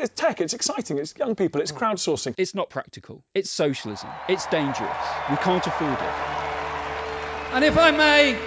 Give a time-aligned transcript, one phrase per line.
[0.00, 1.78] It's tech, it's exciting, it's young people, it's hmm.
[1.78, 2.34] crowdsourcing.
[2.38, 3.22] It's not practical.
[3.34, 4.08] It's socialism.
[4.28, 4.96] It's dangerous.
[5.30, 6.12] We can't afford it.
[7.52, 8.38] And if I may,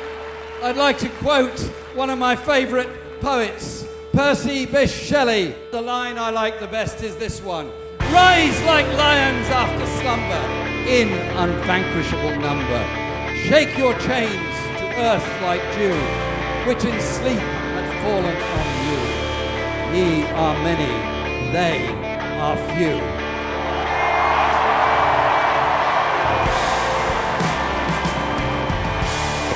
[0.63, 1.59] I'd like to quote
[1.95, 3.83] one of my favourite poets,
[4.13, 5.55] Percy Bysshe Shelley.
[5.71, 10.43] The line I like the best is this one Rise like lions after slumber,
[10.89, 11.07] in
[11.37, 12.85] unvanquishable number.
[13.47, 15.95] Shake your chains to earth like dew,
[16.67, 19.21] which in sleep had fallen on you.
[19.97, 21.20] Ye are many,
[21.51, 21.85] they
[22.39, 23.20] are few.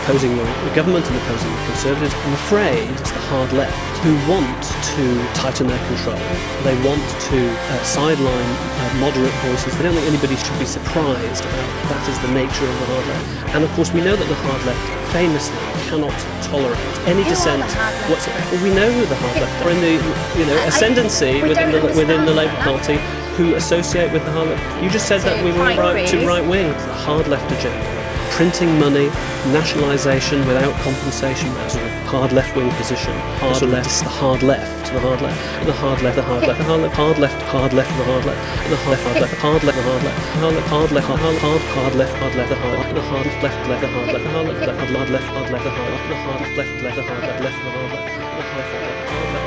[0.05, 0.45] Opposing the,
[0.75, 2.13] government and opposing the Conservatives.
[2.13, 3.73] I'm afraid it's the hard left
[4.05, 4.61] who want
[4.93, 6.21] to tighten their control.
[6.61, 9.75] They want to uh, sideline uh, moderate voices.
[9.75, 13.07] They don't think anybody should be surprised about that is the nature of the hard
[13.07, 13.55] left.
[13.55, 15.57] And of course, we know that the hard left famously
[15.89, 16.13] cannot
[16.45, 16.77] tolerate
[17.09, 17.65] any dissent.
[17.65, 18.51] the hard left, What's, Chris?
[18.51, 19.93] well, we know who the hard left are in the
[20.37, 22.53] you know ascendancy within the within the Labour.
[22.61, 23.01] Party
[23.41, 24.83] who associate with the hard left.
[24.83, 26.69] You just said that we were right to right wing.
[26.69, 27.94] The hard left agenda
[28.31, 29.07] printing money,
[29.51, 33.13] nationalisation without compensation, that sort of hard left wing position.
[33.39, 36.65] Hard left, hard left to the hard left, the hard left, the hard left, the
[36.65, 39.07] hard left, the hard left, hard left, hard left, the hard left, the hard left,
[39.07, 42.13] hard left, hard left, the hard left, hard left, hard left, hard left, hard left,
[42.13, 45.09] hard left, the hard the hard left, hard left, the hard left, the hard left,
[45.09, 45.93] hard left, hard left, hard left, the hard the hard left, hard left, the hard
[45.95, 49.44] left, hard left, the hard left, the hard left, hard left,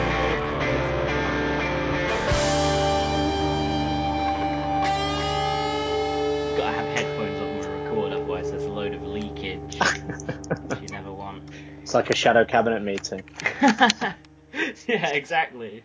[11.89, 13.23] It's like a shadow cabinet meeting.
[13.63, 15.83] yeah, exactly.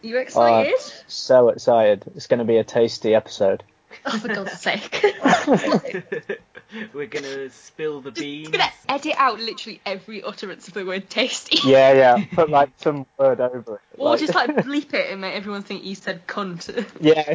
[0.00, 0.72] You excited?
[0.72, 2.04] Uh, so excited.
[2.14, 3.64] It's going to be a tasty episode.
[4.06, 5.04] oh, for God's sake.
[6.92, 8.48] We're gonna spill the beans.
[8.50, 11.58] Just gonna edit out literally every utterance of the word tasty.
[11.68, 12.24] Yeah, yeah.
[12.32, 13.80] Put like some word over it.
[13.98, 16.64] Or just like bleep it and make everyone think you said cunt.
[17.00, 17.34] Yeah.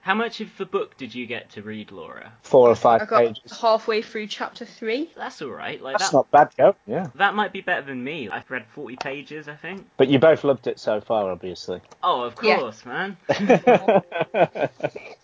[0.00, 2.32] How much of the book did you get to read, Laura?
[2.42, 3.58] Four or five I five got pages.
[3.60, 5.10] halfway through chapter three.
[5.16, 5.80] That's all right.
[5.82, 6.16] Like That's that.
[6.16, 6.74] not bad, Joe.
[6.86, 7.08] Yeah.
[7.16, 8.28] That might be better than me.
[8.28, 9.86] I've read 40 pages, I think.
[9.96, 11.80] But you both loved it so far, obviously.
[12.02, 12.58] Oh, of Yeah.
[12.58, 13.16] course, man.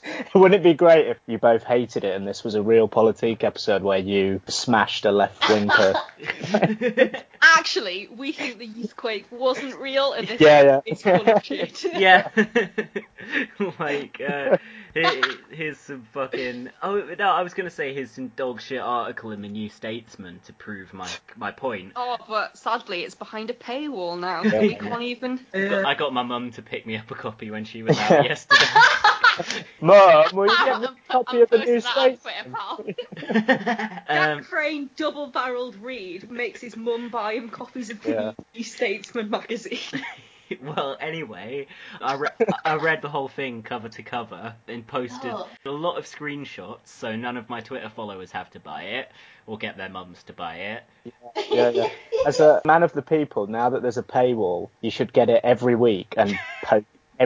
[0.35, 3.43] Wouldn't it be great if you both hated it and this was a real politique
[3.45, 7.17] episode where you smashed a left wing person?
[7.43, 10.81] Actually, we think the youthquake wasn't real and this Yeah, yeah.
[10.87, 11.85] is full of shit.
[11.95, 12.29] yeah.
[13.79, 14.57] like, uh,
[15.51, 16.71] here's some fucking.
[16.83, 20.41] Oh no, I was gonna say here's some dog shit article in the New Statesman
[20.47, 21.93] to prove my my point.
[21.97, 25.41] Oh, but sadly, it's behind a paywall now, so we can't even.
[25.53, 28.25] But I got my mum to pick me up a copy when she was out
[28.25, 28.65] yesterday.
[29.99, 32.35] Mum, will you get I'm, me a I'm, copy of the New that on Statesman?
[32.45, 32.85] Twitter, pal.
[34.09, 38.33] um, Jack Crane, double-barreled read, makes his mum buy him copies of the Yeah.
[38.55, 39.79] New Statesman magazine.
[40.63, 41.67] well, anyway,
[42.03, 42.29] I, re-
[42.65, 45.49] I read the whole thing cover to cover and posted Oh.
[45.65, 49.11] a lot of screenshots, so none of my Twitter followers have to buy it
[49.47, 50.83] or get their mums to buy it.
[51.51, 51.89] Yeah, yeah.
[52.27, 55.41] As a man of the people, now that there's a paywall, you should get it
[55.45, 56.85] every week and post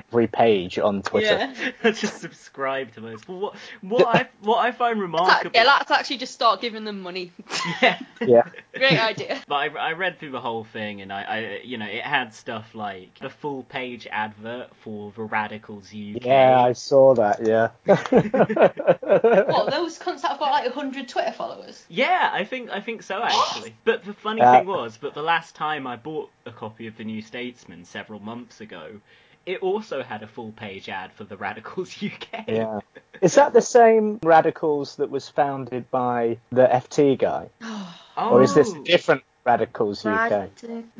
[0.09, 1.53] every page on Twitter.
[1.85, 1.91] yeah.
[1.91, 3.29] Just subscribe to most.
[3.29, 5.51] Well, what what I what I find remarkable.
[5.55, 7.33] yeah, let's actually just start giving them money.
[7.83, 7.99] yeah.
[8.21, 8.49] Yeah.
[8.75, 9.41] Great idea.
[9.47, 12.35] But I, I read through the whole thing, and I, I, you know, it had
[12.35, 16.25] stuff like the full page advert for the Radicals UK.
[16.25, 17.69] Yeah, I saw that, yeah.
[18.59, 21.85] What, those cunts that have got like 100 Twitter followers?
[21.89, 23.75] Yeah, I think I think so actually.
[23.85, 26.97] But the funny Uh, thing was, but the last time I bought a copy of
[26.97, 29.01] the New Statesman several months ago,
[29.49, 32.45] it also had a full page ad for the Radicals UK.
[32.49, 32.81] yeah.
[33.23, 37.49] Is that the same Radicals that was founded by the FT guy?
[37.63, 40.51] Oh, Or is this a different Radicals UK?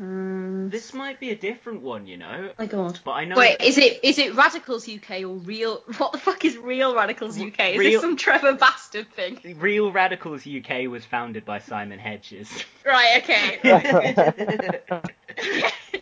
[0.01, 0.71] Mm.
[0.71, 2.51] This might be a different one, you know.
[2.57, 2.99] my god.
[3.03, 3.35] But I know.
[3.35, 5.83] Wait, is it is it Radicals UK or real?
[5.97, 7.59] What the fuck is real Radicals UK?
[7.59, 9.57] Is Real- this some Trevor Bastard thing?
[9.59, 12.49] Real Radicals UK was founded by Simon Hedges.
[12.85, 15.01] Right, okay.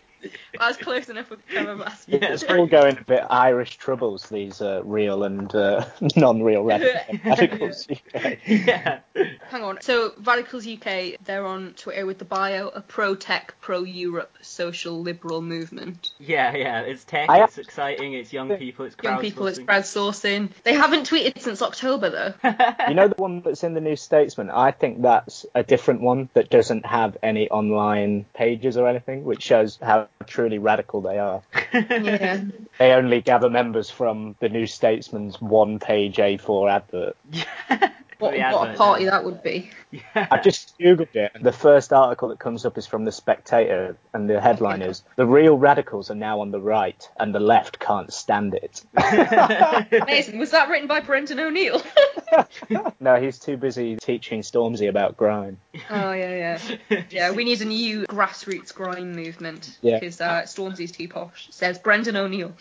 [0.60, 2.22] I was close enough with Trevor Bastard.
[2.22, 5.84] yeah, It's all going a bit Irish troubles, these uh, real and uh,
[6.16, 8.38] non-real radic- Radicals UK.
[8.46, 8.98] yeah.
[9.48, 9.80] Hang on.
[9.80, 16.12] So Radicals UK, they're on Twitter with the bio, a pro-tech, pro-Europe social liberal movement.
[16.18, 16.80] Yeah, yeah.
[16.80, 17.28] It's tech.
[17.30, 18.14] I- It's exciting.
[18.14, 18.84] It's young people.
[18.86, 20.48] It's Young people, it's crowdsourcing.
[20.48, 20.50] crowdsourcing.
[20.64, 22.34] They haven't tweeted since October though.
[22.88, 24.50] You know the one that's in the New Statesman?
[24.50, 29.42] I think that's a different one that doesn't have any online pages or anything, which
[29.42, 30.08] shows how
[30.48, 31.42] truly radical they are.
[31.72, 32.40] yeah.
[32.78, 37.16] They only gather members from the New Statesman's one-page A4 advert.
[38.18, 39.10] What, the what a party now.
[39.12, 39.70] that would be.
[39.90, 40.26] Yeah.
[40.30, 41.32] I just googled it.
[41.40, 45.24] The first article that comes up is from the Spectator, and the headline is "The
[45.24, 48.82] real radicals are now on the right, and the left can't stand it."
[50.02, 50.38] Amazing.
[50.38, 51.80] Was that written by Brendan O'Neill?
[53.00, 55.58] no, he's too busy teaching Stormzy about grime.
[55.88, 56.58] oh yeah,
[56.90, 57.02] yeah.
[57.08, 59.98] Yeah, we need a new grassroots grime movement Yeah.
[59.98, 61.48] because uh, Stormzy's too posh.
[61.50, 62.52] Says Brendan O'Neill.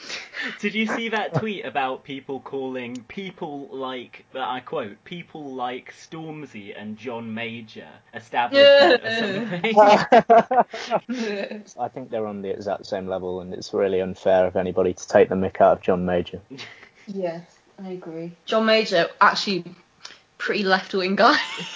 [0.61, 5.93] Did you see that tweet about people calling people like that I quote people like
[5.93, 9.75] Stormzy and John Major establishment or something?
[11.79, 15.07] I think they're on the exact same level, and it's really unfair of anybody to
[15.07, 16.41] take the mick out of John Major.
[17.09, 18.33] Yes, I agree.
[18.45, 19.63] John Major, actually,
[20.37, 21.37] pretty left wing guy.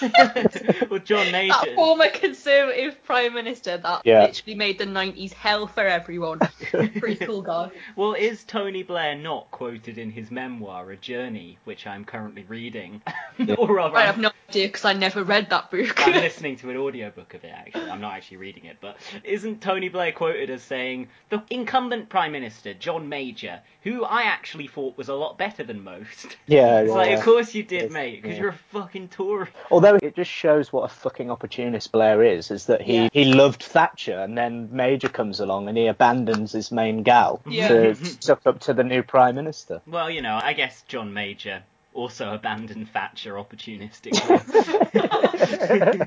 [0.90, 1.52] well, John Major.
[1.64, 4.22] that former Conservative Prime Minister that Yeah.
[4.24, 6.38] literally made the 90s hell for everyone.
[6.70, 7.70] pretty cool guy.
[7.96, 13.02] Well, is Tony Blair not quoted in his memoir, A Journey, which I'm currently reading?
[13.58, 16.06] or rather, I have no idea because I never read that book.
[16.06, 17.90] I'm listening to an audiobook of it actually.
[17.90, 22.32] I'm not actually reading it, but isn't Tony Blair quoted as saying the incumbent Prime
[22.32, 26.36] Minister John Major, who I actually thought was a lot better than most.
[26.46, 28.42] Yeah, It's yeah, like, of course you did, Yes, mate, because yeah.
[28.42, 29.48] you're a fucking Tory.
[29.70, 33.08] Although it just shows what a fucking opportunist Blair is, is that he, Yeah.
[33.12, 37.68] he loved Thatcher, and then Major comes along and he abandons his main gal Yeah.
[37.68, 39.80] to suck up to the new Prime Minister.
[39.86, 41.62] Well, you know, I guess John Major
[41.94, 44.22] also abandoned Thatcher opportunistically.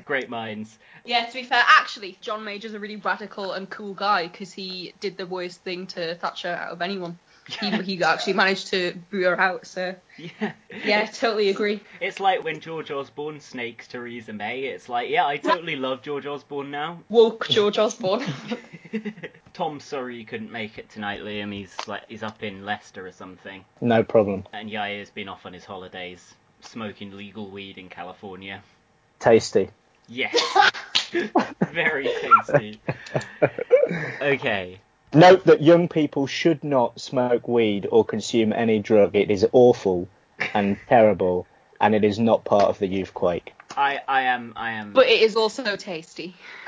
[0.04, 0.76] Great minds.
[1.04, 4.92] Yeah, to be fair, actually, John Major's a really radical and cool guy because he
[5.00, 7.18] did the worst thing to Thatcher out of anyone.
[7.48, 10.52] He, he actually managed to boo her out, so Yeah.
[10.84, 11.80] yeah, totally agree.
[12.00, 14.62] It's like when George Osborne snakes Theresa May.
[14.64, 17.00] It's like, yeah, I totally love George Osborne now.
[17.08, 18.24] Woke George Osborne.
[19.52, 21.52] Tom, sorry you couldn't make it tonight, Liam.
[21.52, 24.44] He's like he's up in Leicester or something, No problem.
[24.52, 28.62] and Yair's been off on his holidays, smoking legal weed in California.
[29.20, 29.70] Tasty.
[30.08, 30.36] Yes,
[31.72, 32.80] very tasty.
[34.20, 34.80] Okay,
[35.14, 39.14] Note that young people should not smoke weed or consume any drug.
[39.14, 40.08] It is awful
[40.52, 41.46] and terrible,
[41.80, 43.52] and it is not part of the youth quake.
[43.76, 46.34] I I am I am but it is also tasty.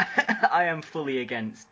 [0.51, 1.67] I am fully against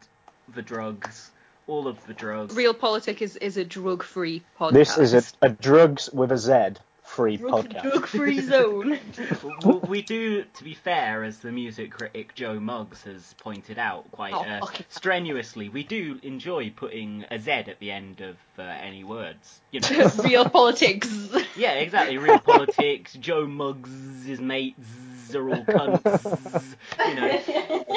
[0.55, 1.31] the drugs,
[1.67, 2.55] all of the drugs.
[2.55, 4.73] Real Politic is, is a drug free podcast.
[4.73, 6.81] This is a, a drugs with a Z
[7.17, 8.07] free drug, podcast.
[8.07, 8.99] free zone.
[9.65, 14.11] well, we do, to be fair, as the music critic Joe Muggs has pointed out
[14.13, 18.37] quite Oh, uh, fucking- strenuously, we do enjoy putting a Z at the end of
[18.59, 19.61] uh, any words.
[19.73, 21.09] You know, Real Politics.
[21.57, 22.19] yeah, exactly.
[22.19, 23.15] Real politics.
[23.15, 23.91] Joe Muggs,
[24.25, 26.75] his mates are all cunts.
[27.07, 27.39] You know,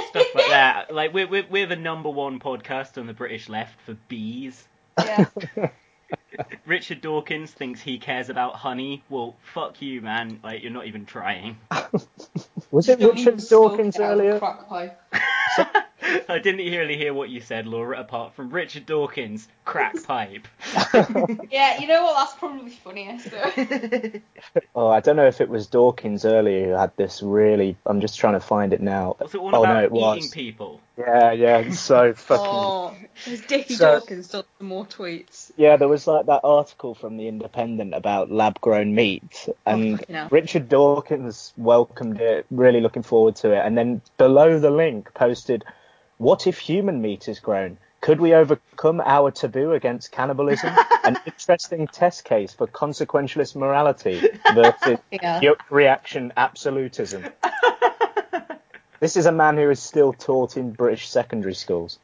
[0.09, 0.93] stuff like that.
[0.93, 4.67] Like we're we're, we're the number one podcast on the British left for bees.
[4.97, 5.25] Yeah.
[6.65, 9.03] Richard Dawkins thinks he cares about honey.
[9.09, 10.39] Well, fuck you, man.
[10.43, 11.57] Like you're not even trying.
[12.71, 14.39] Was it Richard Dawkins it out of earlier?
[16.11, 16.29] Crack pipe.
[16.29, 20.47] I didn't really hear what you said, Laura, apart from Richard Dawkins, crack pipe.
[21.51, 22.15] Yeah, you know what?
[22.17, 23.17] That's probably funnier.
[23.29, 24.19] though.
[24.75, 27.75] Oh, I don't know if it was Dawkins earlier who had this really.
[27.85, 29.15] I'm just trying to find it now.
[29.19, 30.29] Was it one oh about no, it eating was.
[30.29, 30.81] people?
[30.97, 32.45] Yeah, yeah, so fucking.
[32.45, 32.93] oh,
[33.25, 35.51] has Dickie So- Dawkins done some more tweets?
[35.57, 40.15] Yeah, there was like that article from the Independent about lab-grown meat, oh, and fucking
[40.15, 40.27] hell.
[40.31, 45.63] Richard Dawkins welcomed it, really looking forward to it, and then below the link posted,
[46.19, 47.77] "What if human meat is grown?
[48.01, 50.71] Could we overcome our taboo against cannibalism?
[51.03, 54.21] An interesting test case for consequentialist morality
[54.53, 55.39] versus Yeah.
[55.41, 57.25] yuck reaction absolutism."
[59.01, 61.99] This is a man who is still taught in British secondary schools.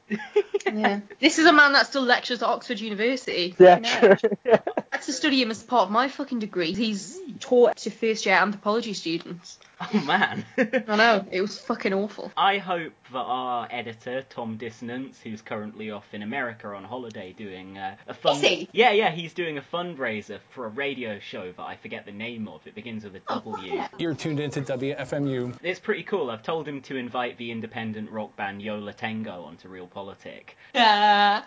[0.66, 1.02] Yeah.
[1.20, 3.54] This is a man that still lectures at Oxford University.
[3.60, 4.30] Yeah, You true.
[4.46, 4.60] Yeah.
[4.78, 6.72] I had to study him as part of my fucking degree.
[6.72, 9.60] He's taught to first year anthropology students.
[9.94, 10.46] Oh man.
[10.58, 12.32] I know, it was fucking awful.
[12.38, 17.78] I hope that our editor Tom Dissonance, who's currently off in America on holiday doing
[17.78, 18.38] uh, a fund.
[18.38, 18.70] Is he?
[18.72, 22.48] Yeah, yeah, he's doing a fundraiser for a radio show that I forget the name
[22.48, 22.66] of.
[22.66, 23.82] It begins with a Oh, W.
[23.98, 25.58] You're tuned into WFMU.
[25.62, 26.30] It's pretty cool.
[26.32, 30.56] I've told him to invite the independent rock band Yo La Tengo onto Real Politic.
[30.74, 31.42] Yeah.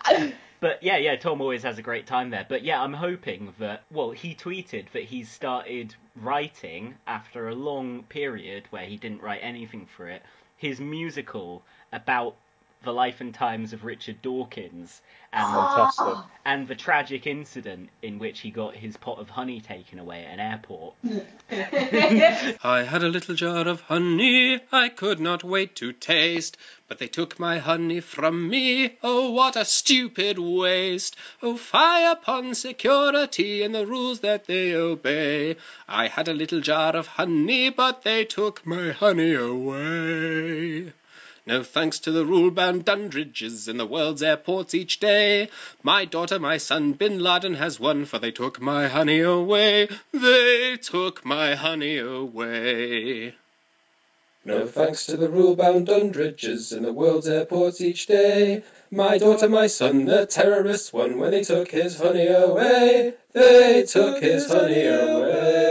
[0.61, 2.45] But yeah, yeah, Tom always has a great time there.
[2.47, 8.03] But yeah, I'm hoping that, well, he tweeted that he's started writing after a long
[8.03, 10.21] period where he didn't write anything for it,
[10.57, 11.63] his musical
[11.93, 12.35] about
[12.81, 15.01] The Life and Times of Richard Dawkins
[15.33, 15.91] and ah.
[15.91, 16.31] Fantastic.
[16.45, 20.33] and the tragic incident in which he got his pot of honey taken away at
[20.33, 20.95] an airport.
[22.63, 26.57] I had a little jar of honey I could not wait to taste,
[26.87, 28.97] but they took my honey from me.
[29.03, 31.15] Oh, what a stupid waste!
[31.43, 35.57] Oh, fie upon security and the rules that they obey.
[35.87, 40.93] I had a little jar of honey, but they took my honey away.
[41.49, 45.49] No thanks to the rule-bound Dundridges in the world's airports each day.
[45.81, 49.89] My daughter, my son, Bin Laden has won, for they took my honey away.
[50.13, 53.33] They took my honey away.
[54.45, 58.61] No thanks to the rule-bound Dundridges in the world's airports each day.
[58.91, 63.15] My daughter, my son, the terrorists won when they took his honey away.
[63.33, 65.68] They took his honey away.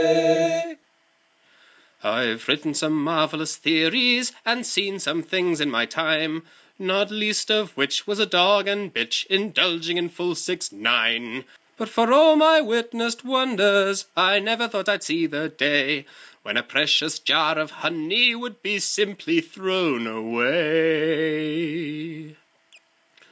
[2.01, 6.43] I've written some marvelous theories and seen some things in my time,
[6.77, 11.43] not least of which was a dog and bitch indulging in full six nine.
[11.75, 16.05] But for all my witnessed wonders, I never thought I'd see the day
[16.41, 21.57] when a precious jar of honey would be simply thrown away.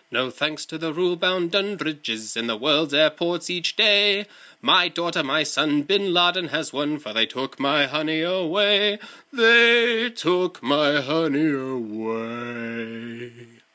[0.10, 4.26] No thanks to the rule-bound Dundridges in the world's airports each day.
[4.62, 9.00] My daughter, my son, Bin Laden has won, for they took my honey away.
[9.34, 13.32] They took my honey away.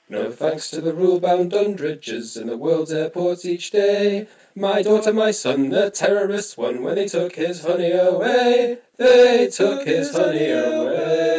[0.08, 4.26] No thanks to the rule-bound Dundridges in the world's airports each day.
[4.54, 8.78] My daughter, my son, the terrorists won when they took his honey away.
[8.96, 11.31] They took his honey away.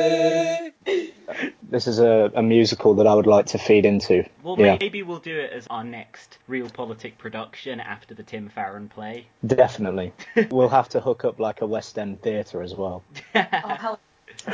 [1.73, 4.29] This is a, a musical that I would like to feed into.
[4.43, 8.49] Well, yeah, maybe we'll do it as our next real politic production after the Tim
[8.49, 9.25] Farron play.
[9.43, 10.13] definitely.
[10.51, 13.03] we'll have to hook up like a West End theatre as well.
[13.35, 13.99] Oh, hell.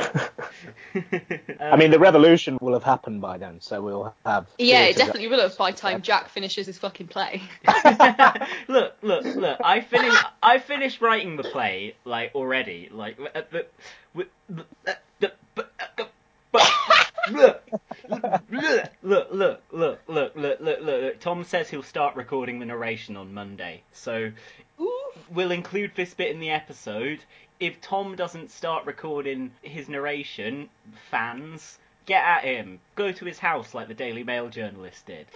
[1.60, 4.46] I mean, the revolution will have happened by then, so we'll have.
[4.56, 7.42] Yeah, it definitely will have by time Jack finishes his fucking play.
[8.66, 9.60] look, look, look!
[9.62, 10.24] I finished.
[10.42, 12.88] I finished writing the play like already.
[12.90, 13.66] Like, the,
[14.14, 14.64] with the,
[15.18, 16.09] the, but, uh, uh but,
[17.30, 17.62] look,
[18.08, 21.20] look, look, look, look, look, look, look, look.
[21.20, 24.30] Tom says he'll start recording the narration on Monday, so
[25.30, 27.20] we'll include this bit in the episode.
[27.58, 30.68] If Tom doesn't start recording his narration,
[31.10, 32.80] fans, get at him.
[32.94, 35.26] Go to his house like the Daily Mail journalist did.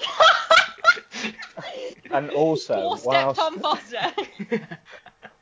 [2.10, 4.12] And also, Four step whilst, Tom Foster.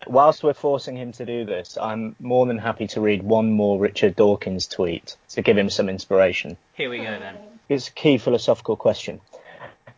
[0.07, 3.79] Whilst we're forcing him to do this, I'm more than happy to read one more
[3.79, 6.57] Richard Dawkins tweet to give him some inspiration.
[6.75, 7.37] Here we go then.
[7.69, 9.21] It's a key philosophical question.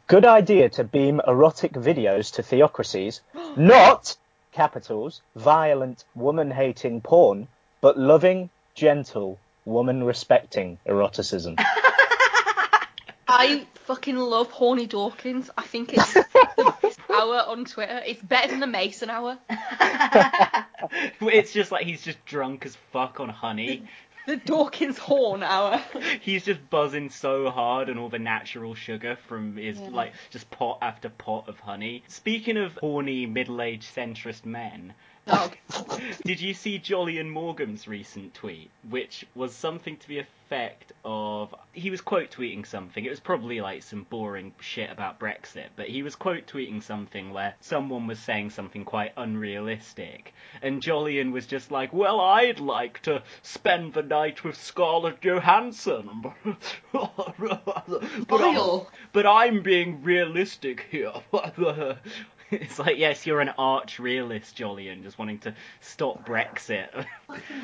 [0.07, 3.21] Good idea to beam erotic videos to theocracies,
[3.57, 4.17] not
[4.53, 7.49] capitals, violent, woman hating porn,
[7.81, 11.57] but loving, gentle, woman respecting eroticism.
[13.29, 15.51] I fucking love Horny Dawkins.
[15.57, 16.74] I think it's the best
[17.15, 18.03] hour on Twitter.
[18.07, 19.39] It's better than the Mason hour.
[21.21, 23.85] it's just like he's just drunk as fuck on honey.
[24.27, 25.83] The Dawkins Horn hour.
[26.23, 29.89] He's just buzzing so hard on all the natural sugar from his Yeah.
[29.91, 32.03] like just pot after pot of honey.
[32.09, 34.95] Speaking of horny middle-aged centrist men,
[35.27, 35.51] Oh,
[36.25, 41.91] did you see Jolyon Maugham's recent tweet, which was something to the effect of he
[41.91, 43.05] was quote tweeting something.
[43.05, 47.33] It was probably like some boring shit about Brexit, but he was quote tweeting something
[47.33, 53.01] where someone was saying something quite unrealistic, and Jolyon was just like, "Well, I'd like
[53.03, 56.23] to spend the night with Scarlett Johansson,
[56.93, 57.17] but
[58.29, 58.81] but, I'm,
[59.13, 61.13] but I'm being realistic here."
[62.51, 66.89] It's like, yes, you're an arch realist, Jolyon, just wanting to stop Brexit.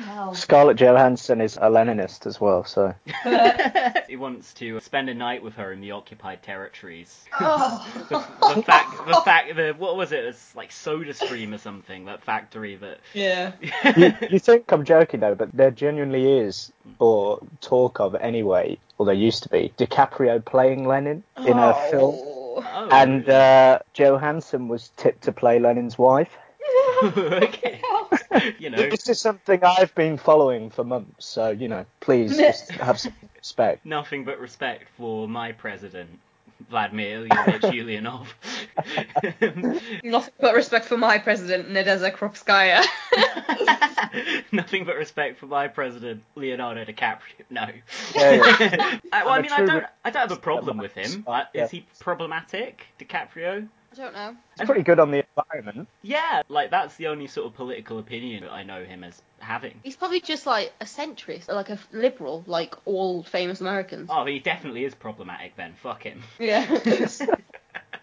[0.05, 0.33] hell.
[0.33, 2.93] Scarlett Johansson is a Leninist as well, so.
[4.07, 7.25] he wants to spend a night with her in the occupied territories.
[7.39, 7.87] Oh.
[8.09, 10.25] The, the fact, the fact, the what was it?
[10.25, 12.05] It's like Soda Stream or something.
[12.05, 12.99] That factory that.
[13.13, 13.53] Yeah.
[13.95, 19.05] you, you think I'm joking though, but there genuinely is, or talk of anyway, or
[19.05, 21.91] there used to be, DiCaprio playing Lenin in a oh.
[21.91, 22.30] film.
[22.73, 22.89] Oh.
[22.91, 26.37] And uh, Johansson was tipped to play Lenin's wife.
[27.03, 27.81] okay.
[28.59, 32.71] You know, This is something I've been following for months, so, you know, please just
[32.71, 33.85] have some respect.
[33.85, 36.19] nothing but respect for my president,
[36.71, 37.61] Vladimir Ilyich
[38.01, 38.27] Ulyanov.
[40.03, 42.83] Nothing but respect for my president, Nadezhda Krupskaya.
[44.51, 47.19] Nothing but respect for my president, Leonardo DiCaprio.
[47.49, 47.67] No.
[48.15, 48.99] Yeah, yeah.
[49.11, 51.25] I, well, I I'm a mean, I don't, I don't have a problem with him.
[51.27, 51.65] Yeah.
[51.65, 53.67] Is he problematic, DiCaprio?
[53.91, 54.35] I don't know.
[54.57, 55.89] It's pretty good on the environment.
[56.01, 59.79] Yeah, like that's the only sort of political opinion that I know him as having.
[59.83, 64.09] He's probably just like a centrist, or like a liberal, like all famous Americans.
[64.11, 65.73] Oh, he definitely is problematic then.
[65.81, 66.23] Fuck him.
[66.39, 66.65] Yeah.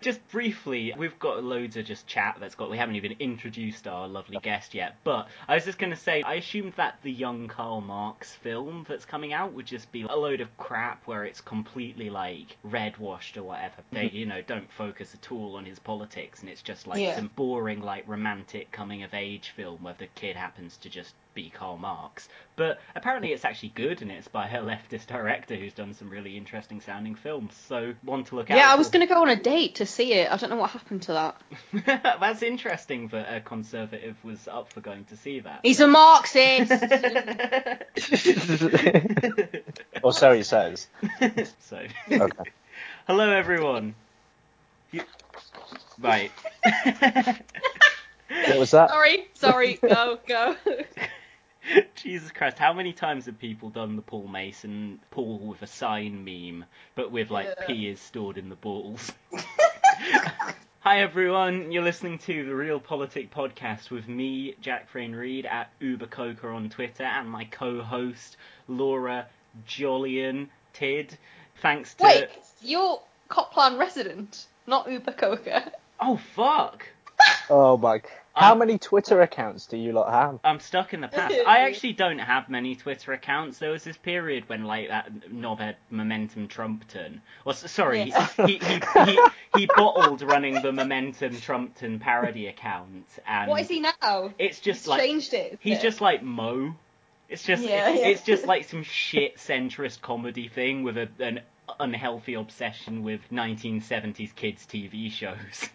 [0.01, 2.71] just briefly, we've got loads of just chat that's got.
[2.71, 6.23] We haven't even introduced our lovely guest yet, but I was just going to say,
[6.23, 10.17] I assumed that the young Karl Marx film that's coming out would just be a
[10.17, 13.77] load of crap where it's completely like red washed or whatever.
[13.93, 14.17] They, mm-hmm.
[14.17, 17.17] you know, don't focus at all on his politics, and it's just like Yeah.
[17.17, 21.51] some boring, like romantic coming of age film where the kid happens to just be
[21.51, 22.29] Karl Marx.
[22.57, 26.37] But apparently it's actually good, and it's by a leftist director who's done some really
[26.37, 27.55] interesting sounding films.
[27.69, 28.57] So one to look at.
[28.57, 30.33] yeah, I was gonna go on a date to see it.
[30.33, 31.41] I don't know what happened to that.
[32.21, 35.61] That's interesting that a conservative was up for going to see that.
[35.63, 36.73] He's a Marxist.
[40.03, 40.89] or so he says.
[41.61, 42.51] so, Okay.
[43.07, 43.95] hello everyone.
[44.91, 45.03] You...
[46.01, 46.33] Right.
[48.29, 48.91] What was that?
[48.91, 50.57] sorry, sorry, go, go.
[51.95, 56.25] Jesus Christ, how many times have people done the Paul Mason Paul with a sign
[56.25, 57.67] meme, but with like Yeah.
[57.67, 59.13] P is stored in the balls?
[60.81, 65.71] Hi everyone, you're listening to the Real Politic Podcast with me, Jack Frayne Reed, at
[65.81, 68.37] Uber Coca on Twitter, and my co-host
[68.69, 69.27] Laura
[69.67, 71.19] Jolyon Tid.
[71.61, 72.29] Thanks to Wait,
[72.63, 75.73] you're Copland resident, not Uber Coca.
[76.01, 76.87] oh fuck,
[77.51, 78.01] Oh my.
[78.39, 80.39] How many Twitter accounts do you lot have?
[80.45, 81.35] I'm stuck in the past.
[81.47, 83.59] I actually don't have many Twitter accounts.
[83.59, 88.33] There was this period when like that knobhead Momentum Trumpton, or s- sorry, Yes.
[88.47, 89.21] he, he, he,
[89.57, 94.33] he bottled running the Momentum Trumpton parody account, and What is he now?
[94.39, 95.59] it's just He's like changed it.
[95.61, 96.75] he's just like Mo.
[97.29, 98.07] It's just Yeah, yeah.
[98.07, 101.41] it's just like some shit centrist comedy thing with a, an
[101.79, 105.69] unhealthy obsession with 1970s kids TV shows.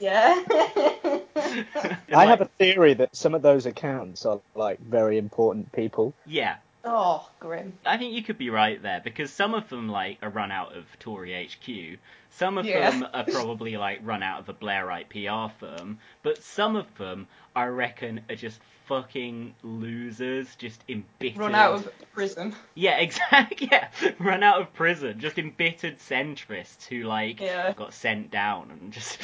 [0.00, 0.34] yeah.
[1.48, 1.66] And,
[2.10, 6.14] I like, have a theory that some of those accounts are like very important people.
[6.26, 6.56] yeah.
[6.84, 7.72] oh, grim.
[7.84, 10.76] I think you could be right there because some of them like are run out
[10.76, 11.98] of Tory HQ.
[12.30, 12.90] Some of Yeah.
[12.90, 17.26] them are probably like run out of a Blairite PR firm, but some of them
[17.56, 21.38] I reckon are just fucking losers, just embittered.
[21.38, 22.54] Run out of prison.
[22.74, 23.68] Yeah, exactly.
[23.70, 25.20] Yeah, run out of prison.
[25.20, 27.72] Just embittered centrists who like Yeah.
[27.74, 29.18] got sent down and just,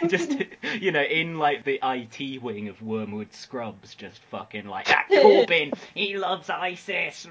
[0.08, 0.32] just
[0.80, 5.76] you know, in like the IT wing of Wormwood Scrubs, just fucking like that Corbyn.
[5.94, 7.26] he loves ISIS.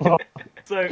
[0.64, 0.88] so,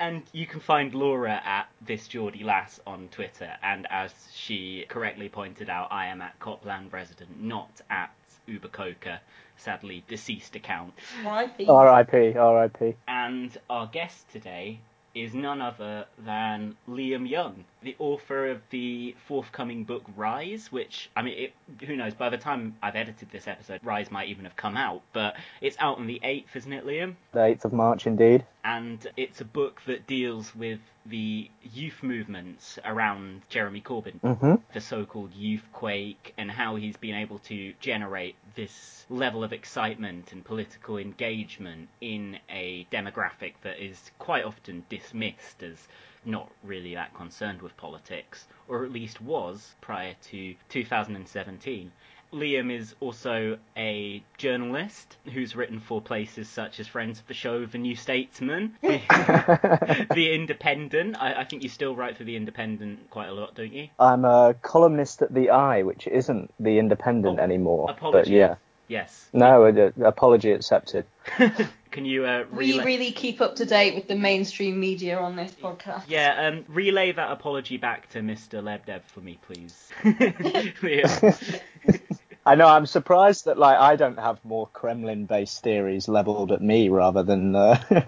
[0.00, 5.28] and you can find Laura at this Geordie Lass on Twitter, and as she correctly
[5.28, 8.10] pointed out, I am at Copland Resident, not at
[8.46, 9.20] Uber Coca,
[9.56, 10.94] sadly deceased account.
[11.24, 11.66] R.I.P.
[11.66, 12.36] R.I.P.
[12.36, 12.94] R.I.P.
[13.06, 14.80] And our guest today
[15.14, 21.22] is none other than Liam Young, the author of the forthcoming book Rise, which, I
[21.22, 24.56] mean, it, who knows, by the time I've edited this episode, Rise might even have
[24.56, 27.16] come out, but it's out on the 8th, isn't it, Liam?
[27.32, 28.44] The 8th of March, indeed.
[28.64, 34.80] And it's a book that deals with the youth movements around Jeremy Corbyn hmm the
[34.80, 40.44] so-called youth quake and how he's been able to generate this level of excitement and
[40.44, 45.88] political engagement in a demographic that is quite often dismissed as
[46.24, 51.90] not really that concerned with politics, or at least was prior to 2017.
[52.32, 57.66] Liam is also a journalist who's written for places such as Friends of the Show,
[57.66, 61.16] The New Statesman, The Independent.
[61.20, 63.88] I, I think you still write for The Independent quite a lot, don't you?
[63.98, 67.94] I'm a columnist at the Eye, which isn't the Independent Oh, anymore.
[68.00, 68.56] But yeah,
[68.88, 69.28] Yes.
[69.32, 71.06] no, uh, apology accepted.
[71.90, 75.52] Can you uh, We really keep up to date with the mainstream media on this
[75.52, 76.04] podcast.
[76.08, 78.62] Yeah, um, relay that apology back to Mr.
[78.62, 79.90] Lebedev for me, please.
[82.44, 82.66] I know.
[82.66, 87.54] I'm surprised that like I don't have more Kremlin-based theories leveled at me rather than
[87.54, 87.80] uh,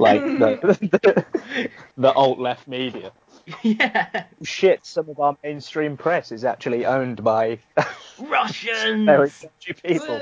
[0.00, 1.24] like the, the,
[1.96, 3.12] the alt-left media.
[3.62, 4.24] yeah.
[4.42, 9.06] Shit, some of our mainstream press is actually owned by very Russians!
[9.06, 10.20] dodgy people.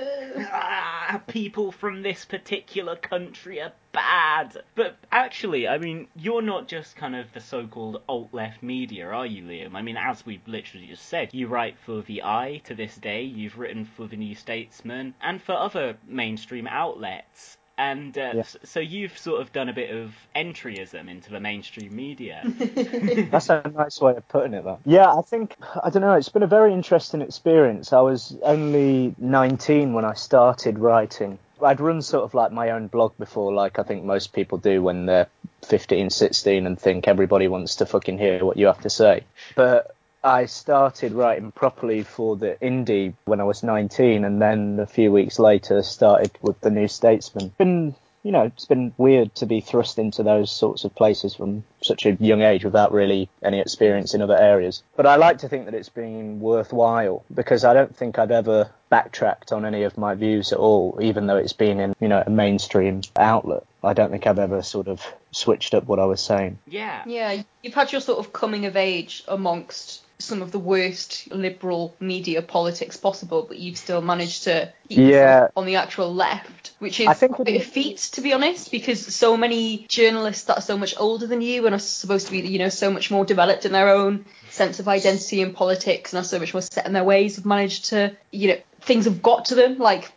[0.52, 4.62] ah, people from this particular country are bad.
[4.74, 9.42] But actually, I mean, you're not just kind of the so-called alt-left media, are you,
[9.44, 9.74] Liam?
[9.74, 13.22] I mean, as we've literally just said, you write for The Eye to this day,
[13.22, 17.56] you've written for The New Statesman, and for other mainstream outlets.
[17.76, 18.42] And uh, Yeah.
[18.62, 22.42] so you've sort of done a bit of entryism into the mainstream media.
[23.30, 24.78] That's a nice way of putting it, though.
[24.84, 26.14] Yeah, I think I don't know.
[26.14, 27.92] It's been a very interesting experience.
[27.92, 31.38] I was only 19 when I started writing.
[31.62, 34.82] I'd run sort of like my own blog before, like I think most people do
[34.82, 35.28] when they're
[35.66, 39.24] 15, 16, and think everybody wants to fucking hear what you have to say.
[39.56, 44.86] But I started writing properly for the indie when I was 19, and then a
[44.86, 47.52] few weeks later started with the New Statesman.
[47.58, 51.62] Been you know, it's been weird to be thrust into those sorts of places from
[51.82, 54.82] such a young age without really any experience in other areas.
[54.96, 58.70] But I like to think that it's been worthwhile because I don't think I've ever
[58.88, 62.22] backtracked on any of my views at all, even though it's been in, you know,
[62.26, 63.64] a mainstream outlet.
[63.82, 66.58] I don't think I've ever sort of switched up what I was saying.
[66.66, 67.02] Yeah.
[67.04, 71.94] Yeah, you've had your sort of coming of age amongst some of the worst liberal
[72.00, 75.48] media politics possible, but you've still managed to keep Yeah.
[75.56, 78.32] on the actual left, which is I think a bit of a feat, to be
[78.32, 82.26] honest, because so many journalists that are so much older than you and are supposed
[82.26, 85.54] to be, you know, so much more developed in their own sense of identity and
[85.54, 88.58] politics and are so much more set in their ways have managed to, you know,
[88.80, 90.10] things have got to them, like,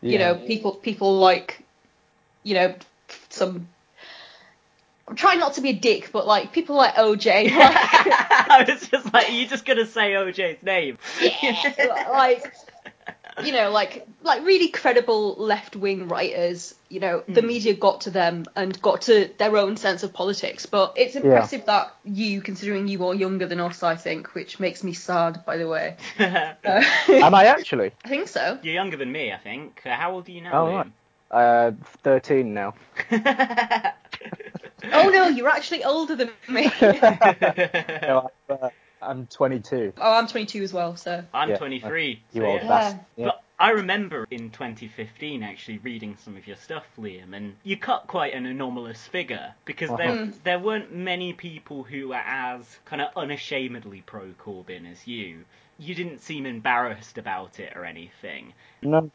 [0.00, 1.62] you know, people people like,
[2.42, 2.74] you know,
[3.28, 3.68] some.
[5.08, 8.88] I'm trying not to be a dick, but like people like OJ, like, I was
[8.88, 10.98] just like, are you just gonna say OJ's name?
[11.20, 12.52] Yeah, like
[13.42, 18.10] you know like like really credible left wing writers you know the media got to
[18.10, 22.88] them and got to their own sense of politics but it's impressive that you considering
[22.88, 26.52] you are younger than us i think which makes me sad by the way Uh,
[27.08, 27.92] Am I actually?
[28.04, 29.80] i think so You're younger than me, I think.
[29.86, 30.52] Uh, how old are you now?
[30.52, 30.92] Oh, right.
[31.30, 32.74] Uh, 13 now.
[34.92, 38.68] Oh no you're actually older than me No, I'm, uh,
[39.00, 39.92] I'm 22.
[39.98, 42.22] oh i'm 22 as well so I'm Yeah, 23.
[42.32, 42.68] You so old yeah.
[42.68, 43.00] bastard.
[43.16, 43.24] Yeah.
[43.26, 48.08] But I remember in 2015 actually reading some of your stuff, Liam, and you cut
[48.08, 50.26] quite an anomalous figure because there Uh-huh.
[50.42, 55.44] there weren't many people who were as kind of unashamedly pro Corbyn as you.
[55.78, 58.52] You didn't seem embarrassed about it or anything.
[58.82, 59.10] No,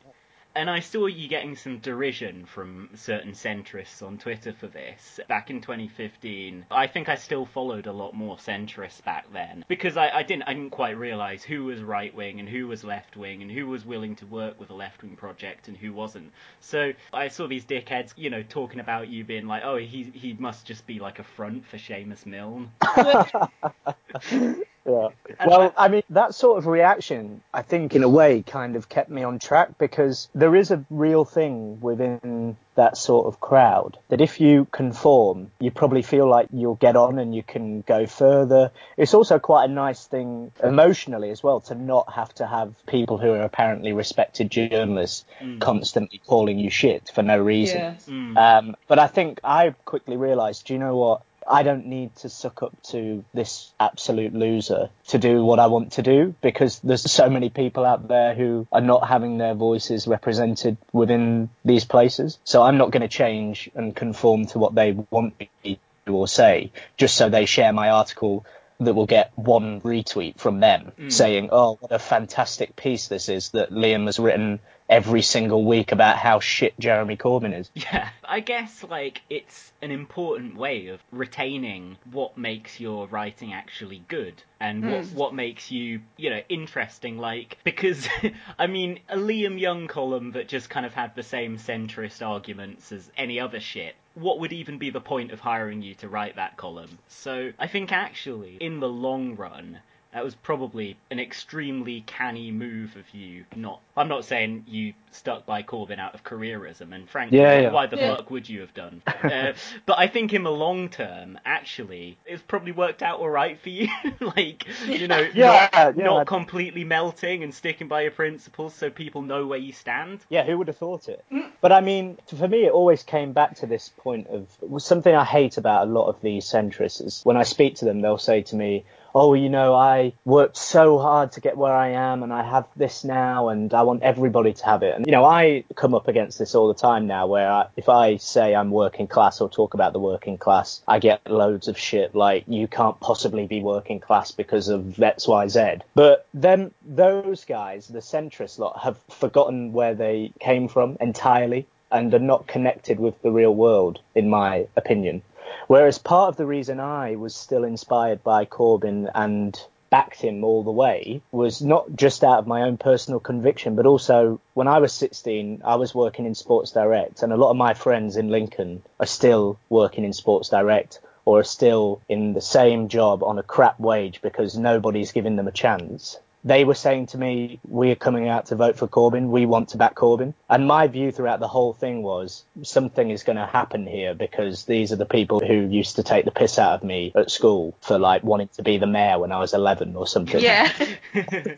[0.57, 5.51] And I saw you getting some derision from certain centrists on Twitter for this back
[5.51, 6.65] in 2015.
[6.71, 10.45] I think I still followed a lot more centrists back then because I, I didn't
[10.47, 13.67] I didn't quite realise who was right wing and who was left wing and who
[13.67, 16.31] was willing to work with a left wing project and who wasn't.
[16.59, 20.33] So I saw these dickheads, you know, talking about you being like, oh, he he
[20.33, 22.71] must just be like a front for Seumas Milne.
[24.87, 25.09] Yeah.
[25.45, 29.09] Well, I mean, that sort of reaction, I think, in a way, kind of kept
[29.09, 34.21] me on track because there is a real thing within that sort of crowd that
[34.21, 38.71] if you conform, you probably feel like you'll get on and you can go further.
[38.95, 43.17] It's also quite a nice thing emotionally as well to not have to have people
[43.17, 45.25] who are apparently respected journalists
[45.59, 47.77] constantly calling you shit for no reason.
[47.77, 48.37] yeah Mm.
[48.37, 51.21] Um, but I think I quickly realised, do you know what?
[51.49, 55.93] I don't need to suck up to this absolute loser to do what I want
[55.93, 60.07] to do because there's so many people out there who are not having their voices
[60.07, 62.37] represented within these places.
[62.43, 66.15] So I'm not going to change and conform to what they want me to do
[66.15, 68.45] or say just so they share my article
[68.79, 71.09] that will get one retweet from them hmm.
[71.09, 75.91] saying, oh, what a fantastic piece this is that Liam has written every single week
[75.91, 77.69] about how shit Jeremy Corbyn is.
[77.73, 84.03] Yeah, I guess like it's an important way of retaining what makes your writing actually
[84.07, 85.15] good and what hmm.
[85.15, 88.07] what makes you, you know, interesting like because
[88.59, 92.91] I mean, a Liam Young column that just kind of had the same centrist arguments
[92.91, 93.95] as any other shit.
[94.15, 96.97] What would even be the point of hiring you to write that column?
[97.07, 99.79] So, I think actually in the long run
[100.13, 103.45] that was probably an extremely canny move of you.
[103.55, 107.61] Not, I'm not saying you stuck by Corbyn out of careerism, and frankly, Yeah, why-
[107.61, 107.71] yeah.
[107.71, 108.15] why the Yeah.
[108.15, 109.01] fuck would you have done?
[109.07, 109.53] uh,
[109.87, 113.69] but I think in the long term, actually, it's probably worked out all right for
[113.69, 113.87] you.
[114.19, 118.75] like, you know, Yeah, not, yeah, not I- completely melting and sticking by your principles,
[118.75, 120.19] so people know where you stand.
[120.29, 121.25] Yeah, who would have thought it?
[121.61, 124.47] But I mean, for me, it always came back to this point of
[124.81, 128.01] something I hate about a lot of these centrists is when I speak to them,
[128.01, 131.89] they'll say to me, "Oh, you know, I worked so hard to get where I
[131.89, 135.11] am, and I have this now, and I want everybody to have it." And you
[135.11, 138.53] know, I come up against this all the time now, where I, if I say
[138.53, 142.43] I'm working class or talk about the working class, I get loads of shit like
[142.47, 145.59] you can't possibly be working class because of X, Y, Z.
[145.95, 152.13] But then those guys, the centrist lot, have forgotten where they came from entirely and
[152.13, 155.21] are not connected with the real world, in my opinion.
[155.67, 160.63] Whereas part of the reason I was still inspired by Corbyn and backed him all
[160.63, 164.79] the way was not just out of my own personal conviction, but also when I
[164.79, 168.29] was 16, I was working in Sports Direct, and a lot of my friends in
[168.29, 173.37] Lincoln are still working in Sports Direct or are still in the same job on
[173.37, 176.17] a crap wage because nobody's giving them a chance.
[176.43, 179.29] They were saying to me, "We're coming out to vote for Corbyn.
[179.29, 183.23] We want to back Corbyn." And my view throughout the whole thing was something is
[183.23, 186.57] going to happen here because these are the people who used to take the piss
[186.59, 189.53] out of me at school for like wanting to be the mayor when I was
[189.53, 190.41] 11 or something.
[190.41, 190.71] Yeah.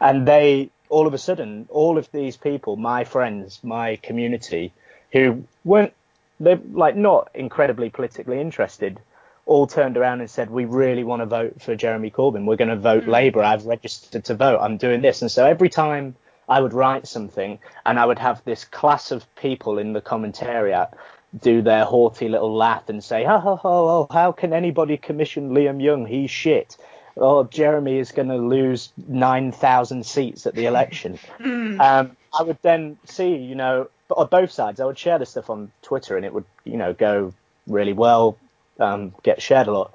[0.00, 4.72] and they all of a sudden, all of these people, my friends, my community,
[5.12, 5.92] who weren't
[6.40, 9.00] they're like not incredibly politically interested
[9.46, 12.46] all turned around and said, "We really want to vote for Jeremy Corbyn.
[12.46, 13.08] We're going to vote mm.
[13.08, 13.42] Labour.
[13.42, 14.58] I've registered to vote.
[14.60, 16.16] I'm doing this." And so every time
[16.48, 20.92] I would write something, and I would have this class of people in the commentariat
[21.40, 25.50] do their haughty little laugh and say, "Oh, oh, oh, oh how can anybody commission
[25.50, 26.06] Liam Young?
[26.06, 26.76] He's shit."
[27.16, 31.18] Oh, Jeremy is going to lose 9,000 seats at the election.
[31.38, 31.78] mm.
[31.80, 35.48] um, I would then see, you know, on both sides, I would share this stuff
[35.48, 37.32] on Twitter and it would, you know, go
[37.68, 38.36] really well
[38.78, 39.94] um, get shared a lot.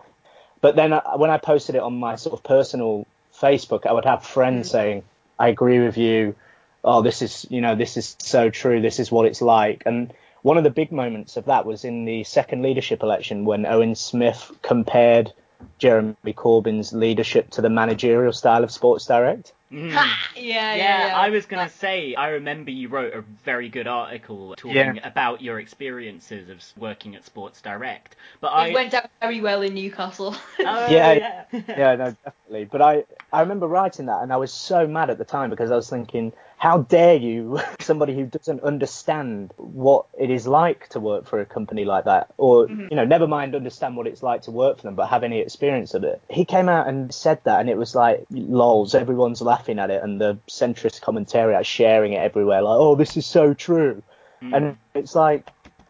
[0.62, 4.06] But then uh, when I posted it on my sort of personal Facebook, I would
[4.06, 4.72] have friends mm.
[4.72, 5.04] saying,
[5.38, 6.36] "I agree with you.
[6.84, 8.82] Oh, this is you know this is so true.
[8.82, 12.06] This is what it's like." And one of the big moments of that was in
[12.06, 15.34] the second leadership election when Owen Smith compared
[15.78, 19.52] Jeremy Corbyn's leadership to the managerial style of Sports Direct.
[19.72, 20.18] Mm.
[20.36, 23.88] yeah, yeah, yeah, yeah, I was gonna say, I remember you wrote a very good
[23.88, 25.04] article talking Yeah.
[25.04, 28.16] about your experiences of working at Sports Direct.
[28.42, 30.36] But It I, went down very well in Newcastle.
[30.64, 32.66] Oh, Yeah, yeah, yeah, no, definitely.
[32.66, 35.72] But I, I remember writing that, and I was so mad at the time because
[35.72, 41.00] I was thinking, how dare you, somebody who doesn't understand what it is like to
[41.00, 42.88] work for a company like that, or mm-hmm.
[42.92, 45.40] you know, never mind understand what it's like to work for them, but have any
[45.40, 46.22] experience of it.
[46.30, 48.94] He came out and said that, and it was like lols.
[48.94, 53.16] Everyone's laughing at it, and the centrist commentary are sharing it everywhere, like, oh, this
[53.16, 54.04] is so true,
[54.42, 54.56] mm.
[54.56, 55.50] and it's like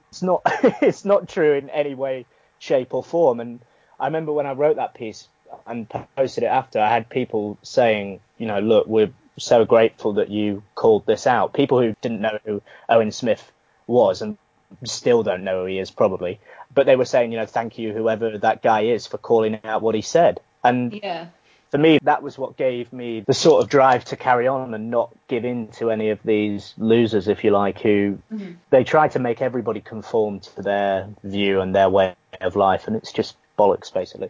[0.10, 0.42] it's not,
[0.82, 2.28] it's not true in any way,
[2.60, 3.40] shape, or form.
[3.40, 3.60] And
[4.00, 5.28] I remember when I wrote that piece
[5.66, 10.30] and posted it after, I had people saying, you know, look, we're so grateful that
[10.30, 11.54] you called this out.
[11.54, 13.52] People who didn't know who Owen Smith
[13.88, 14.38] was and
[14.84, 16.40] still don't know who he is probably,
[16.74, 19.82] but they were saying, you know, thank you whoever that guy is for calling out
[19.82, 20.40] what he said.
[20.64, 21.28] And yeah.
[21.72, 24.92] for me, that was what gave me the sort of drive to carry on and
[24.92, 28.52] not give in to any of these losers, if you like, who Mm-hmm.
[28.70, 32.96] they try to make everybody conform to their view and their way of life, and
[32.96, 34.30] it's just bollocks, basically.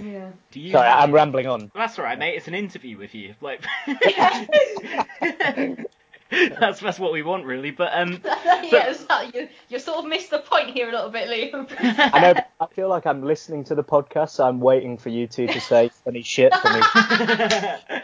[0.00, 0.30] Yeah.
[0.50, 1.70] Do you Sorry, have- I'm rambling on.
[1.74, 2.36] That's all right, mate.
[2.36, 3.34] It's an interview with you.
[3.40, 3.64] Like,
[6.60, 7.70] that's that's what we want, really.
[7.70, 11.10] But um, yeah, it's not, you, you sort of missed the point here a little
[11.10, 11.66] bit, Liam.
[11.78, 12.34] I know.
[12.60, 15.60] I feel like I'm listening to the podcast, so I'm waiting for you two to
[15.60, 16.80] say funny shit for me.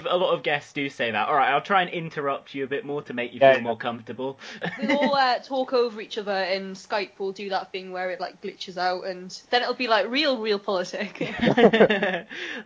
[0.08, 1.28] a lot of guests do say that.
[1.28, 3.54] All right, I'll try and interrupt you a bit more to make you Yeah.
[3.54, 4.38] feel more comfortable.
[4.80, 8.20] we'll all uh, talk over each other, and Skype will do that thing where it
[8.20, 11.20] like glitches out, and then it'll be like real, real politic.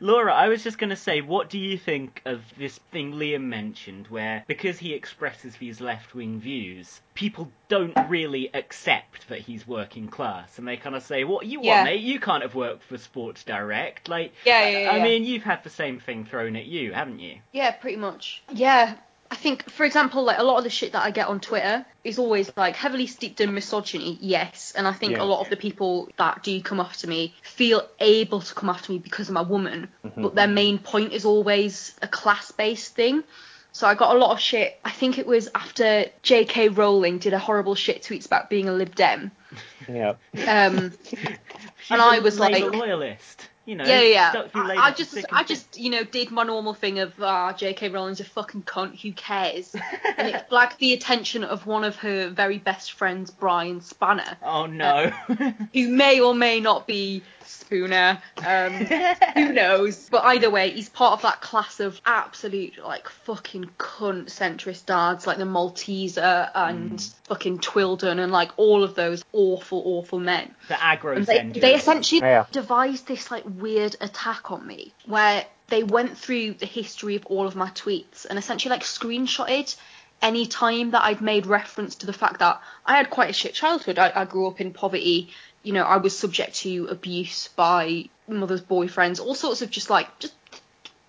[0.01, 3.43] Laura, I was just going to say, what do you think of this thing Liam
[3.45, 9.67] mentioned, where because he expresses these left wing views, people don't really accept that he's
[9.67, 11.77] working class, and they kind of say, "What you Yeah.
[11.83, 12.01] want, mate?
[12.01, 15.03] You can't have worked for Sports Direct." Like, Yeah, yeah, yeah, I yeah.
[15.05, 17.39] mean, you've had the same thing thrown at you, haven't you?
[17.53, 18.43] Yeah, pretty much.
[18.53, 18.95] Yeah.
[19.31, 21.85] I think, for example, like a lot of the shit that I get on Twitter
[22.03, 24.73] is always like heavily steeped in misogyny, yes.
[24.75, 25.23] And I think Yeah.
[25.23, 28.91] a lot of the people that do come after me feel able to come after
[28.91, 30.23] me because I'm a woman, mm-hmm.
[30.23, 33.23] but their main point is always a class based thing.
[33.73, 34.79] So I got a lot of shit.
[34.85, 36.71] I think it was after J.K.
[36.71, 39.31] Rowling did a horrible shit tweets about being a Lib Dem.
[39.89, 40.15] Yeah.
[40.47, 40.93] Um,
[41.91, 43.49] And I was Labour like- loyalist.
[43.65, 44.43] You know, yeah, yeah.
[44.55, 47.91] I, I just, I just, you know, did my normal thing of, ah, J.K.
[47.91, 48.99] Rowling's a fucking cunt.
[49.03, 49.75] Who cares?
[50.17, 54.65] and it flagged the attention of one of her very best friends, Brian Spanner, Oh
[54.65, 55.11] no.
[55.75, 58.21] who may or may not be Spooner.
[58.47, 58.73] Um,
[59.35, 60.09] who knows?
[60.11, 65.27] But either way, he's part of that class of absolute like fucking cunt centrist dads,
[65.27, 70.55] like the Malteser and fucking Twildon and like all of those awful, awful men.
[70.69, 72.45] the aggro they, they essentially Yeah.
[72.53, 77.47] devised this like weird attack on me where they went through the history of all
[77.47, 79.77] of my tweets and essentially like screenshotted
[80.21, 83.55] any time that I'd made reference to the fact that I had quite a shit
[83.55, 83.99] childhood.
[84.01, 85.31] I, I grew up in poverty.
[85.63, 90.07] You know, I was subject to abuse by mother's boyfriends, all sorts of just like
[90.19, 90.35] just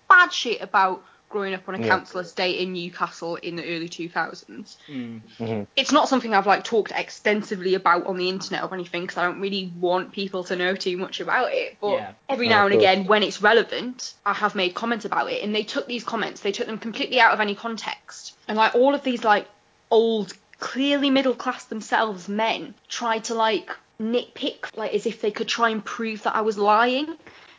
[0.08, 1.86] bad shit about growing up on a Yeah.
[1.86, 5.66] council estate in Newcastle in the early 2000s Mm.
[5.76, 9.22] it's not something I've like talked extensively about on the internet or anything because I
[9.22, 11.76] don't really want people to know too much about it.
[11.80, 12.12] But Yeah.
[12.28, 15.54] every now of and again, when it's relevant, I have made comments about it, and
[15.54, 18.96] they took these comments, they took them completely out of any context, and like all
[18.96, 19.46] of these like
[19.92, 25.48] old, clearly middle class themselves men tried to like nitpick like as if they could
[25.48, 27.16] try and prove that I was lying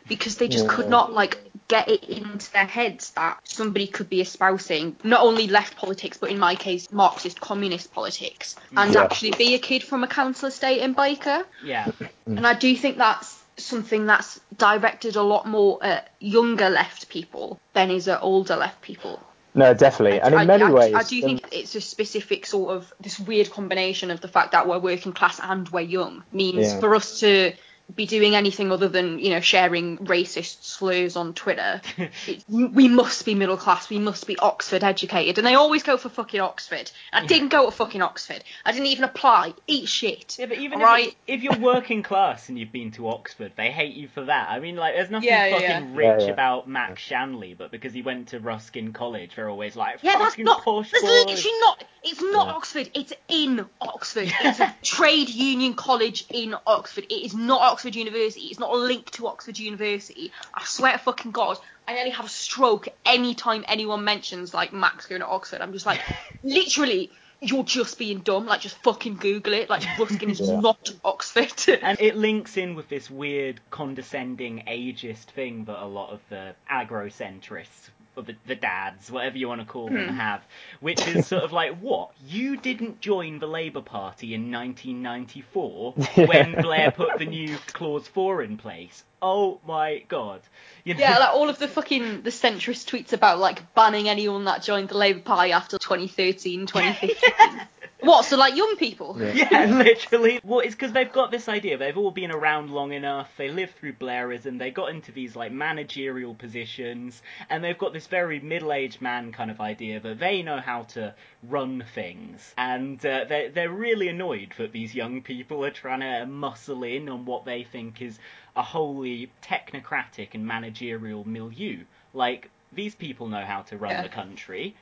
[0.08, 4.20] because they just could not like get it into their heads that somebody could be
[4.20, 9.04] espousing not only left politics, but in my case, Marxist communist politics, and Yeah.
[9.04, 11.44] actually be a kid from a council estate in Byker.
[11.64, 11.86] Yeah.
[12.28, 12.38] Mm.
[12.38, 17.60] And I do think that's something that's directed a lot more at younger left people
[17.72, 19.20] than is at older left people.
[19.54, 20.20] No, definitely.
[20.20, 23.18] And in many I- ways, I do um, think it's a specific sort of this
[23.20, 26.80] weird combination of the fact that we're working class and we're young means Yeah.
[26.80, 27.52] for us to
[27.94, 31.80] be doing anything other than you know sharing racist slurs on Twitter.
[32.48, 33.90] we must be middle class.
[33.90, 36.90] We must be Oxford educated, and they always go for fucking Oxford.
[37.12, 38.42] I didn't go to fucking Oxford.
[38.64, 39.54] I didn't even apply.
[39.66, 40.36] Eat shit.
[40.38, 41.08] Yeah, but even right?
[41.26, 44.48] if, if you're working class and you've been to Oxford, they hate you for that.
[44.50, 45.96] I mean, like, there's nothing Yeah, yeah, fucking yeah.
[45.96, 46.32] rich Yeah, yeah.
[46.32, 50.38] about Max Shanly, but because he went to Ruskin College, they're always like, Yeah, that's
[50.38, 50.62] not.
[50.62, 51.84] posh That's literally not.
[52.04, 52.90] It's not Oxford.
[52.94, 54.32] It's in Oxford.
[54.42, 57.04] It's a trade union college in Oxford.
[57.04, 58.42] It is not Oxford University.
[58.42, 60.30] It's not linked to Oxford University.
[60.54, 61.58] I swear to fucking God,
[61.88, 65.62] I nearly have a stroke anytime anyone mentions like Max going to Oxford.
[65.62, 66.00] I'm just like,
[66.42, 68.44] literally, you're just being dumb.
[68.44, 69.70] Like, just fucking Google it.
[69.70, 70.60] Like, Ruskin is Yeah.
[70.60, 71.52] not Oxford.
[71.82, 76.54] And it links in with this weird, condescending, ageist thing that a lot of the
[76.70, 80.14] agrocentrists, or the, the dads, whatever you want to call them, hmm.
[80.14, 80.42] have,
[80.80, 82.10] which is sort of like, what?
[82.26, 85.92] You didn't join the Labour Party in 1994
[86.26, 89.04] when Blair put the new Clause 4 in place.
[89.22, 90.40] Oh my god.
[90.84, 91.00] You know?
[91.00, 94.88] Yeah, like all of the fucking the centrist tweets about like banning anyone that joined
[94.88, 97.60] the Labour Party after 2013, 2015.
[98.02, 98.24] what?
[98.24, 99.16] So like young people?
[99.20, 100.40] Yeah, literally.
[100.44, 101.78] Well, it's because they've got this idea.
[101.78, 103.30] They've all been around long enough.
[103.36, 104.58] They lived through Blairism.
[104.58, 109.50] They got into these like managerial positions, and they've got this very middle-aged man kind
[109.50, 111.14] of idea that they know how to
[111.48, 116.26] run things, and uh, they're they're really annoyed that these young people are trying to
[116.26, 118.18] muscle in on what they think is
[118.56, 121.78] a wholly technocratic and managerial milieu.
[122.12, 124.02] Like these people know how to run Yeah.
[124.02, 124.74] the country.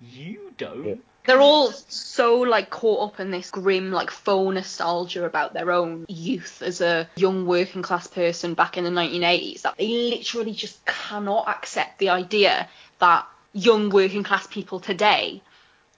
[0.00, 0.86] You don't.
[0.86, 0.94] Yeah.
[1.28, 6.06] They're all so like caught up in this grim like faux nostalgia about their own
[6.08, 10.82] youth as a young working class person back in the 1980s that they literally just
[10.86, 12.66] cannot accept the idea
[13.00, 15.42] that young working class people today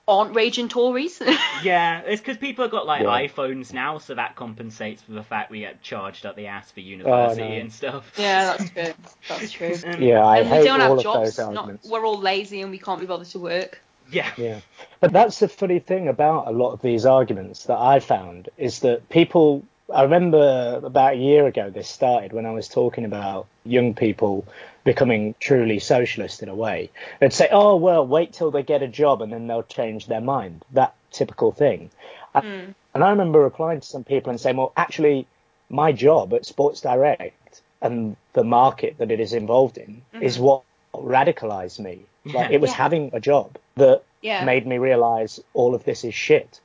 [0.09, 1.23] aren't raging Tories.
[1.63, 3.29] Yeah, it's because people have got like Yeah.
[3.29, 6.81] iPhones now, so that compensates for the fact we get charged up the ass for
[6.81, 7.61] university Oh, no.
[7.61, 8.13] and stuff.
[8.17, 8.95] yeah, that's true.
[9.29, 9.79] That's true.
[9.87, 11.37] Um, yeah, I and we don't all have of jobs.
[11.37, 13.81] those Not, we're all lazy and we can't be bothered to work.
[14.11, 14.33] Yeah.
[14.37, 14.61] Yeah.
[15.01, 18.81] But that's the funny thing about a lot of these arguments that I found is
[18.81, 19.65] that people.
[19.93, 24.47] I remember about a year ago this started when I was talking about young people
[24.85, 26.91] becoming truly socialist in a way.
[27.19, 30.21] They'd say, oh, well, wait till they get a job and then they'll change their
[30.21, 30.65] mind.
[30.73, 31.91] That typical thing.
[32.35, 32.71] And hmm.
[32.95, 35.27] and I remember replying to some people and saying, well, actually,
[35.69, 40.45] my job at Sports Direct and the market that it is involved in is mm-hmm.
[40.45, 40.63] what
[40.95, 42.05] radicalized me.
[42.25, 42.77] Like, it was Yeah.
[42.77, 44.45] having a job that Yeah.
[44.45, 46.61] made me realize all of this is shit.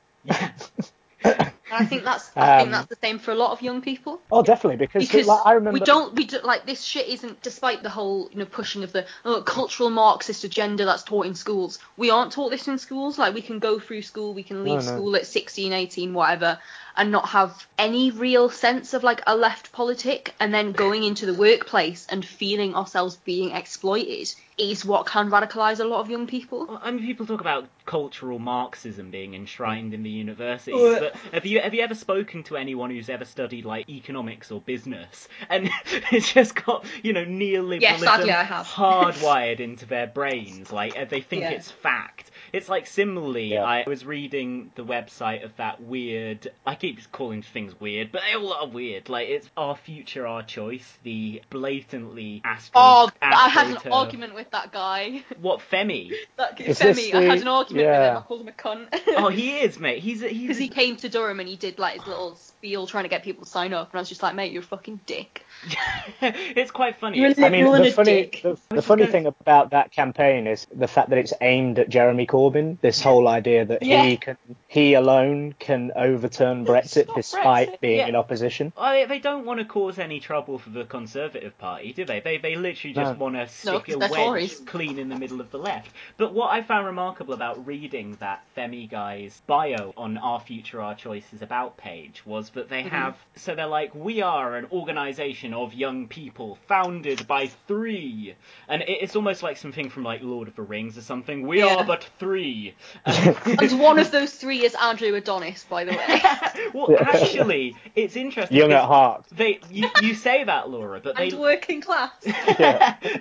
[1.24, 3.80] And I think that's I think Um, that's the same for a lot of young
[3.82, 4.20] people.
[4.30, 5.72] Oh, definitely, because, because like, I remember.
[5.72, 8.92] we don't we do, like this shit isn't despite the whole you know pushing of
[8.92, 13.18] the oh, cultural marxist agenda that's taught in schools we aren't taught this in schools
[13.18, 14.96] like we can go through school we can leave No, no.
[14.96, 16.58] school at 16 18 whatever
[16.96, 21.26] and not have any real sense of like a left politic and then going into
[21.26, 26.26] the workplace and feeling ourselves being exploited is what can radicalize a lot of young
[26.26, 30.98] people Well, I mean, people talk about cultural Marxism being enshrined in the universities, Uh.
[30.98, 34.60] but have you have you ever spoken to anyone who's ever studied like economics or
[34.62, 35.68] business and
[36.10, 38.66] it's just got you know neoliberalism Yeah, sadly I have.
[38.66, 40.72] hardwired into their brains?
[40.72, 41.50] Like uh, they think Yeah.
[41.50, 42.30] it's fact.
[42.52, 43.64] It's like similarly, Yeah.
[43.64, 46.48] I was reading the website of that weird.
[46.64, 49.08] I keep calling things weird, but they all are weird.
[49.08, 50.98] Like it's our future, our choice.
[51.02, 52.72] The blatantly astro.
[52.74, 56.12] oh i had an argument with that guy What Femi?
[56.36, 58.86] that Is this Femi, i had an argument with him i called him a cunt
[59.16, 60.02] Oh, he is, mate.
[60.02, 62.86] He's a, he's because he came to Durham and he did like his little spiel
[62.86, 64.66] trying to get people to sign up, and I was just like, mate, you're a
[64.66, 65.44] fucking dick.
[66.20, 67.18] it's quite funny.
[67.18, 70.88] You're I mean, the funny, the, the funny gonna- thing about that campaign is the
[70.88, 72.78] fact that it's aimed at Jeremy Corbyn.
[72.80, 74.04] This whole idea that Yeah.
[74.04, 77.80] he can, he alone can overturn Brexit despite Brexit.
[77.80, 78.08] being Yeah.
[78.08, 78.72] in opposition.
[78.76, 82.20] They don't want to cause any trouble for the Conservative Party, do they?
[82.20, 83.18] They they literally just No.
[83.24, 84.60] want to stick 'cause a wedge Tories.
[84.66, 85.90] clean in the middle of the left.
[86.16, 90.94] But what I found remarkable about reading that Femi guy's bio on Our Future, Our
[90.94, 92.88] Choices About page was that they mm-hmm.
[92.88, 93.16] have.
[93.36, 98.34] So they're like, we are an organization of young people founded by three,
[98.68, 101.46] and it's almost like something from like Lord of the Rings or something.
[101.46, 101.76] We Yeah.
[101.76, 102.74] are but three.
[103.06, 106.70] Um, and one of those three is Andrew Adonis, by the way.
[106.74, 108.56] well, actually, it's interesting.
[108.56, 109.24] Young at heart.
[109.30, 112.10] They, you, you say that, Laura, but they and working class.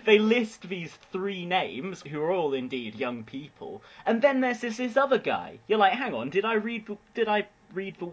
[0.05, 4.77] they list these three names, who are all indeed young people, and then there's this,
[4.77, 5.59] this other guy.
[5.67, 8.09] You're like, hang on, did I read did I read the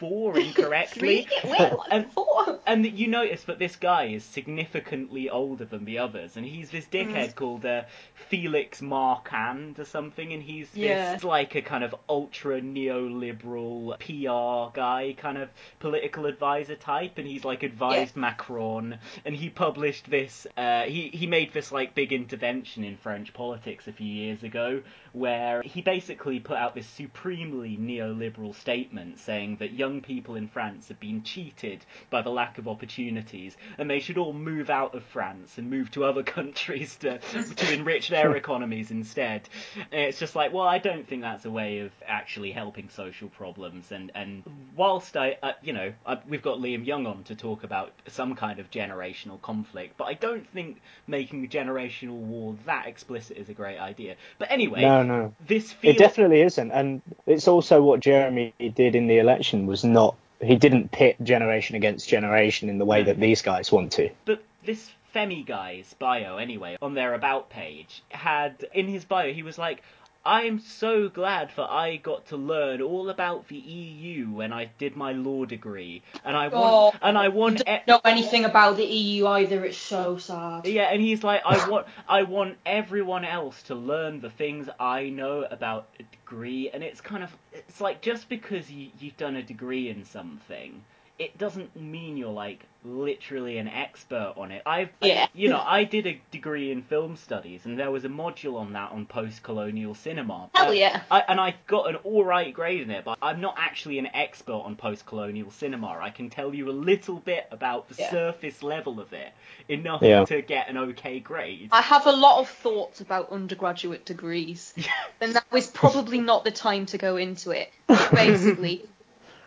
[0.00, 1.28] four incorrectly?
[1.40, 1.50] Three?
[1.50, 1.72] Wait?
[1.90, 2.58] And- Four?
[2.66, 6.86] And you notice that this guy is significantly older than the others, and he's this
[6.86, 7.12] Mm.
[7.12, 7.82] dickhead called uh,
[8.28, 11.14] Felix Marquardt or something, and he's Yeah.
[11.14, 15.48] this like a kind of ultra neoliberal PR guy, kind of
[15.78, 20.46] political advisor type, and he's like advised Macron, and he published this.
[20.56, 24.82] Uh, he he made this like big intervention in French politics a few years ago,
[25.12, 30.86] where he basically put out this supremely neoliberal statement saying that young people in France
[30.88, 35.02] have been cheated by the lack of opportunities, and they should all move out of
[35.02, 39.48] France and move to other countries to to enrich their economies instead.
[39.90, 43.28] And it's just like, well, I don't think that's a way of actually helping social
[43.28, 43.90] problems.
[43.90, 44.44] And and
[44.76, 48.34] whilst I, uh, you know, I, we've got Liam Young on to talk about some
[48.36, 53.48] kind of generational conflict, but I don't think making a generational war that explicit is
[53.48, 54.16] a great idea.
[54.38, 55.34] But anyway, No, no.
[55.46, 59.79] this feels It definitely isn't, and it's also what Jeremy did in the election was
[59.84, 60.16] not.
[60.42, 63.20] He didn't pit generation against generation in the way that mm.
[63.20, 64.10] these guys want to.
[64.24, 69.42] But this Femi guy's bio, anyway, on their About page, had in his bio, he
[69.42, 69.82] was like,
[70.24, 74.94] I'm so glad that I got to learn all about the EU when I did
[74.94, 78.84] my law degree, and I want, Oh, and I want, e- know anything about the
[78.84, 79.64] EU either.
[79.64, 80.66] It's so sad.
[80.66, 85.08] yeah, and he's like, I want, I want everyone else to learn the things I
[85.08, 89.36] know about a degree, and it's kind of, it's like just because you you've done
[89.36, 90.84] a degree in something,
[91.20, 94.62] it doesn't mean you're like literally an expert on it.
[94.64, 95.26] I've, Yeah.
[95.34, 98.72] you know, I did a degree in film studies, and there was a module on
[98.72, 100.48] that on post-colonial cinema.
[100.54, 101.02] Hell Uh, yeah.
[101.10, 104.06] I, and I got an all right grade in it, but I'm not actually an
[104.14, 105.88] expert on post-colonial cinema.
[106.00, 108.10] I can tell you a little bit about the Yeah.
[108.10, 109.30] surface level of it,
[109.68, 110.24] enough Yeah.
[110.24, 111.68] to get an okay grade.
[111.72, 114.72] I have a lot of thoughts about undergraduate degrees,
[115.20, 117.70] and that was probably not the time to go into it.
[117.86, 118.86] But basically,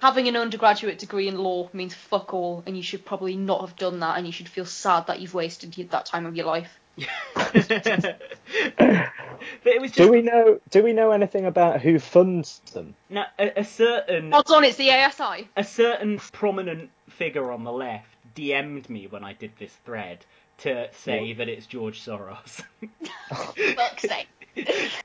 [0.03, 3.77] having an undergraduate degree in law means fuck all, and you should probably not have
[3.77, 6.77] done that, and you should feel sad that you've wasted that time of your life.
[7.33, 7.55] but
[8.77, 10.59] it was just Do we know?
[10.69, 12.95] Do we know anything about who funds them?
[13.09, 15.47] now, a, a certain Odds on it's the ASI.
[15.55, 20.25] a certain prominent figure on the left DM'd me when I did this thread
[20.59, 22.61] to say that it's George Soros.
[23.75, 24.27] Fuck's sake.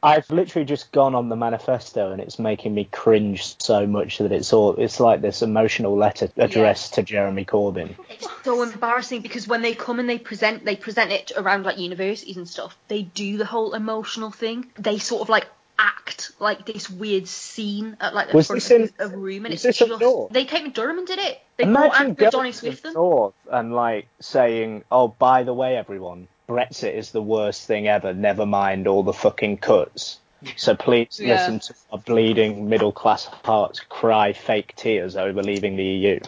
[0.02, 4.30] I've literally just gone on the manifesto, and it's making me cringe so much that
[4.32, 4.76] it's all.
[4.76, 7.94] It's like this emotional letter addressed to Jeremy Corbyn.
[8.10, 11.78] It's so embarrassing because when they come and they present, they present it around like
[11.78, 12.76] universities and stuff.
[12.88, 14.70] They do the whole emotional thing.
[14.78, 15.46] They sort of like
[15.80, 19.54] act like this weird scene at like the Was front this in- a room, and
[19.54, 20.32] it's this just north?
[20.32, 21.40] they came to Durham and did it.
[21.56, 22.92] They brought Imagine going Adonis with them.
[22.94, 28.14] North and like saying, "Oh, by the way, everyone, Brexit is the worst thing ever.
[28.14, 30.18] Never mind all the fucking cuts."
[30.56, 31.32] So please Yeah.
[31.34, 36.20] listen to our bleeding middle class hearts cry fake tears over leaving the EU.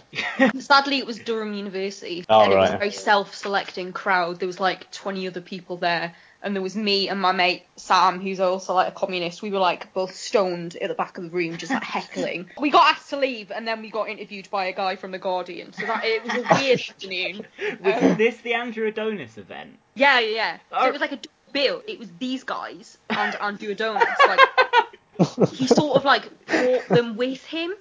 [0.59, 4.41] Sadly, it was Durham University, Oh, and it was a very self-selecting crowd.
[4.41, 6.13] There was like 20 other people there,
[6.43, 9.43] and there was me and my mate Sam, who's also like a communist.
[9.43, 12.51] We were like both stoned at the back of the room, just like heckling.
[12.61, 15.19] We got asked to leave, and then we got interviewed by a guy from the
[15.21, 15.73] Guardian.
[15.73, 17.47] So that it was a weird afternoon.
[17.85, 19.79] Was Um, this the Andrew Adonis event?
[20.01, 20.57] Yeah, yeah, yeah.
[20.71, 20.87] So Oh.
[20.87, 21.19] it was like a
[21.53, 21.83] bill.
[21.87, 24.09] It was these guys and Andrew Adonis.
[24.27, 27.73] Like he sort of like brought them with him.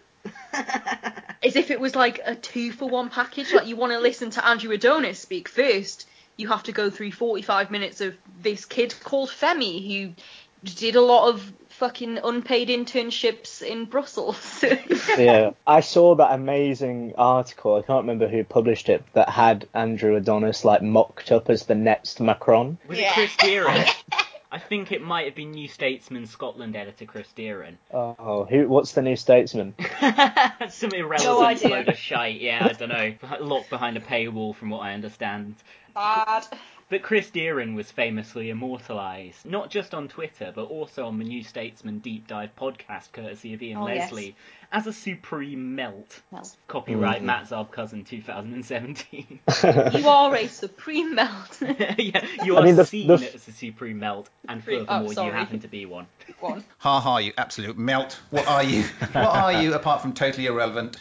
[1.43, 3.53] As if it was like a two for one package.
[3.53, 6.07] Like you want to listen to Andrew Adonis speak first,
[6.37, 10.13] you have to go through 45 minutes of this kid called Femi who
[10.63, 14.63] did a lot of fucking unpaid internships in Brussels.
[15.17, 17.75] yeah, I saw that amazing article.
[17.75, 21.75] I can't remember who published it that had Andrew Adonis like mocked up as the
[21.75, 22.77] next Macron.
[22.87, 23.87] Was it Chris Deerin?
[24.51, 27.77] I think it might have been New Statesman Scotland editor Chris Deerin.
[27.93, 28.67] Oh, who?
[28.67, 29.75] What's the New Statesman?
[30.69, 32.41] Some irrelevant No load of shite.
[32.41, 33.13] Yeah, I don't know.
[33.39, 35.55] Locked behind a paywall, from what I understand.
[35.93, 36.47] Bad.
[36.89, 41.43] But Chris Deerin was famously immortalised, not just on Twitter, but also on the New
[41.43, 44.11] Statesman Deep Dive podcast, courtesy of Ian Oh, yes.
[44.11, 44.35] Leslie,
[44.71, 46.21] as a supreme melt.
[46.31, 46.55] Melt.
[46.67, 49.39] Copyright Matt Zarb Cousin 2017.
[49.99, 51.59] You are a supreme melt.
[51.61, 55.07] yeah, you I are mean, the- seen the- as a supreme melt, and Supreme- oh,
[55.07, 56.07] furthermore, you happen to be one.
[56.39, 56.63] One.
[56.79, 58.19] Ha ha, you absolute melt.
[58.29, 58.83] What are you?
[59.11, 60.97] what are you apart from totally irrelevant?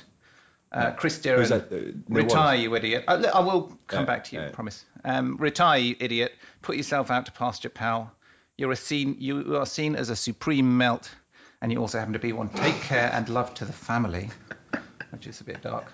[0.73, 1.63] Uh, Chris Deerin, Who's that?
[1.67, 2.63] Uh, there retire, was.
[2.63, 3.05] you idiot.
[3.09, 4.51] I, I will come Yeah, back to you, I yeah.
[4.51, 4.85] promise.
[5.05, 6.33] Um, retire, you idiot.
[6.63, 8.13] Put yourself out to pasture, pal.
[8.57, 11.11] You're a seen, you are seen as a supreme melt,
[11.63, 12.49] and you also happen to be one.
[12.49, 14.31] Take care and love to the family,
[15.11, 15.93] which is a bit dark.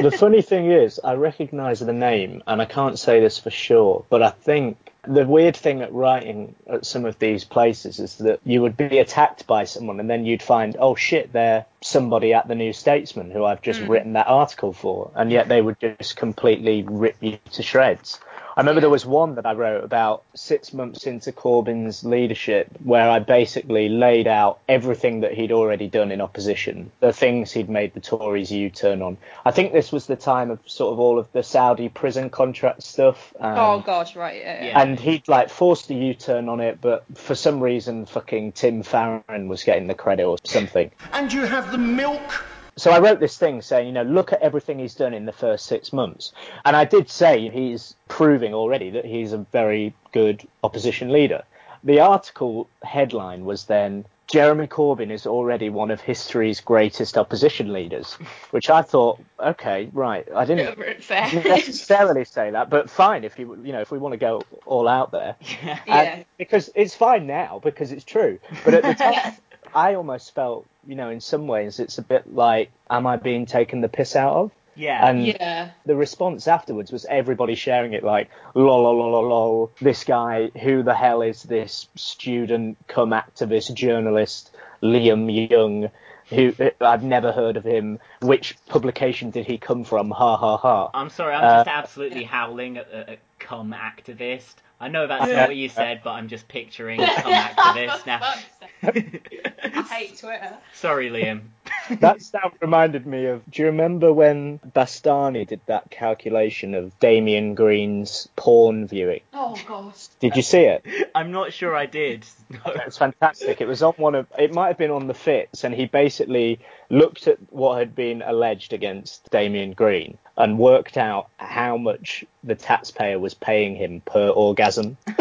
[0.00, 4.04] the funny thing is, I recognise the name, and I can't say this for sure,
[4.08, 8.40] but I think the weird thing at writing at some of these places is that
[8.44, 12.48] you would be attacked by someone, and then you'd find, oh shit, they're somebody at
[12.48, 13.90] the New Statesman who I've just hmm.
[13.90, 18.20] written that article for, and yet they would just completely rip you to shreds.
[18.56, 23.08] I remember there was one that I wrote about six months into Corbyn's leadership where
[23.08, 27.94] I basically laid out everything that he'd already done in opposition, the things he'd made
[27.94, 29.16] the Tories U turn on.
[29.44, 32.82] I think this was the time of sort of all of the Saudi prison contract
[32.82, 33.34] stuff.
[33.40, 34.64] Um, oh gosh, right, yeah.
[34.64, 34.66] yeah.
[34.66, 34.82] Yeah.
[34.82, 39.48] and he'd like forced a U-turn on it, but for some reason, fucking Tim Farron
[39.48, 40.90] was getting the credit or something.
[41.12, 42.44] And you have the milk
[42.78, 45.32] So I wrote this thing saying, you know, look at everything he's done in the
[45.32, 46.32] first six months,
[46.64, 51.42] and I did say he's proving already that he's a very good opposition leader.
[51.84, 54.04] The article headline was then.
[54.28, 58.14] Jeremy Corbyn is already one of history's greatest opposition leaders,
[58.50, 60.26] which I thought, okay, right.
[60.34, 60.76] I didn't
[61.44, 64.88] necessarily say that, but fine if you you know if we want to go all
[64.88, 65.36] out there.
[65.62, 65.78] Yeah.
[65.86, 66.22] Yeah.
[66.38, 68.40] because it's fine now because it's true.
[68.64, 69.36] But at the time,
[69.74, 73.46] I almost felt, you know, in some ways it's a bit like, am I being
[73.46, 74.50] taken the piss out of?
[74.74, 75.08] Yeah.
[75.08, 75.70] And Yeah.
[75.86, 80.48] the response afterwards was everybody sharing it like, lol, lol, lol, lol, lol, this guy,
[80.48, 85.90] who the hell is this student come activist journalist, Liam Young,
[86.28, 87.98] who I've never heard of him.
[88.20, 90.10] Which publication did he come from?
[90.10, 90.90] Ha ha ha.
[90.92, 94.56] I'm sorry, I'm Uh, just absolutely howling at, at, at cum activist.
[94.78, 95.36] I know that's Yeah.
[95.36, 98.34] not what you said, but I'm just picturing cum activist now.
[98.82, 100.56] I hate Twitter.
[100.74, 101.40] Sorry, Liam.
[102.00, 103.42] that sound reminded me of.
[103.50, 109.20] Do you remember when Bastani did that calculation of Damian Green's porn viewing?
[109.32, 110.08] Oh gosh.
[110.20, 110.84] Did you see it?
[111.14, 112.26] I'm not sure I did.
[112.50, 112.58] No.
[112.66, 113.60] It's fantastic.
[113.60, 114.26] It was on one of.
[114.38, 116.60] It might have been on the Fits, and he basically
[116.90, 122.54] looked at what had been alleged against Damian Green and worked out how much the
[122.54, 124.96] taxpayer was paying him per orgasm,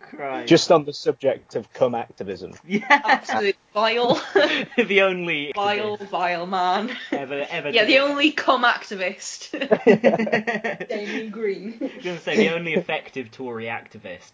[0.00, 0.48] Christ.
[0.48, 2.52] just on the subject of cum activism.
[2.66, 2.86] yeah.
[2.88, 4.14] Absolute vile,
[4.76, 6.96] the only vile, vile man.
[7.12, 7.70] ever ever.
[7.70, 9.50] Yeah, the only cum activist.
[10.88, 11.76] Damian Green.
[11.80, 14.32] I was going to say the only effective Tory activist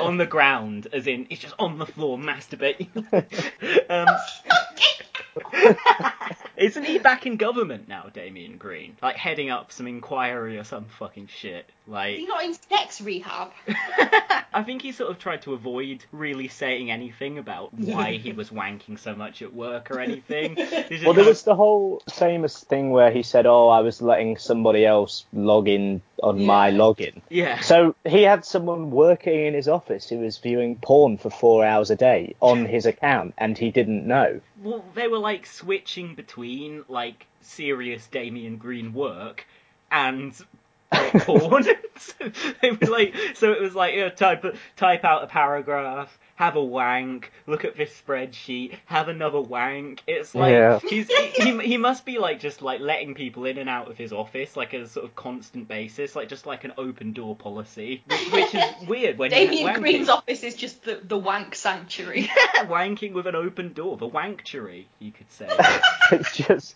[0.00, 2.88] on the ground, as in he's just on the floor masturbating.
[3.90, 4.06] um,
[6.60, 8.96] isn't he back in government now, Damian Green?
[9.02, 11.68] Like heading up some inquiry or some fucking shit.
[11.86, 13.50] Like Is he not in sex rehab?
[14.52, 18.50] I think he sort of tried to avoid really saying anything about why he was
[18.50, 20.54] wanking so much at work or anything.
[20.56, 24.36] Well, there kind was the whole famous thing where he said, "Oh, I was letting
[24.36, 27.60] somebody else log in on my login." yeah.
[27.60, 31.90] So he had someone working in his office who was viewing porn for four hours
[31.90, 34.40] a day on his account, and he didn't know.
[34.62, 36.49] Well, they were like switching between
[36.88, 39.46] like serious Damian Green work
[39.90, 40.34] and
[40.92, 41.64] porn.
[41.96, 42.14] so
[42.60, 44.44] they were like, so it was like, you know, type
[44.76, 50.02] type out a paragraph, have a wank, look at this spreadsheet, have another wank.
[50.06, 50.78] It's like Yeah.
[50.88, 54.10] he's he, he must be like just like letting people in and out of his
[54.10, 58.32] office like a sort of constant basis, like just like an open door policy, which,
[58.32, 59.80] which is weird when you're Damian wanking.
[59.80, 62.30] Green's office is just the, the wank sanctuary.
[62.60, 65.46] wanking with an open door, the wanktuary, you could say.
[66.10, 66.74] it's just,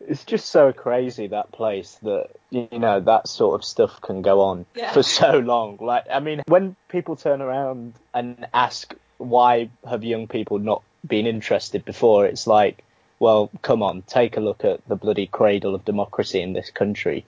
[0.00, 4.40] it's just so crazy that place that you know that sort of stuff can go
[4.40, 4.92] on Yeah.
[4.92, 5.76] for so long.
[5.78, 11.26] Like, I mean, when people turn around and ask why have young people not been
[11.26, 12.84] interested before, it's like.
[13.22, 17.24] Well, come on, take a look at the bloody cradle of democracy in this country.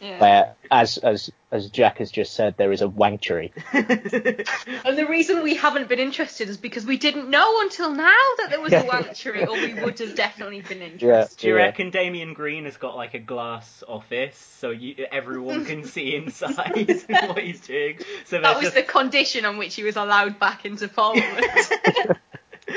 [0.00, 0.18] Yeah.
[0.18, 3.52] where, as as as Jack has just said, there is a wanktuary.
[4.84, 8.48] And the reason we haven't been interested is because we didn't know until now that
[8.50, 11.38] there was a wanctuary, or we would have definitely been Yeah, interested.
[11.38, 11.62] Do you yeah.
[11.62, 16.74] reckon Damian Green has got like a glass office so you, everyone can see inside
[17.08, 18.00] what he's doing?
[18.26, 21.46] So That was just, the condition on which he was allowed back into Parliament.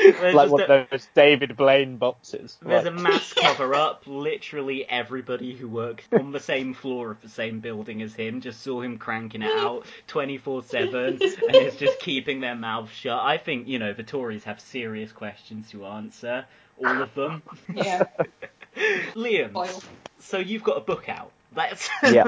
[0.20, 2.58] there's like one a, of those David Blaine boxes.
[2.62, 4.04] there's a mass cover up.
[4.06, 8.62] Literally everybody who works on the same floor of the same building as him just
[8.62, 11.22] saw him cranking it out 24 7 and
[11.56, 13.20] is just keeping their mouths shut.
[13.20, 16.46] I think, you know, the Tories have serious questions to answer.
[16.78, 17.42] All of them.
[17.74, 18.04] yeah.
[19.16, 19.82] Liam, Oil.
[20.20, 21.32] so you've got a book out.
[21.56, 22.26] Let's Yeah.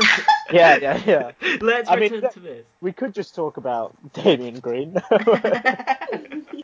[0.51, 1.31] yeah, yeah, yeah.
[1.61, 2.65] let's I mean, return that- to this.
[2.81, 4.95] We could just talk about Damian Green.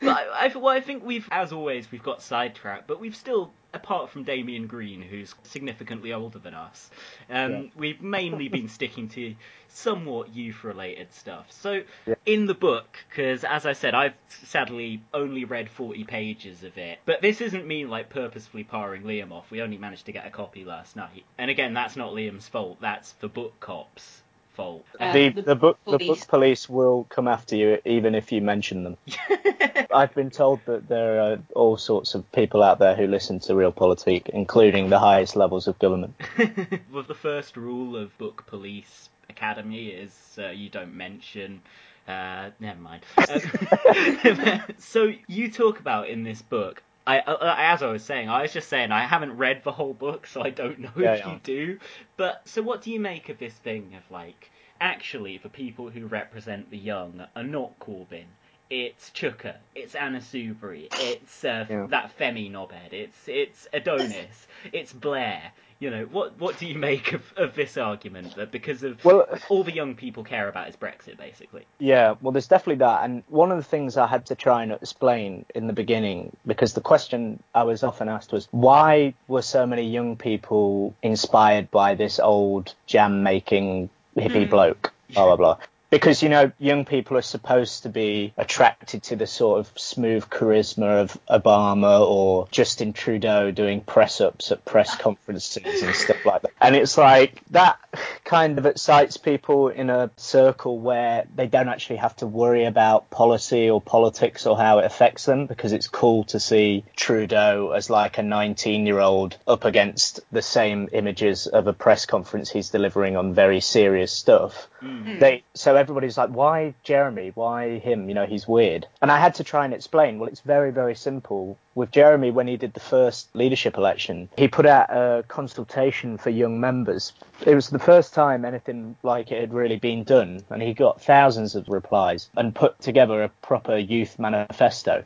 [0.07, 3.51] But I, I, well, I think we've, as always, we've got sidetracked, but we've still,
[3.73, 6.89] apart from Damian Green, who's significantly older than us,
[7.29, 7.63] um, yeah.
[7.75, 9.35] we've mainly been sticking to
[9.69, 11.47] somewhat youth-related stuff.
[11.51, 12.15] So, yeah.
[12.25, 16.99] in the book, because as I said, I've sadly only read 40 pages of it,
[17.05, 19.51] but this isn't me like purposefully powering Liam off.
[19.51, 22.77] We only managed to get a copy last night, and again, that's not Liam's fault.
[22.81, 24.21] That's the book cops
[24.57, 24.85] fault.
[24.99, 25.99] Uh, the, the, the, book police.
[25.99, 28.97] the book police will come after you even if you mention them.
[29.93, 33.55] I've been told that there are all sorts of people out there who listen to
[33.55, 36.15] real Realpolitik, including the highest levels of government.
[36.91, 41.61] well, the first rule of Book Police Academy is uh, you don't mention
[42.07, 43.03] uh, never mind.
[43.17, 46.81] Um, so you talk about in this book.
[47.07, 49.93] I, uh, as I was saying, I was just saying I haven't read the whole
[49.93, 51.33] book, so I don't know yeah, if yeah.
[51.33, 51.79] you do.
[52.17, 54.51] But so, what do you make of this thing of like,
[54.81, 58.25] actually, the people who represent the young are not Corbyn,
[58.69, 61.87] it's Chuka, it's Anna Soubry, it's uh, yeah.
[61.89, 65.53] that Femi knobhead, it's it's Adonis, it's Blair.
[65.79, 69.27] You know, what what do you make of, of this argument that because of well,
[69.49, 71.65] all the young people care about is Brexit, basically?
[71.79, 74.71] Yeah, well, there's definitely that, and one of the things I had to try and
[74.71, 79.65] explain in the beginning, because the question I was often asked was, why were so
[79.65, 84.49] many young people inspired by this old jam making hippie mm.
[84.49, 84.93] bloke?
[85.13, 85.57] Blah blah blah
[85.89, 90.25] because you know young people are supposed to be attracted to the sort of smooth
[90.25, 96.41] charisma of Obama or Justin Trudeau doing press ups at press conferences and stuff like
[96.41, 96.51] that.
[96.59, 97.79] And it's like that
[98.23, 103.09] kind of excites people in a circle where they don't actually have to worry about
[103.09, 107.89] policy or politics or how it affects them because it's cool to see Trudeau as
[107.89, 112.69] like a 19 year old up against the same images of a press conference he's
[112.69, 114.67] delivering on very serious stuff.
[114.81, 115.19] Mm.
[115.19, 117.31] They so everybody's like, why Jeremy?
[117.35, 118.09] Why him?
[118.09, 118.87] You know, he's weird.
[119.01, 120.19] And I had to try and explain.
[120.19, 121.57] Well, it's very, very simple.
[121.75, 126.31] With Jeremy, when he did the first leadership election, he put out a consultation for
[126.31, 127.13] young members.
[127.45, 131.01] It was the first time anything like it had really been done, and he got
[131.01, 135.03] thousands of replies and put together a proper youth manifesto.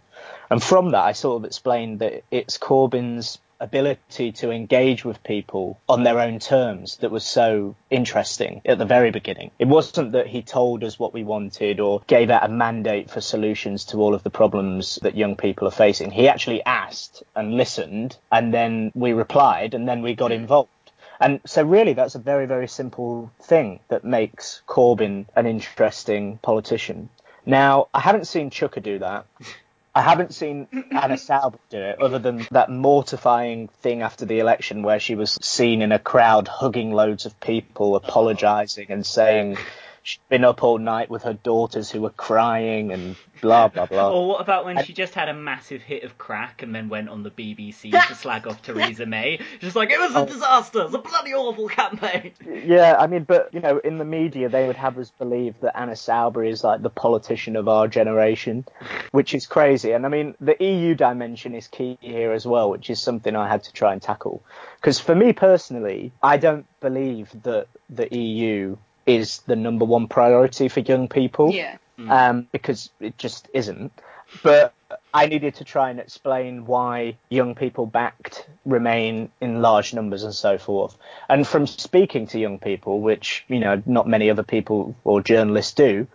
[0.49, 5.79] And from that, I sort of explained that it's Corbyn's ability to engage with people
[5.87, 9.51] on their own terms that was so interesting at the very beginning.
[9.59, 13.21] It wasn't that he told us what we wanted or gave out a mandate for
[13.21, 16.11] solutions to all of the problems that young people are facing.
[16.11, 20.69] He actually asked and listened, and then we replied, and then we got involved.
[21.19, 27.09] And so, really, that's a very, very simple thing that makes Corbyn an interesting politician.
[27.45, 29.25] Now, I haven't seen Chuka do that.
[29.93, 34.83] I haven't seen Anna Soubry do it, other than that mortifying thing after the election
[34.83, 39.57] where she was seen in a crowd hugging loads of people, apologising and saying
[40.03, 44.11] she'd been up all night with her daughters who were crying and blah blah blah.
[44.11, 46.89] Or what about when and, she just had a massive hit of crack and then
[46.89, 49.39] went on the BBC to slag off Theresa May?
[49.59, 50.25] Just like it was a oh.
[50.25, 52.33] disaster, it's a bloody awful campaign.
[52.45, 55.77] Yeah, I mean, but you know, in the media they would have us believe that
[55.77, 58.65] Anna Soubry is like the politician of our generation,
[59.11, 59.91] which is crazy.
[59.91, 63.47] And I mean, the EU dimension is key here as well, which is something I
[63.47, 64.43] had to try and tackle.
[64.75, 70.67] Because for me personally, I don't believe that the EU is the number one priority
[70.67, 71.51] for young people.
[71.51, 71.77] Yeah.
[71.99, 72.09] Mm.
[72.09, 73.91] Um, because it just isn't.
[74.43, 74.73] But
[75.13, 80.35] I needed to try and explain why young people backed Remain in large numbers and
[80.35, 80.95] so forth.
[81.27, 85.73] And from speaking to young people, which, you know, not many other people or journalists
[85.73, 86.07] do,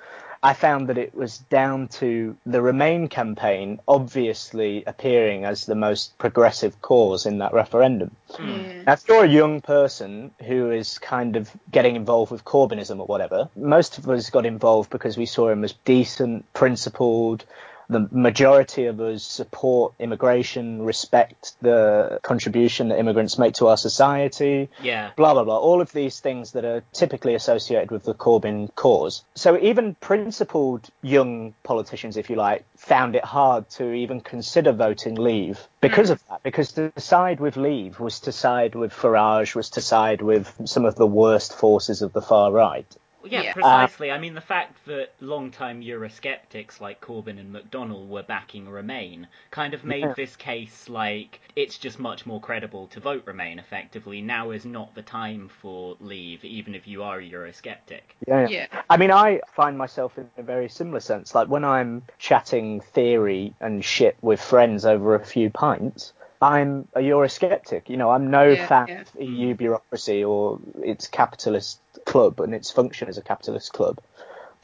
[0.43, 6.17] I found that it was down to the Remain campaign obviously appearing as the most
[6.19, 8.15] progressive cause in that referendum.
[8.33, 8.87] Mm.
[8.87, 13.07] Now, if you're a young person who is kind of getting involved with Corbynism or
[13.07, 17.45] whatever, most of us got involved because we saw him as decent, principled,
[17.89, 24.69] the majority of us support immigration, respect the contribution that immigrants make to our society.
[24.83, 25.11] Yeah.
[25.17, 25.59] Blah, blah, blah.
[25.59, 29.25] All of these things that are typically associated with the Corbyn cause.
[29.35, 35.15] So even principled young politicians, if you like, found it hard to even consider voting
[35.15, 36.15] leave because hmm.
[36.15, 36.43] of that.
[36.43, 40.85] Because to side with leave was to side with Farage, was to side with some
[40.85, 42.97] of the worst forces of the far right
[43.31, 44.11] yeah, yeah, precisely.
[44.11, 49.29] Uh, I mean, the fact that long-time Eurosceptics like Corbyn and McDonnell were backing Remain
[49.51, 50.15] kind of made yeah.
[50.17, 54.21] this case like it's just much more credible to vote Remain effectively.
[54.21, 58.03] Now is not the time for Leave, even if you are a Eurosceptic.
[58.27, 58.67] Yeah, yeah.
[58.89, 61.35] I mean, I find myself in a very similar sense.
[61.35, 67.01] Like when I'm chatting theory and shit with friends over a few pints, I'm a
[67.01, 67.89] Eurosceptic.
[67.89, 69.01] You know, I'm no yeah, fan yeah.
[69.01, 74.01] of EU bureaucracy or its capitalist club and its function as a capitalist club.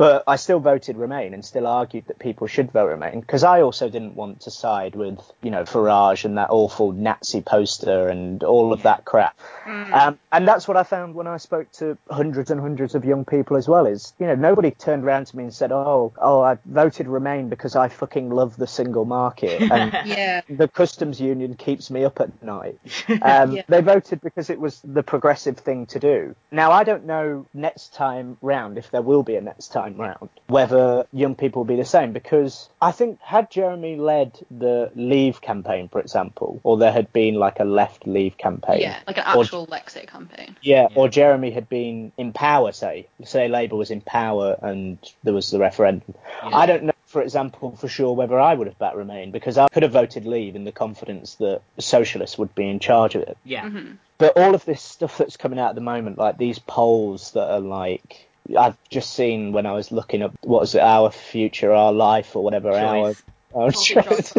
[0.03, 3.63] But I still voted Remain and still argued that people should vote Remain because I
[3.63, 8.43] also didn't want to side with, you know, Farage and that awful Nazi poster and
[8.43, 9.39] all of that crap.
[9.65, 9.93] Mm.
[9.93, 13.25] Um, and that's what I found when I spoke to hundreds and hundreds of young
[13.25, 13.87] people as well.
[13.87, 17.49] Is you know nobody turned around to me and said, "Oh, oh, I voted Remain
[17.49, 20.41] because I fucking love the single market and yeah.
[20.49, 22.79] the customs union keeps me up at night."
[23.23, 23.63] Um, yeah.
[23.69, 26.35] They voted because it was the progressive thing to do.
[26.51, 30.29] Now I don't know next time round if there will be a next time round
[30.47, 35.41] whether young people will be the same because I think had Jeremy led the Leave
[35.41, 39.25] campaign, for example, or there had been like a left Leave campaign, yeah, like an
[39.27, 43.77] actual or, Lexit campaign, yeah, yeah, or Jeremy had been in power, say, say Labour
[43.77, 46.15] was in power and there was the referendum.
[46.43, 46.57] Yeah.
[46.57, 49.69] I don't know for example, for sure whether I would have backed Remain because I
[49.69, 53.37] could have voted Leave in the confidence that socialists would be in charge of it.
[53.45, 53.67] Yeah.
[53.67, 53.97] Mm-hmm.
[54.17, 57.51] But all of this stuff that's coming out at the moment, like these polls that
[57.51, 58.29] are like
[58.59, 62.35] I've just seen when I was looking up what was it, our future, our life,
[62.37, 62.83] or whatever, Choice.
[62.85, 63.15] our.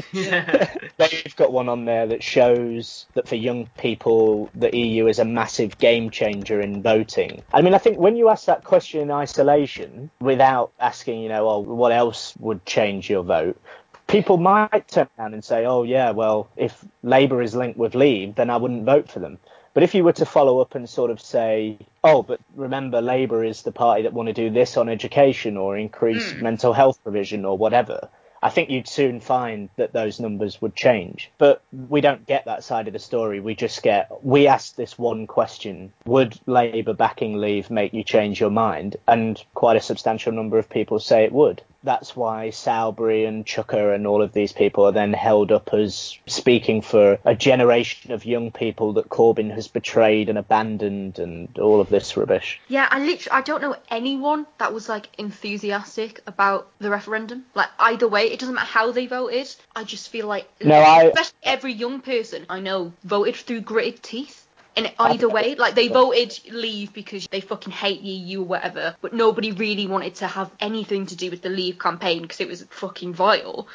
[0.98, 5.26] They've got one on there that shows that for young people, the EU is a
[5.26, 7.44] massive game changer in voting.
[7.54, 11.48] I mean, I think when you ask that question in isolation, without asking, you know,
[11.48, 13.62] oh, what else would change your vote,
[14.08, 18.36] people might turn around and say, oh, yeah, well, if Labour is linked with Leave,
[18.36, 19.38] then I wouldn't vote for them.
[19.74, 23.44] But if you were to follow up and sort of say, oh, but remember, Labour
[23.44, 26.42] is the party that want to do this on education or increase mm.
[26.42, 28.10] mental health provision or whatever,
[28.44, 31.32] I think you'd soon find that those numbers would change.
[31.38, 33.40] But we don't get that side of the story.
[33.40, 38.40] We just get, we asked this one question Would Labour backing leave make you change
[38.40, 38.98] your mind?
[39.08, 43.94] And quite a substantial number of people say it would that's why Soubry and Chuka
[43.94, 48.26] and all of these people are then held up as speaking for a generation of
[48.26, 52.60] young people that Corbyn has betrayed and abandoned and all of this rubbish.
[52.68, 57.46] Yeah, I literally I don't know anyone that was like enthusiastic about the referendum.
[57.54, 59.54] Like either way, it doesn't matter how they voted.
[59.76, 64.02] I just feel like no, I, especially every young person I know voted through gritted
[64.02, 64.43] teeth.
[64.76, 68.96] And either way, like they voted leave because they fucking hate the EU or whatever,
[69.02, 72.48] but nobody really wanted to have anything to do with the leave campaign because it
[72.48, 73.68] was fucking vile.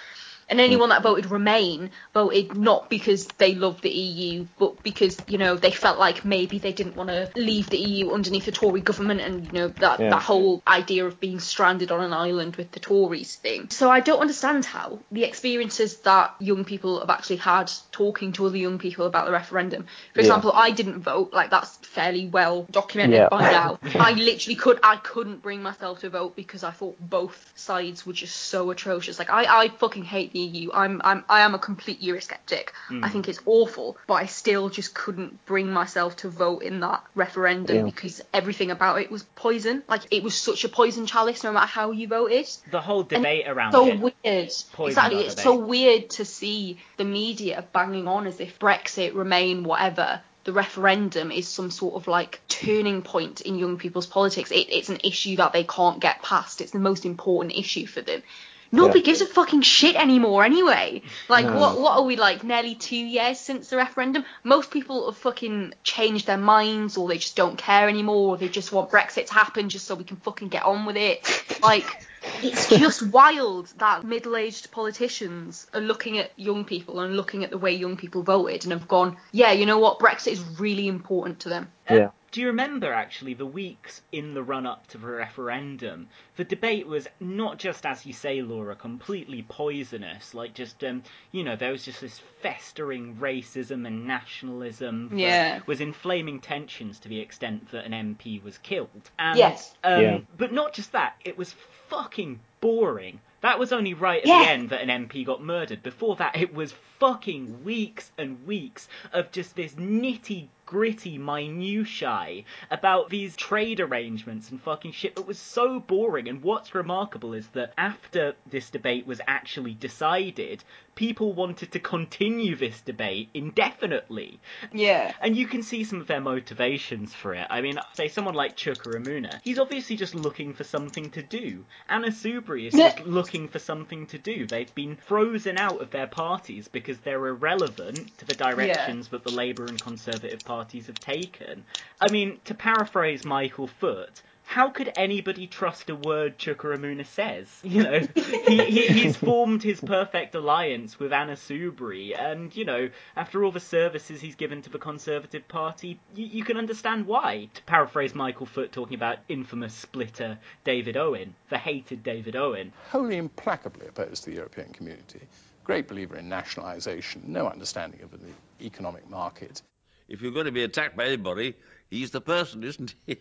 [0.48, 0.90] And anyone hmm.
[0.90, 5.70] that voted Remain voted not because they loved the EU, but because you know they
[5.70, 9.46] felt like maybe they didn't want to leave the EU underneath the Tory government, and
[9.46, 10.10] you know that yeah.
[10.10, 13.68] that whole idea of being stranded on an island with the Tories thing.
[13.70, 18.46] So I don't understand how the experiences that young people have actually had talking to
[18.46, 19.86] other young people about the referendum.
[20.14, 20.60] For example, yeah.
[20.60, 23.28] I didn't vote, like that's fairly well documented yeah.
[23.28, 23.78] by now.
[23.94, 28.12] I literally could I couldn't bring myself to vote because I thought both sides were
[28.12, 29.18] just so atrocious.
[29.18, 30.70] Like I I fucking hate the EU.
[30.72, 32.70] I'm I'm I am a complete Eurosceptic.
[32.90, 33.04] Mm.
[33.04, 37.04] I think it's awful, but I still just couldn't bring myself to vote in that
[37.14, 37.82] referendum yeah.
[37.82, 39.82] because everything about it was poison.
[39.88, 42.48] Like it was such a poison chalice, no matter how you voted.
[42.70, 43.98] The whole debate and around so it.
[44.00, 44.14] weird.
[44.24, 45.44] Exactly, it's debate.
[45.44, 51.30] so weird to see the media banging on as if Brexit, Remain, whatever the referendum
[51.30, 54.50] is some sort of like turning point in young people's politics.
[54.50, 56.62] It, it's an issue that they can't get past.
[56.62, 58.22] It's the most important issue for them.
[58.70, 59.06] Nobody yeah.
[59.06, 61.02] gives a fucking shit anymore anyway.
[61.28, 61.58] Like, no.
[61.58, 62.44] what what are we like?
[62.44, 64.24] Nearly two years since the referendum.
[64.44, 68.48] Most people have fucking changed their minds, or they just don't care anymore, or they
[68.48, 71.44] just want Brexit to happen just so we can fucking get on with it.
[71.62, 72.06] Like,
[72.42, 77.58] it's just wild that middle-aged politicians are looking at young people and looking at the
[77.58, 81.40] way young people voted and have gone, yeah, you know what, Brexit is really important
[81.40, 81.68] to them.
[81.90, 82.10] Yeah.
[82.30, 86.08] Do you remember actually the weeks in the run up to the referendum?
[86.36, 90.34] The debate was not just, as you say, Laura, completely poisonous.
[90.34, 91.02] Like, just, um,
[91.32, 95.08] you know, there was just this festering racism and nationalism.
[95.08, 95.60] That yeah.
[95.66, 99.10] Was inflaming tensions to the extent that an MP was killed.
[99.18, 99.74] And, yes.
[99.82, 100.18] Um, yeah.
[100.36, 101.54] But not just that, it was
[101.88, 103.20] fucking boring.
[103.40, 104.42] That was only right at yeah.
[104.42, 105.82] the end that an MP got murdered.
[105.82, 113.08] Before that, it was fucking weeks and weeks of just this nitty gritty minutiae about
[113.08, 116.28] these trade arrangements and fucking shit that was so boring.
[116.28, 120.62] And what's remarkable is that after this debate was actually decided,
[120.94, 124.38] people wanted to continue this debate indefinitely.
[124.72, 125.14] Yeah.
[125.22, 127.46] And you can see some of their motivations for it.
[127.48, 131.64] I mean, say someone like Chuka Umunna, he's obviously just looking for something to do.
[131.88, 134.46] Anna Soubry is just looking for something to do.
[134.46, 139.10] They've been frozen out of their parties because they're irrelevant to the directions yeah.
[139.10, 141.64] that the Labour and Conservative parties have taken.
[142.00, 147.46] I mean, to paraphrase Michael Foot, how could anybody trust a word Chuka says?
[147.62, 148.00] You know,
[148.46, 153.52] he, he, he's formed his perfect alliance with Anna Soubry, and, you know, after all
[153.52, 157.50] the services he's given to the Conservative Party, you, you can understand why.
[157.52, 162.72] To paraphrase Michael Foot talking about infamous splitter David Owen, the hated David Owen.
[162.90, 165.20] Wholly implacably opposed to the European community,
[165.68, 169.60] great believer in nationalisation, no understanding of the economic market.
[170.08, 171.54] If you're going to be attacked by anybody,
[171.90, 173.18] he's the person, isn't he?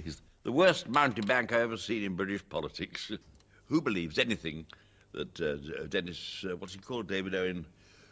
[0.00, 3.10] He's the worst mountebank I've ever seen in British politics.
[3.66, 4.64] Who believes anything
[5.10, 7.66] that uh, Dennis, uh, what's he called, David Owen,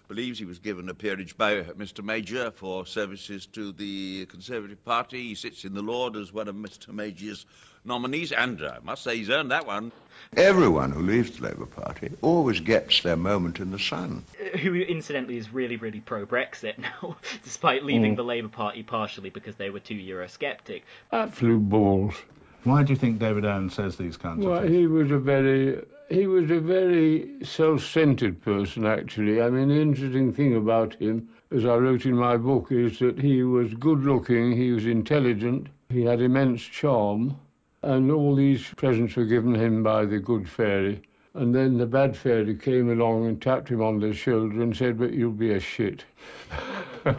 [0.09, 2.03] believes he was given a peerage by Mr.
[2.03, 5.29] Major for services to the Conservative Party.
[5.29, 6.89] He sits in the Lord as one of Mr.
[6.89, 7.47] Major's
[7.85, 9.93] nominees, and uh, I must say he's earned that one.
[10.37, 14.25] Everyone who leaves the Labour Party always gets their moment in the sun.
[14.61, 18.17] Who, incidentally, is really, really pro Brexit now, despite leaving mm.
[18.17, 20.83] the Labour Party partially because they were too Eurosceptic.
[21.11, 22.15] Absolute balls.
[22.65, 24.73] Why do you think David Owen says these kinds well, of things?
[24.73, 29.41] Well, He was a very he was a very self-centered person, actually.
[29.41, 33.19] I mean, the interesting thing about him, as I wrote in my book, is that
[33.19, 37.37] he was good-looking, he was intelligent, he had immense charm,
[37.83, 41.03] and all these presents were given him by the good fairy.
[41.35, 44.99] And then the bad fairy came along and tapped him on the shoulder and said,
[44.99, 46.05] But you'll be a shit.
[47.05, 47.15] and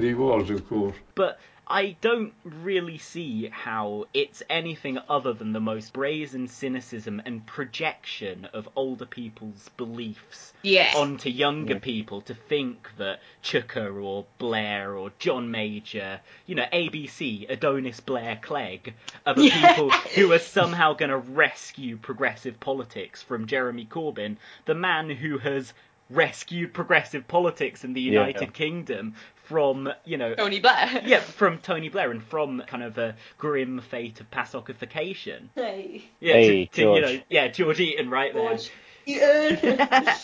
[0.00, 0.94] he was, of course.
[1.16, 1.40] But
[1.70, 8.46] I don't really see how it's anything other than the most brazen cynicism and projection
[8.46, 10.96] of older people's beliefs yes.
[10.96, 11.78] onto younger yeah.
[11.78, 18.36] people to think that Chuka or Blair or John Major, you know, ABC, Adonis Blair
[18.42, 18.92] Clegg,
[19.24, 19.74] are the yeah.
[19.74, 25.38] people who are somehow going to rescue progressive politics from Jeremy Corbyn, the man who
[25.38, 25.72] has
[26.10, 28.48] rescued progressive politics in the United yeah.
[28.48, 29.14] Kingdom
[29.50, 31.02] from you know Tony Blair.
[31.04, 35.48] yeah, from Tony Blair and from kind of a grim fate of PASOKification.
[35.56, 36.04] Hey.
[36.20, 38.70] Yeah, hey, to, to, you know, yeah, George Eaton right George.
[38.70, 38.70] there.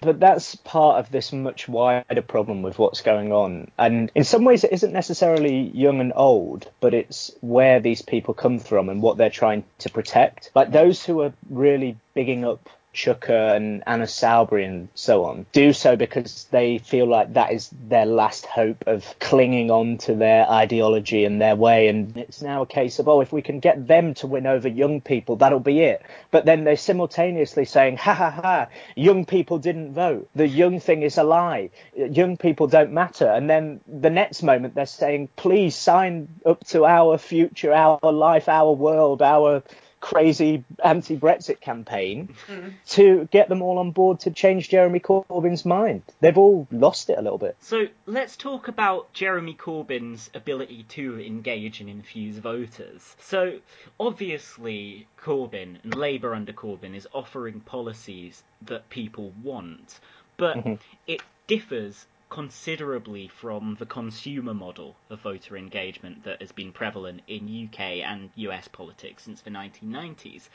[0.00, 3.70] but that's part of this much wider problem with what's going on.
[3.76, 8.32] And in some ways, it isn't necessarily young and old, but it's where these people
[8.32, 10.50] come from and what they're trying to protect.
[10.54, 15.72] Like those who are really bigging up Chuka and Anna Soubry and so on do
[15.72, 20.48] so because they feel like that is their last hope of clinging on to their
[20.50, 21.88] ideology and their way.
[21.88, 24.68] And it's now a case of, oh, if we can get them to win over
[24.68, 26.02] young people, that'll be it.
[26.30, 30.28] But then they're simultaneously saying, ha ha ha, young people didn't vote.
[30.34, 31.70] The young thing is a lie.
[31.94, 33.28] Young people don't matter.
[33.28, 38.48] And then the next moment they're saying, please sign up to our future, our life,
[38.48, 39.62] our world, our
[40.06, 42.72] crazy anti-Brexit campaign mm.
[42.86, 46.02] to get them all on board to change Jeremy Corbyn's mind.
[46.20, 47.56] They've all lost it a little bit.
[47.58, 53.16] So let's talk about Jeremy Corbyn's ability to engage and infuse voters.
[53.18, 53.58] So
[53.98, 59.98] obviously Corbyn and Labour under Corbyn is offering policies that people want,
[60.36, 60.74] but mm-hmm.
[61.08, 67.68] it differs considerably from the consumer model of voter engagement that has been prevalent in
[67.68, 70.48] UK and US politics since the 1990s.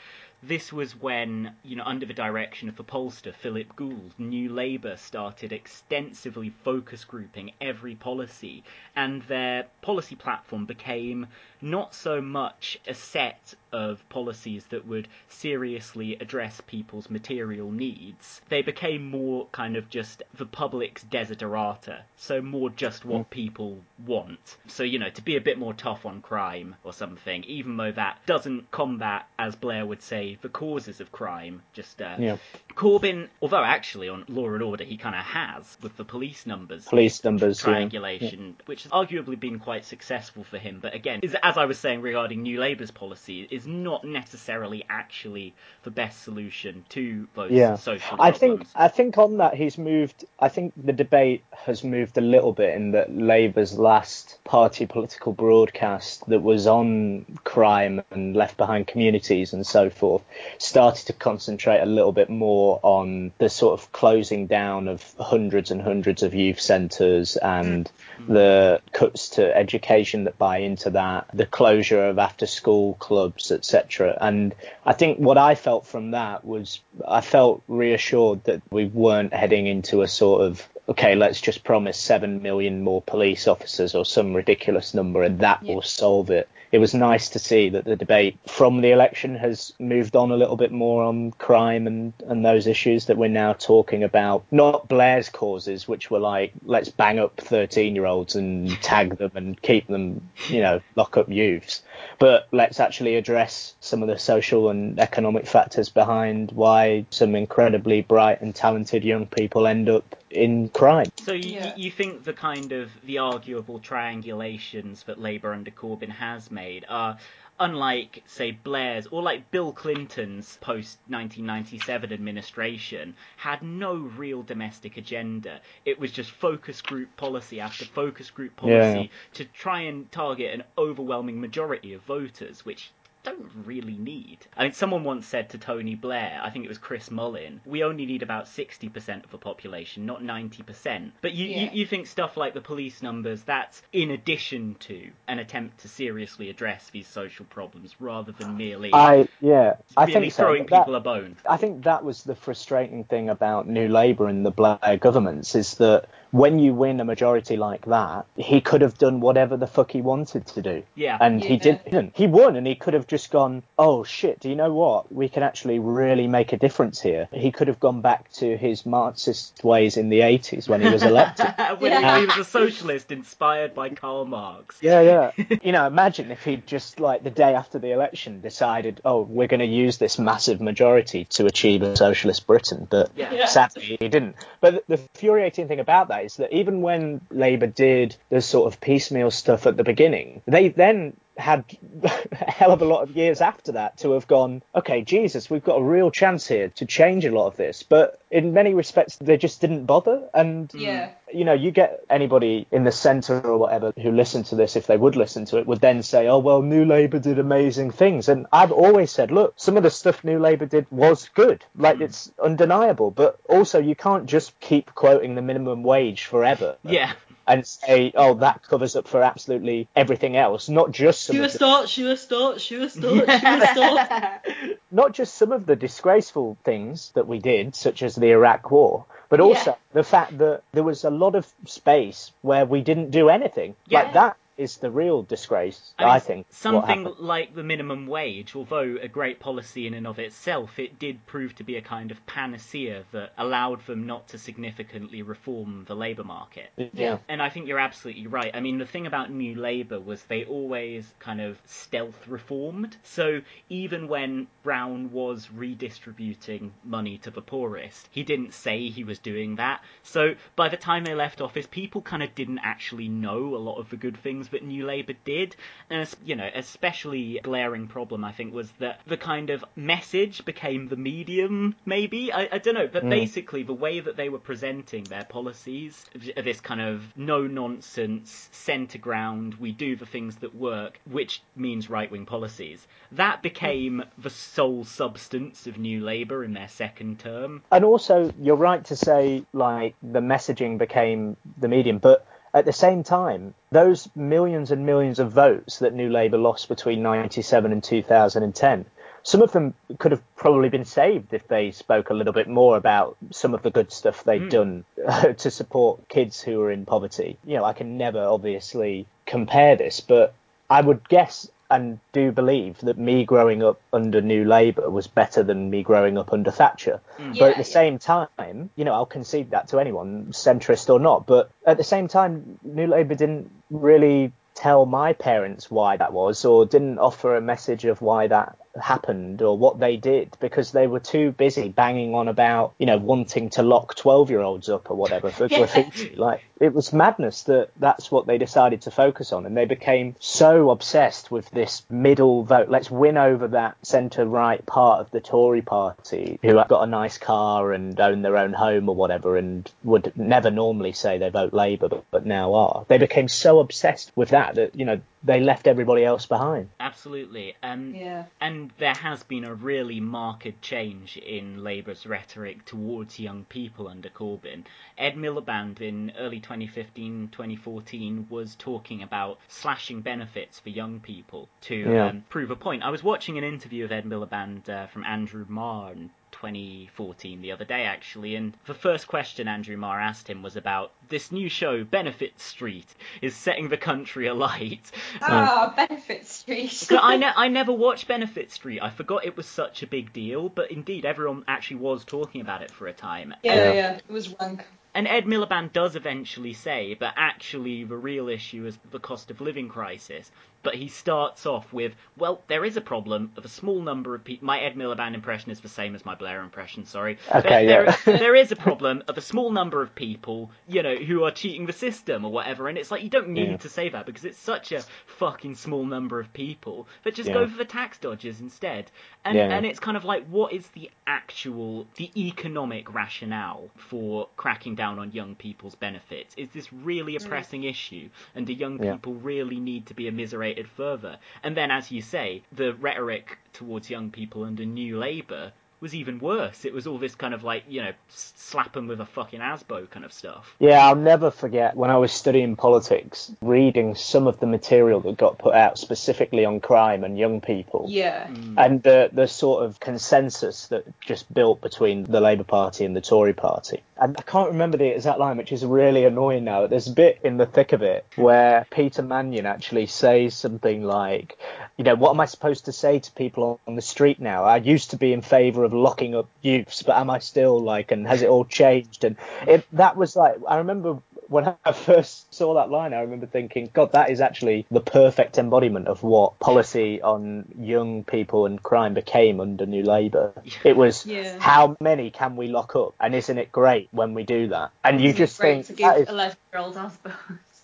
[0.44, 4.96] This was when, you know, under the direction of the pollster Philip Gould, New Labour
[4.96, 8.64] started extensively focus grouping every policy,
[8.96, 11.28] and their policy platform became
[11.60, 18.40] not so much a set of policies that would seriously address people's material needs.
[18.48, 23.30] They became more kind of just the public's desiderata, so more just what mm.
[23.30, 24.56] people want.
[24.66, 27.92] So, you know, to be a bit more tough on crime or something, even though
[27.92, 31.62] that doesn't combat, as Blair would say, the causes of crime.
[31.72, 32.36] Just uh, yeah.
[32.74, 36.86] Corbyn, although actually on Law and Order he kind of has with the police numbers,
[36.86, 38.64] police numbers triangulation, yeah.
[38.66, 40.78] which has arguably been quite successful for him.
[40.80, 45.54] But again, is, as I was saying regarding New Labour's policy, is not necessarily actually
[45.82, 47.76] the best solution to those yeah.
[47.76, 48.36] social problems.
[48.36, 50.24] I think I think on that he's moved.
[50.38, 55.32] I think the debate has moved a little bit in that Labour's last party political
[55.32, 60.21] broadcast that was on crime and left behind communities and so forth
[60.58, 65.70] started to concentrate a little bit more on the sort of closing down of hundreds
[65.70, 68.26] and hundreds of youth centres and mm.
[68.28, 74.16] the cuts to education that buy into that, the closure of after school clubs, etc.
[74.20, 74.54] And
[74.84, 79.66] I think what I felt from that was I felt reassured that we weren't heading
[79.66, 84.34] into a sort of okay, let's just promise seven million more police officers or some
[84.34, 85.74] ridiculous number and that yeah.
[85.74, 89.74] will solve it it was nice to see that the debate from the election has
[89.78, 93.52] moved on a little bit more on crime and, and those issues that we're now
[93.52, 94.42] talking about.
[94.50, 99.32] Not Blair's causes, which were like, let's bang up 13 year olds and tag them
[99.34, 101.82] and keep them, you know, lock up youths.
[102.18, 108.02] But let's actually address some of the social and economic factors behind why some incredibly
[108.02, 111.06] bright and talented young people end up in crime.
[111.22, 111.74] So you, yeah.
[111.76, 117.18] you think the kind of the arguable triangulations that Labour under Corbyn has made are
[117.62, 125.60] unlike say Blair's or like Bill Clinton's post 1997 administration had no real domestic agenda
[125.84, 129.06] it was just focus group policy after focus group policy yeah.
[129.34, 132.90] to try and target an overwhelming majority of voters which
[133.22, 134.38] don't really need.
[134.56, 137.84] I mean, someone once said to Tony Blair, I think it was Chris Mullin, we
[137.84, 141.12] only need about 60% of the population, not 90%.
[141.20, 141.62] But you, yeah.
[141.62, 145.88] you, you, think stuff like the police numbers, that's in addition to an attempt to
[145.88, 150.42] seriously address these social problems rather than merely I, yeah, I think so.
[150.44, 151.36] throwing that, people a bone.
[151.48, 155.74] I think that was the frustrating thing about New Labour and the Blair governments is
[155.74, 159.90] that when you win a majority like that, he could have done whatever the fuck
[159.90, 160.82] he wanted to do.
[160.94, 161.18] Yeah.
[161.20, 161.48] And yeah.
[161.48, 162.16] he didn't.
[162.16, 165.12] He won and he could have just gone, oh shit, do you know what?
[165.12, 167.28] We can actually really make a difference here.
[167.32, 171.02] He could have gone back to his Marxist ways in the 80s when he was
[171.02, 171.46] elected.
[171.78, 172.20] when yeah.
[172.20, 174.78] he was a socialist inspired by Karl Marx.
[174.80, 175.56] Yeah, yeah.
[175.62, 179.48] you know, imagine if he'd just, like, the day after the election decided, oh, we're
[179.48, 182.86] going to use this massive majority to achieve a socialist Britain.
[182.88, 183.44] But yeah.
[183.44, 184.36] sadly, he didn't.
[184.62, 188.80] But the infuriating thing about that is that even when Labour did the sort of
[188.80, 191.64] piecemeal stuff at the beginning, they then had
[192.02, 195.64] a hell of a lot of years after that to have gone, okay, Jesus, we've
[195.64, 197.82] got a real chance here to change a lot of this.
[197.82, 200.28] But in many respects, they just didn't bother.
[200.34, 201.10] And, yeah.
[201.32, 204.86] you know, you get anybody in the centre or whatever who listened to this, if
[204.86, 208.28] they would listen to it, would then say, oh, well, New Labour did amazing things.
[208.28, 211.64] And I've always said, look, some of the stuff New Labour did was good.
[211.76, 212.02] Like, mm.
[212.02, 213.10] it's undeniable.
[213.10, 216.76] But also, you can't just keep quoting the minimum wage forever.
[216.82, 217.12] Yeah
[217.52, 221.36] and say, oh, that covers up for absolutely everything else, not just some.
[221.36, 224.46] Shoe start, shoe start, shoe start, shoe start.
[224.90, 229.04] not just some of the disgraceful things that we did, such as the Iraq War,
[229.28, 229.76] but also yeah.
[229.92, 233.76] the fact that there was a lot of space where we didn't do anything.
[233.86, 234.02] Yeah.
[234.02, 236.46] Like that is the real disgrace, I, mean, I think.
[236.50, 241.24] Something like the minimum wage, although a great policy in and of itself, it did
[241.26, 245.96] prove to be a kind of panacea that allowed them not to significantly reform the
[245.96, 246.70] labour market.
[246.92, 247.18] Yeah.
[247.28, 248.50] And I think you're absolutely right.
[248.54, 252.96] I mean, the thing about New Labour was they always kind of stealth reformed.
[253.02, 259.18] So even when Brown was redistributing money to the poorest, he didn't say he was
[259.18, 259.82] doing that.
[260.02, 263.78] So by the time they left office, people kind of didn't actually know a lot
[263.78, 265.56] of the good things things that New Labour did.
[265.90, 270.88] And, you know, especially glaring problem, I think, was that the kind of message became
[270.88, 272.32] the medium, maybe?
[272.32, 272.88] I, I don't know.
[272.92, 273.10] But mm.
[273.10, 276.04] basically, the way that they were presenting their policies,
[276.36, 281.90] this kind of no nonsense, centre ground, we do the things that work, which means
[281.90, 287.62] right wing policies, that became the sole substance of New Labour in their second term.
[287.70, 292.72] And also, you're right to say, like, the messaging became the medium, but at the
[292.72, 297.82] same time, those millions and millions of votes that New Labour lost between 97 and
[297.82, 298.84] 2010,
[299.22, 302.76] some of them could have probably been saved if they spoke a little bit more
[302.76, 304.50] about some of the good stuff they'd mm.
[304.50, 307.38] done uh, to support kids who are in poverty.
[307.44, 310.34] You know, I can never obviously compare this, but
[310.68, 315.42] I would guess and do believe that me growing up under New Labour was better
[315.42, 317.00] than me growing up under Thatcher.
[317.18, 317.38] Mm.
[317.38, 317.74] But at the yeah.
[317.80, 321.26] same time, you know, I'll concede that to anyone, centrist or not.
[321.26, 326.44] But at the same time, New Labour didn't really tell my parents why that was
[326.44, 330.86] or didn't offer a message of why that happened or what they did because they
[330.86, 334.90] were too busy banging on about you know wanting to lock 12 year olds up
[334.90, 339.32] or whatever for graffiti like it was madness that that's what they decided to focus
[339.32, 344.24] on and they became so obsessed with this middle vote let's win over that centre
[344.24, 348.36] right part of the Tory party who have got a nice car and own their
[348.36, 352.54] own home or whatever and would never normally say they vote Labour but, but now
[352.54, 352.86] are.
[352.88, 356.68] They became so obsessed with that that you know they left everybody else behind.
[356.80, 357.54] Absolutely.
[357.62, 358.24] Um yeah.
[358.40, 363.88] and and there has been a really marked change in Labour's rhetoric towards young people
[363.88, 364.64] under Corbyn.
[364.98, 371.74] Ed Miliband in early 2015 2014 was talking about slashing benefits for young people to
[371.76, 372.06] Yeah.
[372.08, 372.82] um, prove a point.
[372.82, 377.52] I was watching an interview of Ed Miliband uh, from Andrew Marr in 2014 the
[377.52, 381.48] other day actually and the first question Andrew Marr asked him was about this new
[381.48, 382.86] show Benefit Street
[383.20, 384.90] is setting the country alight.
[385.20, 386.88] Ah, Benefit Street.
[386.90, 388.80] I, ne- I never watched Benefit Street.
[388.82, 392.62] I forgot it was such a big deal, but indeed everyone actually was talking about
[392.62, 393.34] it for a time.
[393.42, 394.66] yeah, And- yeah, it was rank.
[394.94, 399.40] And Ed Miliband does eventually say, but actually the real issue is the cost of
[399.40, 400.30] living crisis.
[400.62, 404.22] But he starts off with, well, there is a problem of a small number of
[404.22, 404.46] people.
[404.46, 407.18] My Ed Miliband impression is the same as my Blair impression, sorry.
[407.34, 407.96] Okay, there, yeah.
[408.04, 411.32] there- there is a problem of a small number of people, you know, who are
[411.32, 412.68] cheating the system or whatever.
[412.68, 413.56] And it's like, you don't need Yeah.
[413.56, 414.82] to say that because it's such a
[415.18, 416.86] fucking small number of people.
[417.02, 417.34] But just Yeah.
[417.34, 418.90] go for the tax dodgers instead.
[419.24, 419.48] And, Yeah.
[419.56, 424.98] and it's kind of like, what is the actual, the economic rationale for cracking down
[425.00, 426.34] on young people's benefits?
[426.36, 427.28] Is this really a Mm.
[427.28, 428.08] pressing issue?
[428.36, 428.92] And do young Yeah.
[428.94, 431.18] people really need to be immiserated further?
[431.42, 436.20] And then, as you say, the rhetoric towards young people under New Labour was even
[436.20, 436.64] worse.
[436.64, 439.40] It was all this kind of like, you know, s- slap 'em with a fucking
[439.40, 440.54] asbo kind of stuff.
[440.60, 445.16] Yeah, I'll never forget when I was studying politics, reading some of the material that
[445.16, 447.86] got put out specifically on crime and young people.
[447.88, 448.28] Yeah.
[448.28, 448.54] Mm.
[448.58, 453.00] And the the sort of consensus that just built between the Labour Party and the
[453.00, 453.82] Tory Party.
[454.02, 456.66] And I can't remember the exact line, which is really annoying now.
[456.66, 461.38] There's a bit in the thick of it where Peter Mannion actually says something like,
[461.76, 464.42] you know, what am I supposed to say to people on the street now?
[464.42, 467.92] I used to be in favour of locking up youths, but am I still like,
[467.92, 469.04] and has it all changed?
[469.04, 469.14] And
[469.46, 470.98] it, that was like, I remember
[471.32, 475.38] when I first saw that line, I remember thinking, God, that is actually the perfect
[475.38, 480.32] embodiment of what policy on young people and crime became under New Labour.
[480.64, 481.38] It was Yeah.
[481.40, 484.70] how many can we lock up, and isn't it great when we do that?
[484.84, 486.76] And you Isn't just great think to give is 11 year old.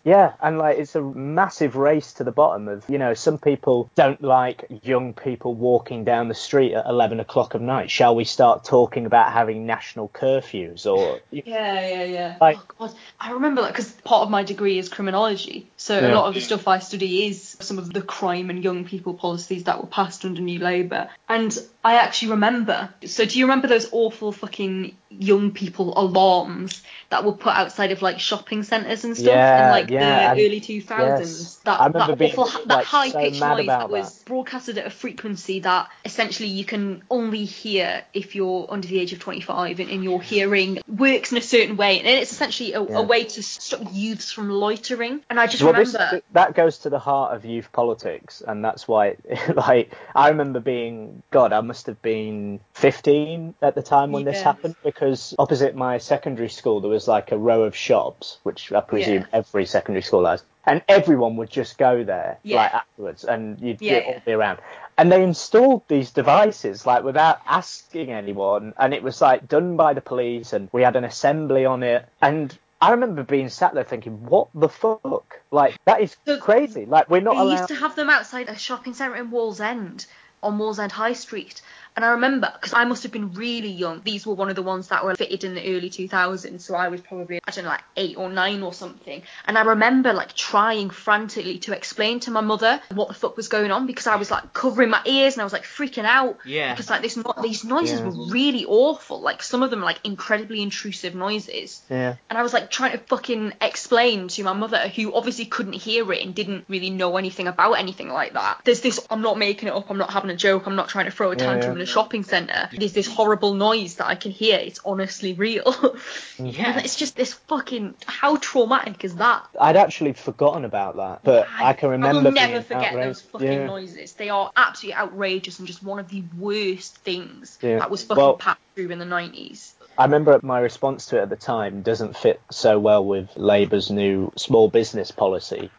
[0.08, 3.90] Yeah, and like it's a massive race to the bottom of you know some people
[3.94, 7.90] don't like young people walking down the street at eleven o'clock at night.
[7.90, 12.36] Shall we start talking about having national curfews or Yeah, yeah, yeah.
[12.40, 16.08] Like- oh god, I remember that because part of my degree is criminology, so a
[16.14, 19.64] lot of the stuff I study is some of the crime and young people policies
[19.64, 21.10] that were passed under New Labour.
[21.28, 21.56] And
[21.88, 22.90] I actually remember.
[23.06, 28.02] So do you remember those awful fucking young people alarms that were put outside of
[28.02, 31.40] like shopping centres and stuff Yeah, in like yeah, the early two thousands?
[31.40, 31.54] yes.
[31.64, 34.90] That that awful, that like, high so pitched noise about that was broadcasted at a
[34.90, 39.88] frequency that essentially you can only hear if you're under the age of 25 and,
[39.90, 42.98] and your hearing works in a certain way and it's essentially a, Yeah.
[42.98, 46.78] a way to stop youths from loitering and i just Well, remember this, that goes
[46.80, 49.16] to the heart of youth politics, and that's why,
[49.54, 54.42] like, I remember being, God, I must have been 15 at the time when this
[54.42, 58.80] happened, because opposite my secondary school there was like a row of shops, which I
[58.80, 59.38] presume Yeah.
[59.40, 62.56] every secondary school has, and everyone would just go there, Yeah.
[62.56, 64.58] like, afterwards, and you'd Yeah, all be around.
[64.98, 69.94] And they installed these devices, like, without asking anyone, and it was, like, done by
[69.94, 73.82] the police, and we had an assembly on it, and I remember being sat there
[73.82, 75.40] thinking, what the fuck?
[75.50, 76.86] Like, that is crazy.
[76.86, 77.52] Like, we're not they allowed.
[77.58, 80.06] used to have them outside a shopping centre in Wallsend
[80.42, 81.62] on Wallsend High Street.
[81.98, 84.62] And I remember, because I must have been really young, these were one of the
[84.62, 87.70] ones that were fitted in the early 2000s, so I was probably, I don't know,
[87.70, 89.20] like eight or nine or something.
[89.46, 93.48] And I remember, like, trying frantically to explain to my mother what the fuck was
[93.48, 96.38] going on, because I was, like, covering my ears and I was, like, freaking out.
[96.46, 96.72] Yeah.
[96.72, 98.06] Because, like, this no- these noises Yeah.
[98.06, 99.20] were really awful.
[99.20, 101.82] Like, some of them, like, incredibly intrusive noises.
[101.90, 102.14] Yeah.
[102.30, 106.12] And I was like trying to fucking explain to my mother, who obviously couldn't hear
[106.12, 108.60] it and didn't really know anything about anything like that.
[108.62, 111.06] There's this, I'm not making it up, I'm not having a joke, I'm not trying
[111.06, 111.82] to throw a Yeah, tantrum yeah.
[111.82, 112.68] in a shopping centre.
[112.76, 115.62] There's this horrible noise that I can hear, it's honestly real.
[115.64, 115.88] Yeah.
[116.38, 116.56] Mm.
[116.58, 119.44] And it's just this fucking, how traumatic is that?
[119.60, 123.08] I'd actually forgotten about that, but I can remember I will never forget outraged.
[123.08, 123.66] those fucking yeah.
[123.66, 124.12] noises.
[124.12, 127.80] They are absolutely outrageous and just one of the worst things Yeah.
[127.80, 129.72] that was fucking Well- passed through in the 90s.
[129.98, 133.90] I remember my response to it at the time doesn't fit so well with Labour's
[133.90, 135.72] new small business policy.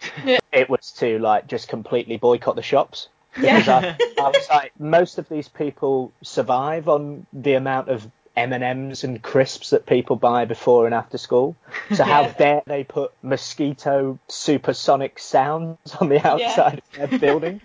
[0.51, 3.07] it was to like just completely boycott the shops.
[3.41, 3.85] Because I,
[4.17, 9.03] I was like, most of these people survive on the amount of M and M's
[9.03, 11.57] and crisps that people buy before and after school.
[11.91, 12.33] So how Yeah.
[12.37, 17.61] dare they put mosquito supersonic sounds on the outside of their buildings?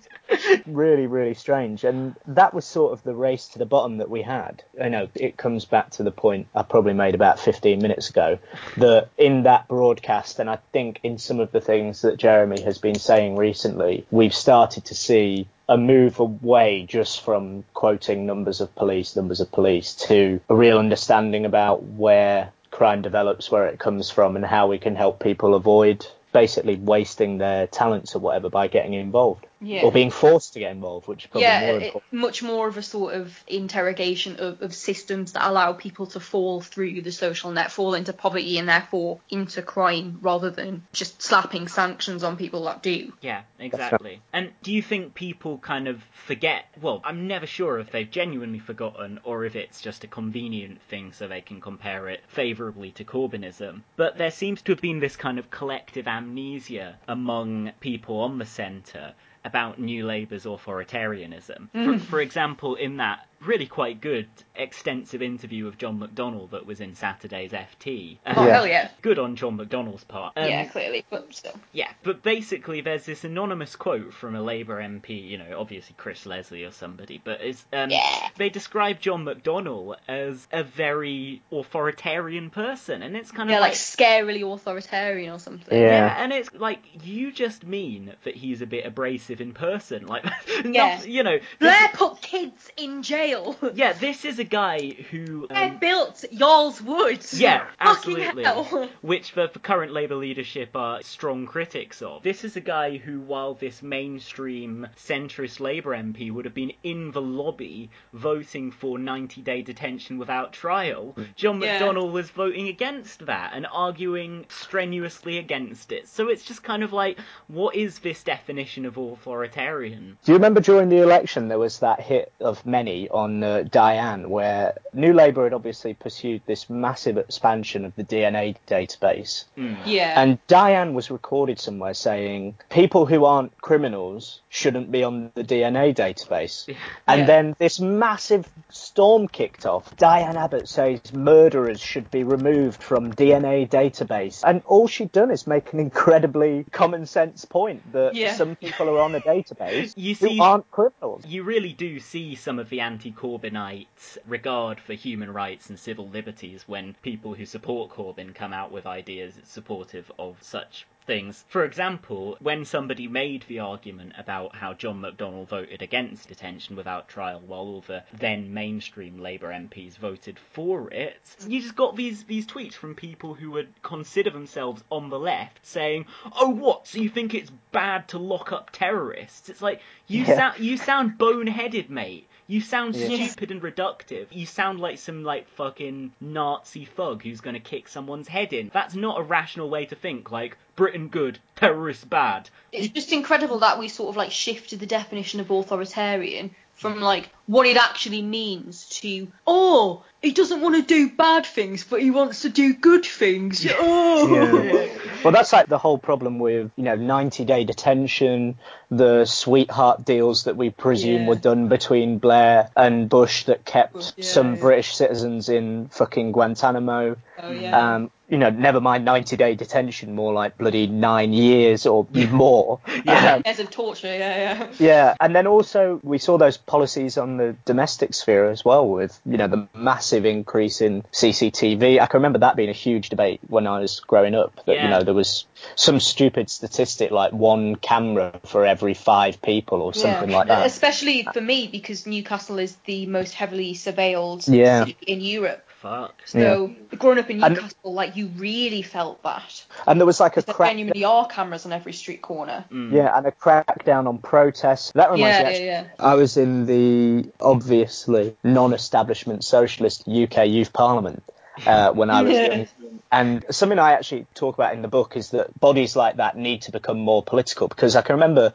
[0.66, 1.85] Really, really strange.
[1.85, 4.62] And that was sort of the race to the bottom that we had.
[4.80, 8.39] I know it comes back to the point I probably made about 15 minutes ago
[8.76, 12.78] that in that broadcast, and I think in some of the things that Jeremy has
[12.78, 18.74] been saying recently, we've started to see a move away just from quoting numbers of
[18.74, 24.11] police, numbers of police, to a real understanding about where crime develops, where it comes
[24.11, 28.66] from, and how we can help people avoid basically wasting their talents or whatever by
[28.66, 29.83] getting involved Yeah.
[29.83, 32.77] or being forced to get involved, which is probably yeah, more it- much more of
[32.77, 37.51] a sort of interrogation of, of systems that allow people to fall through the social
[37.51, 42.65] net, fall into poverty, and therefore into crime, rather than just slapping sanctions on people
[42.65, 43.12] that do.
[43.21, 44.21] Yeah, exactly.
[44.33, 46.67] And do you think people kind of forget?
[46.81, 51.12] Well, I'm never sure if they've genuinely forgotten or if it's just a convenient thing
[51.12, 53.83] so they can compare it favourably to Corbynism.
[53.97, 58.47] But there seems to have been this kind of collective amnesia among people on the
[58.47, 61.70] centre about New Labour's authoritarianism.
[61.72, 62.01] For, Mm.
[62.01, 64.26] for example, in that really quite good
[64.57, 68.19] extensive interview of John McDonnell that was in Saturday's FT.
[68.27, 68.89] Oh, hell yeah.
[69.02, 70.32] Good on John McDonnell's part.
[70.36, 71.55] Um, yeah, clearly, but still.
[71.73, 76.24] yeah, but basically, there's this anonymous quote from a Labour MP, you know, obviously Chris
[76.27, 77.90] Leslie or somebody, but it's um,
[78.36, 83.73] they describe John McDonnell as a very authoritarian person, and it's kind Yeah, of like
[83.73, 85.77] like, scarily authoritarian or something.
[85.77, 90.24] yeah, and it's like you just mean that he's a bit abrasive in person, like,
[90.64, 90.97] Yeah.
[90.98, 93.34] not, you know, this- Blair put kids in jail.
[93.74, 95.47] yeah, this is a guy who.
[95.48, 97.39] Blair um, built Yarl's Woods.
[97.39, 98.44] Yeah, absolutely.
[98.44, 98.89] hell.
[99.02, 102.23] Which the, the current Labour leadership are strong critics of.
[102.23, 107.11] This is a guy who, while this mainstream centrist Labour MP would have been in
[107.12, 111.78] the lobby voting for 90 day detention without trial, John Yeah.
[111.81, 116.09] McDonnell was voting against that and arguing strenuously against it.
[116.09, 120.16] So it's just kind of like, what is this definition of authoritarian?
[120.24, 124.28] Do you remember during the election there was that hit of many on uh, Diane
[124.28, 129.44] where New Labour had obviously pursued this massive expansion of the DNA database.
[129.86, 130.20] Yeah.
[130.20, 135.94] And Diane was recorded somewhere saying people who aren't criminals shouldn't be on the DNA
[135.94, 136.68] database.
[137.09, 137.26] And Yeah.
[137.26, 139.96] then this massive storm kicked off.
[139.96, 144.42] Diane Abbott says murderers should be removed from DNA database.
[144.46, 148.34] And all she'd done is make an incredibly common sense point that Yeah.
[148.34, 151.24] some people are on a database You who aren't criminals.
[151.26, 156.09] You really do see some of the anti Corbynite regard for human rights and civil
[156.09, 161.44] liberties when people who support Corbyn come out with ideas supportive of such things.
[161.48, 167.09] For example, when somebody made the argument about how John McDonnell voted against detention without
[167.09, 172.24] trial while all the then mainstream Labour MPs voted for it, you just got these
[172.24, 176.86] these tweets from people who would consider themselves on the left saying, "Oh, what?
[176.86, 180.36] So you think it's bad to lock up terrorists?" It's like you Yeah.
[180.36, 182.26] sound you sound boneheaded, mate.
[182.47, 183.27] You sound Yeah.
[183.27, 184.27] stupid and reductive.
[184.31, 188.71] You sound like some like fucking Nazi thug who's gonna kick someone's head in.
[188.73, 190.31] That's not a rational way to think.
[190.31, 192.51] Like Britain good, terrorists bad.
[192.71, 197.28] It's just incredible that we sort of like shifted the definition of authoritarian from like
[197.46, 202.10] what it actually means to oh he doesn't want to do bad things but he
[202.10, 204.88] wants to do good things oh Yeah.
[205.24, 208.59] Well, that's like the whole problem with, you know, 90 day detention,
[208.90, 211.28] the sweetheart deals that we presume Yeah.
[211.28, 214.60] were done between Blair and Bush that kept yeah, some yeah.
[214.60, 217.16] British citizens in fucking Guantanamo.
[217.42, 217.94] Oh, yeah.
[217.94, 222.80] Um, you know, never mind 90 day detention, more like bloody nine years or more.
[223.06, 227.36] Um, years of torture yeah yeah yeah, and then also we saw those policies on
[227.36, 232.01] the domestic sphere as well, with you know the massive increase in CCTV.
[232.01, 234.64] I can remember that being a huge debate when I was growing up.
[234.66, 235.46] That you know there was
[235.76, 240.66] some stupid statistic like one camera for every five people or something like that.
[240.66, 244.86] especially for me because Newcastle is the most heavily surveilled Yeah.
[244.86, 246.15] city in Europe Fuck.
[246.24, 250.39] so growing up in And- Newcastle like you really felt that And there was like
[250.39, 254.93] a crack, genuinely are cameras on every street corner yeah, and a crackdown on protests.
[254.94, 255.44] That reminds yeah me.
[255.44, 261.23] yeah Actually, yeah I was in the obviously non-establishment socialist UK Youth Parliament
[261.66, 262.55] uh, when I was Yeah.
[262.56, 262.66] young.
[263.12, 266.62] And something I actually talk about in the book is that bodies like that need
[266.62, 268.52] to become more political because I can remember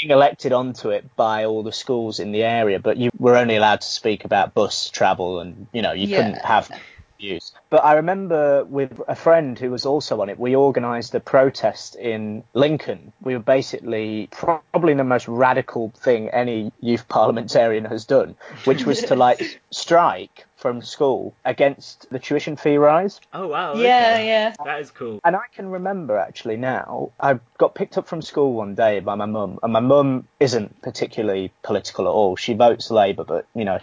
[0.00, 3.56] being elected onto it by all the schools in the area, but you were only
[3.56, 6.16] allowed to speak about bus travel and, you know, you Yeah.
[6.16, 6.70] couldn't have
[7.18, 7.52] views.
[7.70, 11.96] But I remember with a friend who was also on it, we organised a protest
[11.96, 13.12] in Lincoln.
[13.22, 19.02] We were basically probably the most radical thing any youth parliamentarian has done, which was
[19.02, 23.20] to like strike from school against the tuition fee rise.
[23.34, 23.74] Oh wow.
[23.76, 24.26] Yeah, okay.
[24.26, 24.54] yeah.
[24.64, 25.20] That is cool.
[25.22, 29.14] And I can remember actually now, I got picked up from school one day by
[29.14, 32.34] my mum, and my mum isn't particularly political at all.
[32.36, 33.78] She votes Labour, but you know,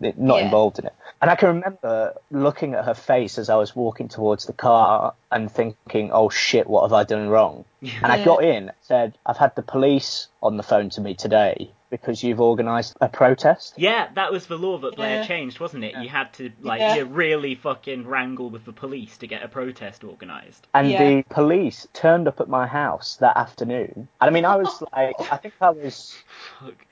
[0.00, 0.44] not Yeah.
[0.46, 0.94] involved in it.
[1.20, 5.12] And I can remember looking at her face as I was walking towards the car
[5.30, 9.36] and thinking, "Oh shit, what have I done wrong?" And I got in, said, "I've
[9.38, 14.08] had the police on the phone to me today because you've organised a protest." Yeah,
[14.14, 15.26] that was the law that Blair Yeah.
[15.26, 15.96] changed, wasn't it?
[15.96, 16.94] You had to like Yeah.
[16.96, 20.66] you really fucking wrangle with the police to get a protest organised.
[20.72, 20.98] And Yeah.
[21.04, 23.92] the police turned up at my house that afternoon.
[23.96, 26.14] And I mean, I was like, I think I was,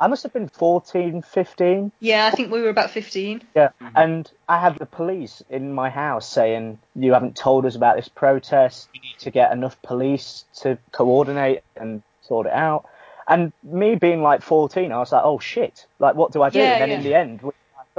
[0.00, 1.92] I must have been 14, 15.
[2.00, 3.42] Yeah, I think we were about 15.
[3.54, 3.68] Yeah.
[3.80, 3.96] Mm-hmm.
[3.96, 8.08] And I had the police in my house saying, you haven't told us about this
[8.08, 8.88] protest.
[8.94, 12.86] You need to get enough police to coordinate and sort it out.
[13.28, 16.58] And me being like 14, I was like, oh shit, like what do I do?
[16.58, 16.96] Yeah, and then yeah.
[16.96, 17.50] in the end, we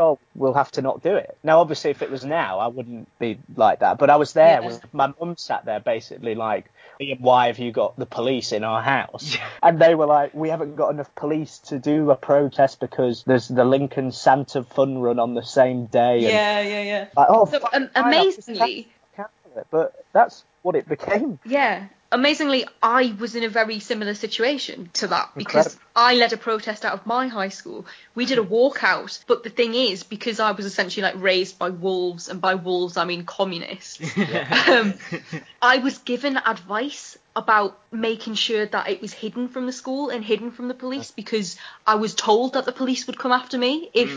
[0.01, 1.37] oh, we'll have to not do it.
[1.43, 3.97] Now, obviously, if it was now, I wouldn't be like that.
[3.97, 4.67] But I was there Yeah.
[4.67, 6.65] with my mum sat there basically like,
[7.19, 9.37] why have you got the police in our house?
[9.63, 13.47] And they were like, we haven't got enough police to do a protest because there's
[13.47, 16.13] the Lincoln Santa fun run on the same day.
[16.15, 17.05] and- Yeah, yeah, yeah.
[17.15, 18.87] like, oh, So, fuck, um, fine, I'll just amazingly.
[19.69, 21.37] But that's what it became.
[21.45, 21.87] Yeah.
[22.13, 25.91] Amazingly, I was in a very similar situation to that because Incredible.
[25.95, 27.85] I led a protest out of my high school.
[28.15, 31.69] We did a walkout, but the thing is, because I was essentially like raised by
[31.69, 34.01] wolves, and by wolves I mean communists,
[34.67, 34.93] um,
[35.61, 40.23] I was given advice about making sure that it was hidden from the school and
[40.23, 41.55] hidden from the police because
[41.87, 44.09] I was told that the police would come after me if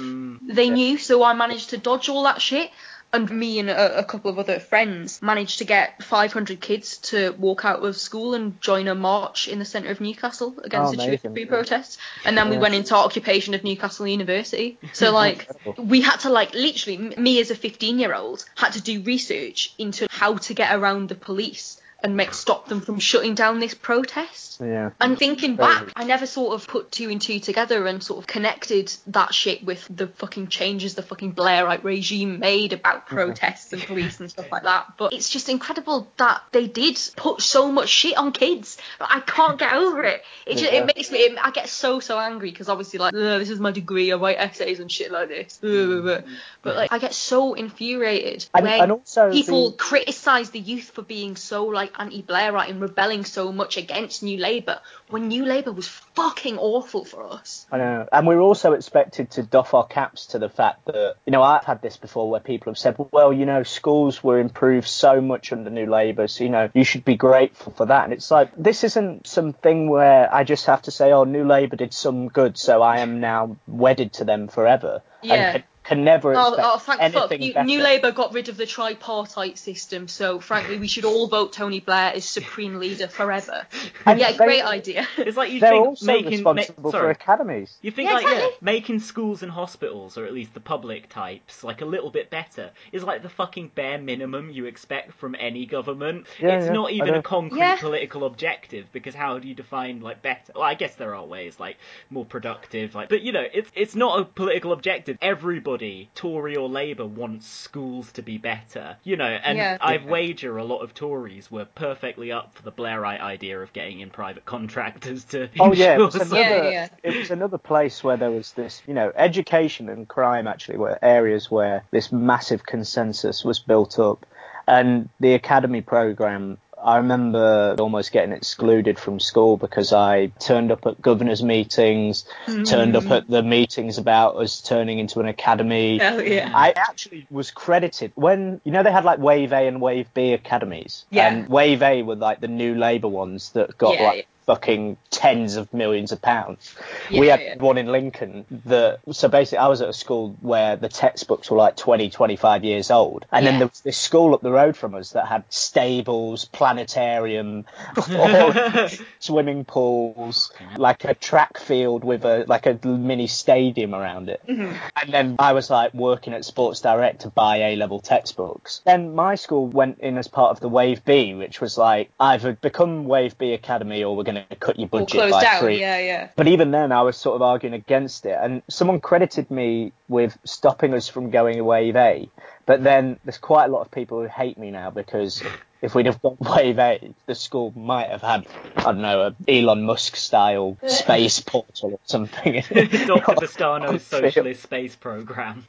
[0.42, 0.98] they knew.
[0.98, 2.70] So I managed to dodge all that shit.
[3.14, 7.32] And me and a, a couple of other friends managed to get 500 kids to
[7.38, 11.06] walk out of school and join a march in the centre of Newcastle against Oh,
[11.06, 11.98] the fee protest.
[12.24, 14.78] And then we went into occupation of Newcastle University.
[14.92, 18.82] So like we had to like literally me as a 15 year old had to
[18.82, 23.34] do research into how to get around the police and make stop them from shutting
[23.34, 24.60] down this protest.
[24.60, 24.90] Yeah.
[25.00, 28.26] And thinking back, I never sort of put two and two together and sort of
[28.28, 33.82] connected that shit with the fucking changes the fucking Blairite regime made about protests and
[33.82, 34.92] police and stuff like that.
[34.96, 38.76] But it's just incredible that they did put so much shit on kids.
[39.00, 40.22] I can't get over it.
[40.46, 40.80] It just, Yeah.
[40.82, 41.18] it makes me.
[41.18, 44.12] It, I get so so angry because obviously like "Ugh, this is my degree.
[44.12, 45.58] I write essays and shit like this.
[45.62, 50.90] But like I get so infuriated And- when and also people the- criticize the youth
[50.90, 55.72] for being so like anti-Blairite and rebelling so much against New Labour when New Labour
[55.72, 57.66] was fucking awful for us.
[57.70, 58.08] I know.
[58.12, 61.64] And we're also expected to doff our caps to the fact that, you know, I've
[61.64, 65.52] had this before where people have said, well, you know, schools were improved so much
[65.52, 68.04] under New Labour, so, you know, you should be grateful for that.
[68.04, 71.76] And it's like, this isn't something where I just have to say, oh, New Labour
[71.76, 75.02] did some good, so I am now wedded to them forever.
[75.22, 75.34] Yeah.
[75.34, 77.30] And can, can never Oh, expect oh, thank fuck.
[77.30, 77.66] anything New, better.
[77.66, 81.80] New Labour got rid of the tripartite system, so frankly, we should all vote Tony
[81.80, 83.66] Blair as supreme leader forever.
[84.06, 85.06] And yeah, they- great idea.
[85.16, 87.10] It's like you They're think also making ma- responsible for sorry.
[87.12, 87.76] academies.
[87.82, 91.64] You think Yeah, like yeah, making schools and hospitals, or at least the public types,
[91.64, 95.66] like a little bit better is like the fucking bare minimum you expect from any
[95.66, 96.26] government.
[96.40, 97.76] Yeah, it's yeah, not even a concrete Yeah.
[97.76, 100.52] political objective because how do you define like better?
[100.54, 101.76] Well, I guess there are ways like
[102.10, 105.16] more productive, like but you know, it's it's not a political objective.
[105.22, 105.73] Everybody,
[106.14, 108.96] Tory or Labour, wants schools to be better.
[109.04, 109.78] You know, and Yeah.
[109.80, 114.00] I've wager a lot of Tories were perfectly up for the Blairite idea of getting
[114.00, 116.40] in private contractors to Oh yeah, it was another.
[116.40, 116.88] Yeah, yeah.
[117.02, 120.98] It was another place where there was this, you know, education and crime actually were
[121.02, 124.26] areas where this massive consensus was built up,
[124.66, 126.58] and the academy program.
[126.84, 132.94] I remember almost getting excluded from school because I turned up at governors' meetings, turned
[132.94, 133.10] up mm.
[133.10, 136.00] at the meetings about us turning into an academy.
[136.02, 136.52] Oh yeah.
[136.54, 140.34] I actually was credited when you know they had like Wave A and Wave B
[140.34, 141.06] academies.
[141.10, 141.28] Yeah.
[141.28, 144.28] And Wave A were like the new Labour ones that got Yeah, like.
[144.46, 146.74] Fucking tens of millions of pounds.
[147.10, 147.56] Yeah, we had yeah.
[147.56, 151.56] one in Lincoln that so basically I was at a school where the textbooks were
[151.56, 153.26] like 20, 25 years old.
[153.32, 157.64] And then there was this school up the road from us that had stables, planetarium,
[159.18, 164.40] swimming pools, like a track field with a like a mini stadium around it.
[164.48, 164.74] Mm-hmm.
[165.02, 168.82] And then I was like working at Sports Direct to buy A level textbooks.
[168.84, 172.52] Then my school went in as part of the Wave B, which was like either
[172.54, 175.60] become Wave B Academy or we're going to cut your budget by down.
[175.60, 175.80] three.
[175.80, 176.28] Yeah, yeah.
[176.36, 180.36] But even then, I was sort of arguing against it, and someone credited me with
[180.44, 181.92] stopping us from going away.
[181.94, 182.28] A.
[182.66, 185.42] But then there's quite a lot of people who hate me now because
[185.84, 189.50] if we'd have got Wave 8, the school might have had, I don't know, a
[189.50, 192.54] Elon Musk style space portal or something.
[192.62, 193.34] Dr.
[193.34, 195.66] Bastani's socialist space program.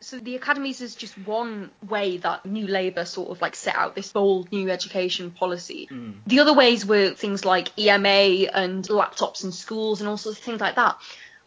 [0.00, 3.94] so the academies is just one way that New Labour sort of like set out
[3.94, 5.88] this bold new education policy.
[5.90, 6.16] Mm.
[6.26, 10.44] The other ways were things like EMA and laptops in schools and all sorts of
[10.44, 10.98] things like that.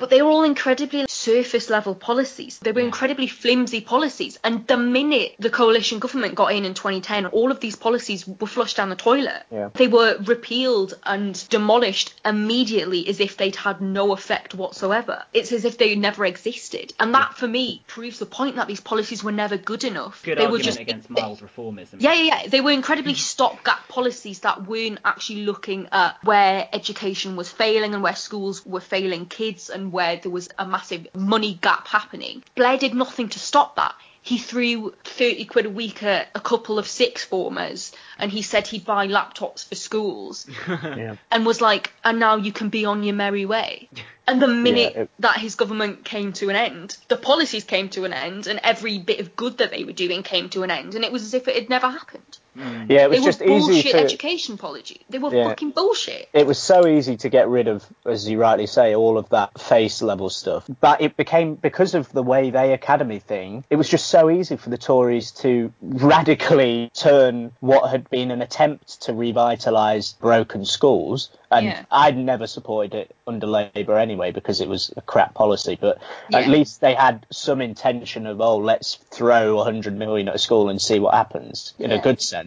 [0.02, 2.58] But they were all incredibly surface level policies.
[2.58, 4.40] They were incredibly flimsy policies.
[4.44, 8.48] And the minute the coalition government got in in 2010, all of these policies were
[8.48, 9.44] flushed down the toilet.
[9.52, 9.70] Yeah.
[9.76, 15.24] They were repealed and demolished immediately as if they'd had no effect whatsoever.
[15.36, 16.94] It's as if they never existed.
[17.00, 20.24] And that, for me, proves the point that these policies were never good enough.
[20.24, 21.98] Good they argument were just against mild reformism.
[22.00, 22.48] yeah, yeah, yeah.
[22.48, 28.02] They were incredibly stopgap policies that weren't actually looking at where education was failing and
[28.02, 32.44] where schools were failing kids and where there was a massive money gap happening.
[32.56, 33.96] Blair did nothing to stop that.
[34.24, 38.68] He threw 30 quid a week at a couple of six formers and he said
[38.68, 41.16] he'd buy laptops for schools yeah.
[41.32, 43.90] and was like, and now you can be on your merry way.
[44.28, 47.90] And the minute Yeah, it- that his government came to an end, the policies came
[47.90, 50.70] to an end, and every bit of good that they were doing came to an
[50.70, 52.38] end, and it was as if it had never happened.
[52.58, 52.90] Mm.
[52.90, 53.98] Yeah, it was they just were easy bullshit to.
[54.00, 55.02] education policy.
[55.10, 55.48] They were Yeah.
[55.48, 56.28] fucking bullshit.
[56.34, 59.58] It was so easy to get rid of, as you rightly say, all of that
[59.60, 60.66] face level stuff.
[60.82, 64.58] But it became, because of the way they academy thing, it was just so easy
[64.58, 71.30] for the Tories to radically turn what had been an attempt to revitalise broken schools.
[71.50, 71.84] And Yeah.
[71.92, 75.78] I'd never supported it under Labour anyway because it was a crap policy.
[75.80, 76.00] But
[76.34, 80.70] at least they had some intention of, oh, let's throw 100 million at a school
[80.70, 82.41] and see what happens in a good sense.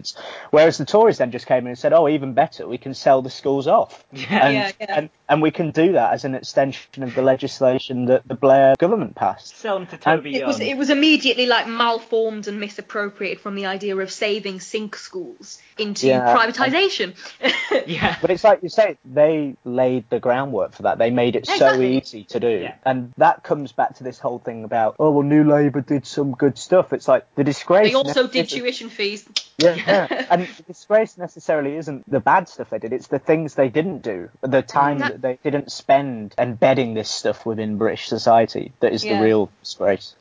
[0.50, 3.22] Whereas the Tories then just came in and said, oh, even better, we can sell
[3.22, 4.04] the schools off.
[4.12, 4.46] Yeah.
[4.46, 4.98] And, Yeah, yeah.
[4.98, 8.74] and and we can do that as an extension of the legislation that the Blair
[8.78, 9.56] government passed.
[9.56, 13.66] Sell them to Toby It was it was immediately like malformed and misappropriated from the
[13.66, 16.34] idea of saving sink schools into Yeah.
[16.36, 17.14] privatisation.
[17.86, 18.16] yeah.
[18.20, 20.98] But it's like you say, they laid the groundwork for that.
[20.98, 21.96] They made it so Exactly.
[21.98, 22.48] easy to do.
[22.48, 22.74] Yeah.
[22.84, 26.32] And that comes back to this whole thing about, oh, well, New Labour did some
[26.32, 26.92] good stuff.
[26.92, 27.88] It's like the disgrace.
[27.88, 29.26] they also did tuition fees.
[29.58, 30.26] Yeah, yeah.
[30.30, 34.00] and the disgrace necessarily isn't the bad stuff they did, it's the things they didn't
[34.02, 34.28] do.
[34.42, 39.04] The time That- that they didn't spend embedding this stuff within British society that is
[39.04, 39.18] Yeah.
[39.18, 40.14] the real disgrace.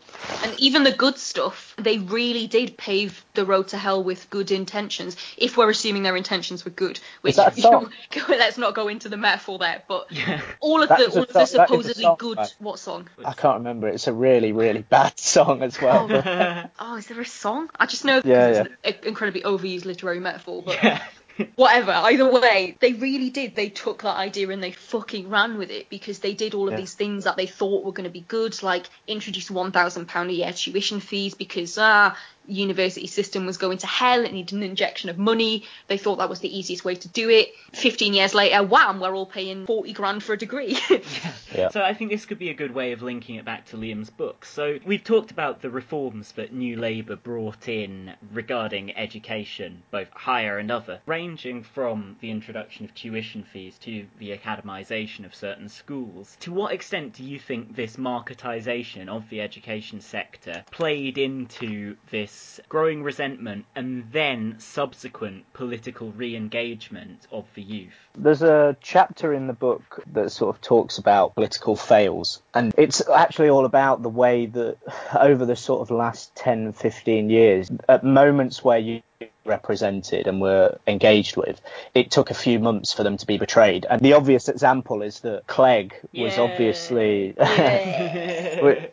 [0.44, 4.52] And even the good stuff, they really did pave the road to hell with good
[4.52, 5.16] intentions.
[5.38, 7.92] If we're assuming their intentions were good, which that a song?
[8.30, 9.82] let's not go into the metaphor there.
[9.88, 10.42] But Yeah.
[10.60, 12.56] all of That the all of the song- that is a supposedly song, good right?
[12.60, 13.10] what song?
[13.26, 13.88] I can't remember.
[13.88, 16.08] It's a really, really bad song as well.
[16.12, 17.70] Oh, oh, is there a song?
[17.80, 21.02] I just know Yeah, because it's an incredibly overused literary metaphor, but Yeah.
[21.56, 21.92] Whatever.
[21.92, 23.56] Either way, they really did.
[23.56, 26.74] They took that idea and they fucking ran with it because they did all of
[26.74, 26.80] Yeah.
[26.80, 30.30] these things that they thought were going to be good, like introduce one thousand pound
[30.30, 34.24] a year tuition fees because ah, university system was going to hell.
[34.24, 35.66] It needed an injection of money.
[35.88, 37.50] They thought that was the easiest way to do it.
[37.74, 40.78] Fifteen years later, wham, we're all paying forty grand for a degree.
[41.54, 41.70] Yeah.
[41.70, 44.10] So I think this could be a good way of linking it back to Liam's
[44.10, 44.44] book.
[44.44, 50.58] So we've talked about the reforms that New Labour brought in regarding education, both higher
[50.58, 56.38] and other, ranging from the introduction of tuition fees to the academisation of certain schools.
[56.40, 62.32] To what extent do you think this marketisation of the education sector played into this
[62.70, 67.94] growing resentment and then subsequent political re-engagement of the youth?
[68.18, 72.42] There's a chapter in the book that sort of talks about political fails.
[72.54, 74.78] And it's actually all about the way that
[75.20, 79.02] over the sort of last 10, 15 years, at moments where you
[79.46, 81.60] represented and were engaged with,
[81.94, 83.86] it took a few months for them to be betrayed.
[83.90, 86.42] And the obvious example is that Clegg was Yeah.
[86.44, 87.32] obviously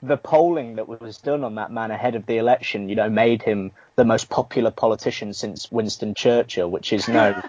[0.03, 3.43] the polling that was done on that man ahead of the election, you know, made
[3.43, 7.41] him the most popular politician since Winston Churchill, which is no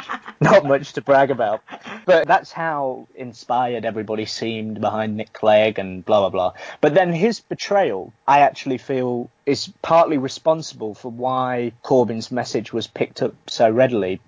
[0.40, 1.62] not much to brag about.
[2.06, 6.52] But that's how inspired everybody seemed behind Nick Clegg and blah blah blah.
[6.80, 12.86] But then his betrayal, I actually feel, is partly responsible for why Corbyn's message was
[12.86, 14.20] picked up so readily.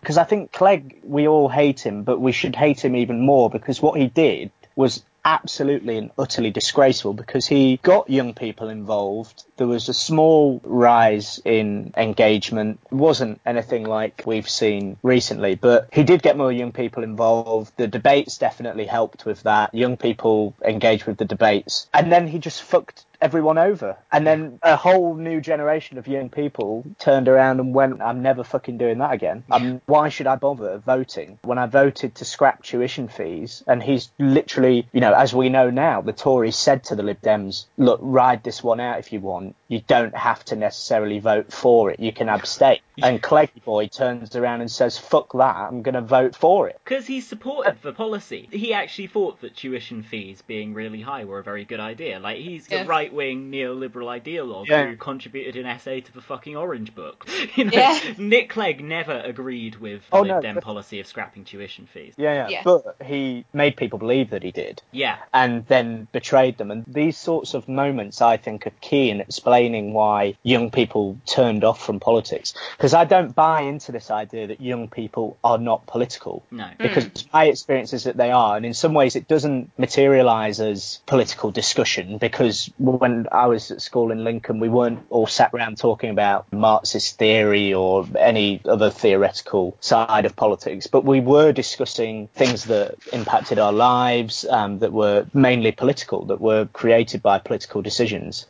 [0.00, 3.48] Because I think Clegg, we all hate him, but we should hate him even more
[3.48, 9.44] because what he did was absolutely and utterly disgraceful because he got young people involved.
[9.56, 12.80] There was a small rise in engagement.
[12.90, 17.72] It wasn't anything like we've seen recently, but he did get more young people involved.
[17.76, 19.72] The debates definitely helped with that.
[19.74, 21.86] Young people engaged with the debates.
[21.94, 23.96] And then he just fucked everyone over.
[24.12, 28.44] And then a whole new generation of young people turned around and went, I'm never
[28.44, 29.42] fucking doing that again.
[29.54, 33.62] Um, why should I bother voting when I voted to scrap tuition fees?
[33.68, 37.20] And he's literally, you know, as we know now, the Tories said to the Lib
[37.22, 39.54] Dems, look, ride this one out if you want.
[39.68, 42.00] You don't have to necessarily vote for it.
[42.00, 42.78] You can abstain.
[43.02, 46.80] And Clegg Boy turns around and says, fuck that, I'm going to vote for it.
[46.84, 48.48] Because he supported the policy.
[48.52, 52.20] He actually thought that tuition fees being really high were a very good idea.
[52.20, 52.84] Like, he's Yeah.
[52.84, 54.86] the right wing neoliberal ideologue Yeah.
[54.86, 57.26] who contributed an essay to the fucking Orange Book.
[57.56, 58.14] You know, Yeah.
[58.18, 61.44] Nick Clegg never agreed with oh, the Oh, Lib no, Dem but- policy of scrapping
[61.44, 62.14] tuition fees.
[62.16, 62.62] Yeah, yeah, Yeah.
[62.64, 64.82] But he made people believe that he did.
[64.90, 65.18] Yeah.
[65.32, 66.70] and then betrayed them.
[66.70, 71.64] And these sorts of moments, I think, are key in explaining why young people turned
[71.64, 72.54] off from politics.
[72.76, 76.44] Because I don't buy into this idea that young people are not political.
[76.50, 76.68] No.
[76.78, 77.32] Because mm.
[77.32, 81.50] my experience is that they are, and in some ways it doesn't materialise as political
[81.50, 82.18] discussion.
[82.18, 82.70] Because
[83.04, 87.18] when I was at school in Lincoln, we weren't all sat around talking about Marxist
[87.18, 93.58] theory or any other theoretical side of politics, but we were discussing things that impacted
[93.58, 98.46] our lives, um, that were mainly political, that were created by political decisions.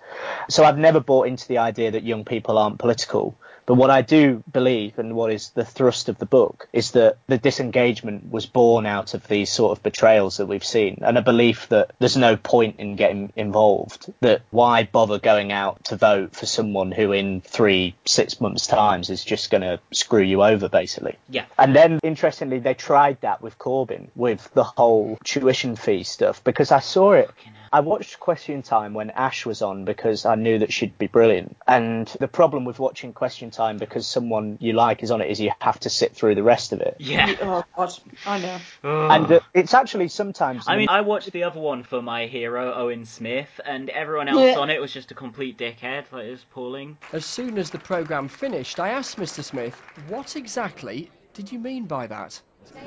[0.49, 3.37] So I've never bought into the idea that young people aren't political.
[3.67, 7.17] But what I do believe, and what is the thrust of the book, is that
[7.27, 11.23] the disengagement was born out of these sort of betrayals that we've seen, and a
[11.23, 14.13] belief that there's no point in getting involved.
[14.21, 19.11] That why bother going out to vote for someone who, in three, six months' times,
[19.11, 21.17] is just going to screw you over, basically.
[21.29, 21.47] Yeah.
[21.59, 26.71] And then, interestingly, they tried that with Corbyn, with the whole tuition fee stuff, because
[26.71, 27.31] I saw it.
[27.75, 31.57] I watched Question Time when Ash was on because I knew that she'd be brilliant.
[31.67, 35.41] And the problem with watching Question Time because someone you like is on it is
[35.41, 36.95] you have to sit through the rest of it.
[37.01, 37.35] Yeah.
[37.43, 37.93] Oh god,
[38.27, 38.59] I know.
[38.85, 40.67] And uh, it's actually sometimes.
[40.69, 44.41] I mean, I watched the other one for my hero, Owen Smith, and everyone else
[44.41, 44.61] Yeah.
[44.61, 46.05] on it was just a complete dickhead.
[46.13, 46.97] Like, it was appalling.
[47.13, 49.43] As soon as the programme finished, I asked Mr.
[49.43, 49.75] Smith,
[50.07, 52.41] what exactly did you mean by that?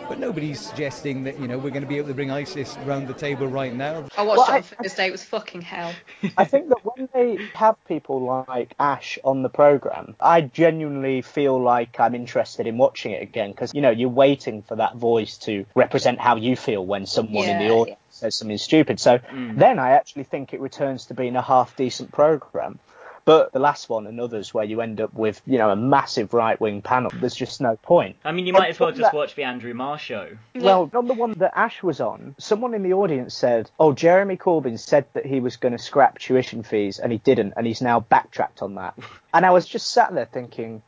[0.09, 3.07] But nobody's suggesting that, you know, we're going to be able to bring ISIS round
[3.07, 4.05] the table right now.
[4.17, 5.07] I watched Well, it I- on Thursday.
[5.07, 5.93] It was fucking hell.
[6.37, 11.61] I think that when they have people like Ash on the program, I genuinely feel
[11.61, 15.37] like I'm interested in watching it again because you know you're waiting for that voice
[15.39, 18.99] to represent how you feel when someone in the Yeah, audience says something stupid.
[18.99, 19.57] So mm.
[19.57, 22.79] then I actually think it returns to being a half decent program.
[23.27, 26.33] But the last one and others where you end up with, you know, a massive
[26.33, 28.15] right wing panel, there's just no point.
[28.23, 30.29] I mean, you might as well just that- watch the Andrew Marr show.
[30.55, 34.37] well, on the one that Ash was on, someone in the audience said, "Oh, Jeremy
[34.37, 37.81] Corbyn said that he was going to scrap tuition fees, and he didn't, and he's
[37.81, 38.93] now backtracked on that."
[39.33, 40.81] and I was just sat there thinking,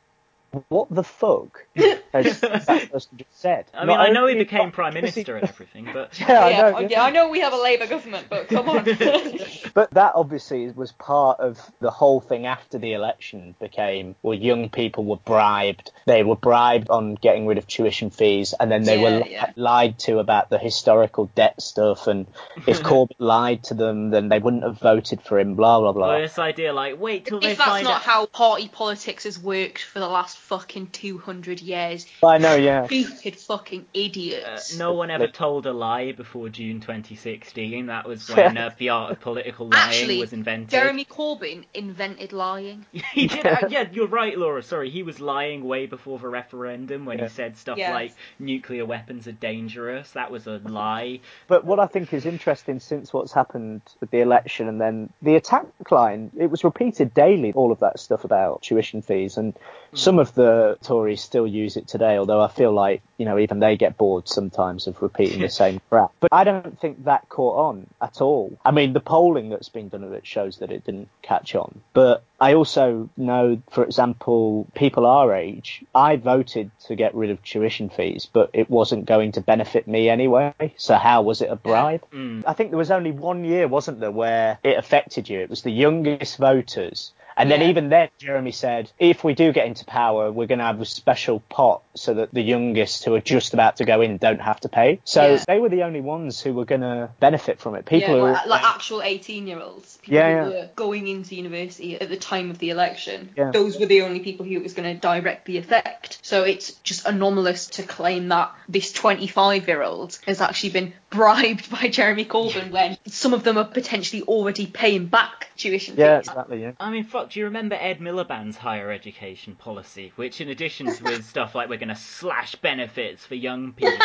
[0.70, 1.66] "What the fuck
[2.14, 5.48] has that person just said?" I mean, Not I know he became prime minister and
[5.48, 6.88] everything, but Yeah, I yeah, know, oh, yeah.
[6.92, 8.86] yeah, I know we have a Labour government, but come on.
[9.74, 14.70] But that obviously was part of the whole thing after the election became well, young
[14.70, 15.92] people were bribed.
[16.08, 19.32] They were bribed on getting rid of tuition fees, and then they Yeah, were li-
[19.32, 19.52] yeah.
[19.56, 22.08] lied to about the historical debt stuff.
[22.08, 22.28] And
[22.68, 25.56] if Corbyn lied to them, then they wouldn't have voted for him.
[25.56, 26.08] Blah blah blah.
[26.10, 28.02] well, this idea like wait till they if that's find not out.
[28.02, 32.06] how party politics has worked for the last fucking 200 years.
[32.24, 32.86] I know, yeah.
[32.86, 34.78] Stupid fucking Uh, idiots.
[34.78, 37.86] no one ever told a lie before June 2016.
[37.88, 40.70] That was when uh, the art of political lying Actually, was invented.
[40.70, 42.86] Jeremy Corbyn invented lying.
[43.14, 43.46] he did.
[43.46, 44.64] uh, yeah, you're right, Laura.
[44.64, 47.26] Sorry, he was lying way before the referendum when Yeah.
[47.26, 47.94] he said stuff Yes.
[47.94, 50.12] like nuclear weapons are dangerous.
[50.12, 51.20] That was a lie.
[51.48, 55.36] But what I think is interesting since what's happened with the election and then the
[55.36, 59.38] attack line, it was repeated daily, all of that stuff about tuition fees.
[59.38, 59.54] And
[59.94, 63.60] some of the Tories still use it today, although I feel like, you know, even
[63.60, 66.12] they get bored sometimes of repeating the same crap.
[66.20, 68.58] But I don't think that caught on at all.
[68.66, 71.82] I mean, the polling that's been done of it shows that it didn't catch on.
[71.94, 77.44] But I also know, for example, people our age, I voted to get rid of
[77.44, 80.54] tuition fees, but it wasn't going to benefit me anyway.
[80.78, 82.04] So how was it a bribe?
[82.12, 82.44] Mm.
[82.48, 85.40] I think there was only one year, wasn't there, where it affected you.
[85.40, 87.12] It was the youngest voters.
[87.40, 87.70] And then Yeah.
[87.70, 90.86] even then, Jeremy said, if we do get into power, we're going to have a
[90.86, 94.60] special pot so that the youngest who are just about to go in don't have
[94.62, 95.00] to pay.
[95.06, 95.44] So Yeah.
[95.48, 97.86] they were the only ones who were going to benefit from it.
[97.86, 101.36] People yeah, who like, like actual 18 year olds, people Yeah, who were going into
[101.36, 103.30] university at the time of the election.
[103.54, 106.20] Those were the only people who it was going to directly affect.
[106.22, 111.70] So it's just anomalous to claim that this 25 year old has actually been bribed
[111.72, 116.30] by Jeremy Corbyn when some of them are potentially already paying back tuition Yeah, fees.
[116.30, 116.62] exactly.
[116.62, 116.72] Yeah.
[116.80, 120.12] I mean, fuck, do you remember Ed Miliband's higher education policy?
[120.16, 123.98] Which, in addition to his stuff like we're going to slash benefits for young people,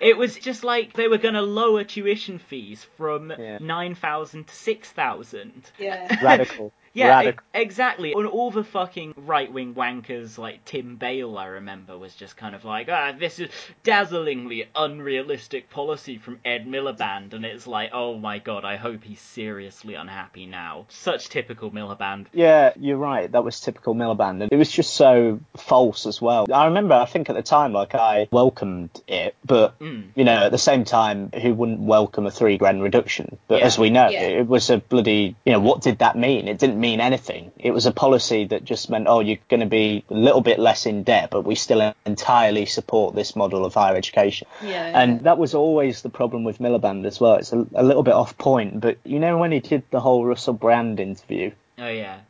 [0.00, 5.70] it was just like they were going to lower tuition fees from 9,000 to 6,000.
[5.78, 6.24] Yeah.
[6.24, 6.72] Radical.
[6.92, 7.44] Yeah, Radical.
[7.54, 8.12] e- exactly.
[8.12, 12.54] And all the fucking right wing wankers like Tim Bale, I remember, was just kind
[12.54, 13.48] of like, ah, this is
[13.84, 17.32] dazzlingly unrealistic policy from Ed Miliband.
[17.32, 20.86] And it's like, oh my god, I hope he's seriously unhappy now.
[20.88, 22.26] Such typical Miliband.
[22.32, 23.30] Yeah, you're right.
[23.30, 24.42] That was typical Miliband.
[24.42, 26.46] And it was just so false as well.
[26.52, 30.08] I remember, I think at the time, like, I welcomed it, but, Mm.
[30.14, 33.38] you know, at the same time, who wouldn't welcome a three grand reduction?
[33.48, 33.66] But Yeah.
[33.66, 34.22] as we know, Yeah.
[34.22, 36.48] it was a bloody, you know, what did that mean?
[36.48, 37.52] It didn't mean anything.
[37.58, 40.58] It was a policy that just meant, oh, you're going to be a little bit
[40.58, 44.48] less in debt, but we still entirely support this model of higher education.
[44.62, 45.00] Yeah.
[45.00, 47.34] And that was always the problem with Miliband as well.
[47.34, 50.24] It's a, a little bit off point, but you know when he did the whole
[50.24, 52.20] Russell Brand interview, Oh yeah.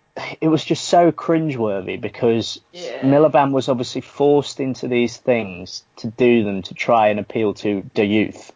[0.40, 2.60] it was just so cringeworthy because
[3.02, 7.88] Miliband was obviously forced into these things to do them to try and appeal to
[7.94, 8.52] the youth.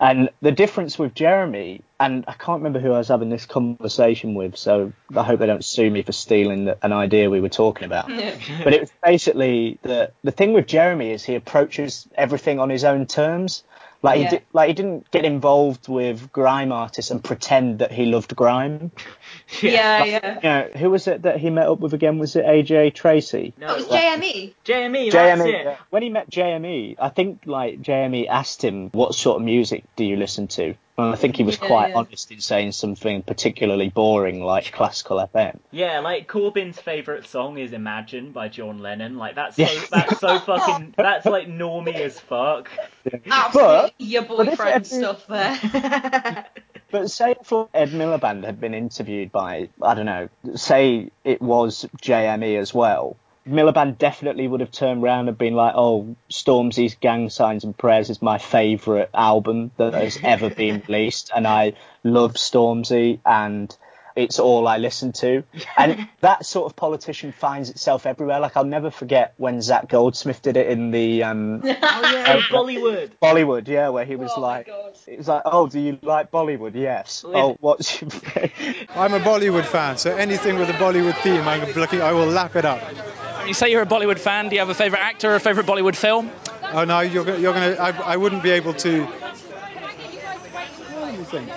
[0.00, 4.34] And the difference with Jeremy, and I can't remember who I was having this conversation
[4.34, 7.48] with, so I hope they don't sue me for stealing the, an idea we were
[7.48, 8.08] talking about.
[8.08, 12.84] but it was basically the the thing with Jeremy is he approaches everything on his
[12.84, 13.62] own terms.
[14.06, 14.30] Like Yeah.
[14.30, 18.34] he di- like he didn't get involved with grime artists and pretend that he loved
[18.36, 18.90] grime.
[19.60, 20.34] Yeah, Like, yeah.
[20.34, 20.42] You
[20.74, 22.18] know, who was it that he met up with again?
[22.18, 23.52] Was it AJ Tracey?
[23.58, 24.54] No, oh, That was JME.
[24.64, 25.48] JME, that's JME.
[25.48, 25.64] it.
[25.66, 25.76] yeah.
[25.90, 30.04] When he met JME, I think like JME asked him, "What sort of music do
[30.04, 31.96] you listen to?" And I think he was Yeah, quite yeah.
[31.98, 35.58] honest in saying something particularly boring like classical FM.
[35.70, 39.18] Yeah, like Corbyn's favourite song is "Imagine" by John Lennon.
[39.18, 39.80] Like that's so Yeah.
[39.90, 42.70] that's so fucking that's like normie as fuck.
[43.30, 46.46] Absolutely your boyfriend Ed- stuff there.
[46.88, 51.84] But say if Ed Miliband had been interviewed by, I don't know, say it was
[52.00, 53.16] JME as well,
[53.46, 58.10] Miliband definitely would have turned around and been like, oh, Stormzy's Gang Signs and Prayers
[58.10, 63.74] is my favourite album that has ever been released, and I love Stormzy, and
[64.16, 65.44] it's all I listen to.
[65.76, 68.40] And that sort of politician finds itself everywhere.
[68.40, 71.22] Like, I'll never forget when Zac Goldsmith did it in the.
[71.22, 73.10] Um, oh yeah, Bollywood.
[73.22, 74.68] Bollywood, yeah, where he was like,
[75.06, 76.74] it was like, oh, do you like Bollywood?
[76.74, 77.24] Yes.
[77.26, 78.10] Oh, what's your
[78.90, 82.56] I'm a Bollywood fan, so anything with a Bollywood theme, I'm looking, I will lap
[82.56, 82.82] it up.
[83.46, 84.48] You say you're a Bollywood fan.
[84.48, 86.30] Do you have a favourite actor or a favourite Bollywood film?
[86.72, 89.04] Oh no, you're, you're gonna, I, I wouldn't be able to.
[89.04, 91.48] What do you think?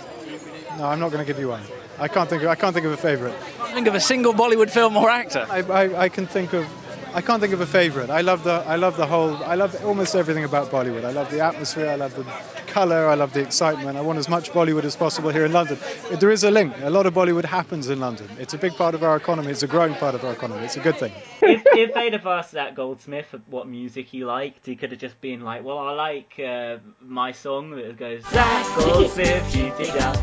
[0.77, 1.61] No, I'm not going to give you one.
[1.97, 2.43] I can't think.
[2.43, 3.33] Of, I can't think of a favourite.
[3.73, 5.45] Think of a single Bollywood film or actor.
[5.49, 6.65] I, I, I can think of.
[7.13, 8.09] I can't think of a favourite.
[8.09, 8.51] I love the.
[8.51, 9.35] I love the whole.
[9.43, 11.03] I love almost everything about Bollywood.
[11.03, 11.89] I love the atmosphere.
[11.89, 12.23] I love the
[12.67, 13.07] colour.
[13.07, 13.97] I love the excitement.
[13.97, 15.79] I want as much Bollywood as possible here in London.
[16.19, 16.73] There is a link.
[16.81, 18.29] A lot of Bollywood happens in London.
[18.39, 19.49] It's a big part of our economy.
[19.51, 20.65] It's a growing part of our economy.
[20.65, 21.11] It's a good thing.
[21.41, 25.19] if, if they'd have asked Zac Goldsmith what music he liked, he could have just
[25.19, 30.15] been like, "Well, I like uh, my song that goes Zac Goldsmith, it down,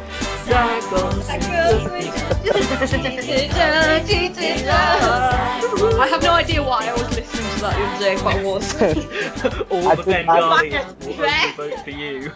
[0.46, 0.82] Zac
[5.98, 8.44] I have no idea why I was listening to that the other day, but I
[8.44, 8.74] was.
[9.70, 12.32] All I the think- Bengalis will vote for you."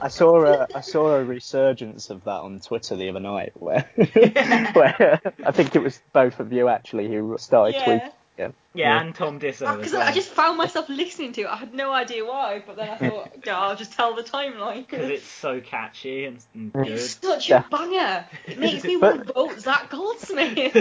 [0.00, 3.82] I saw a I saw a resurgence of that on Twitter the other night, where
[3.96, 7.84] where I think it was both of you actually who started Yeah.
[7.84, 8.12] tweeting.
[8.36, 8.48] Yeah.
[8.74, 10.02] Yeah, and Tom Disso ah, as Because well.
[10.02, 11.46] I just found myself listening to it.
[11.46, 14.88] I had no idea why, but then I thought, yeah, I'll just tell the timeline.
[14.88, 16.88] because it's so catchy and, and good.
[16.88, 18.26] It's such a banger.
[18.46, 20.74] It makes me want to vote Zac Goldsmith.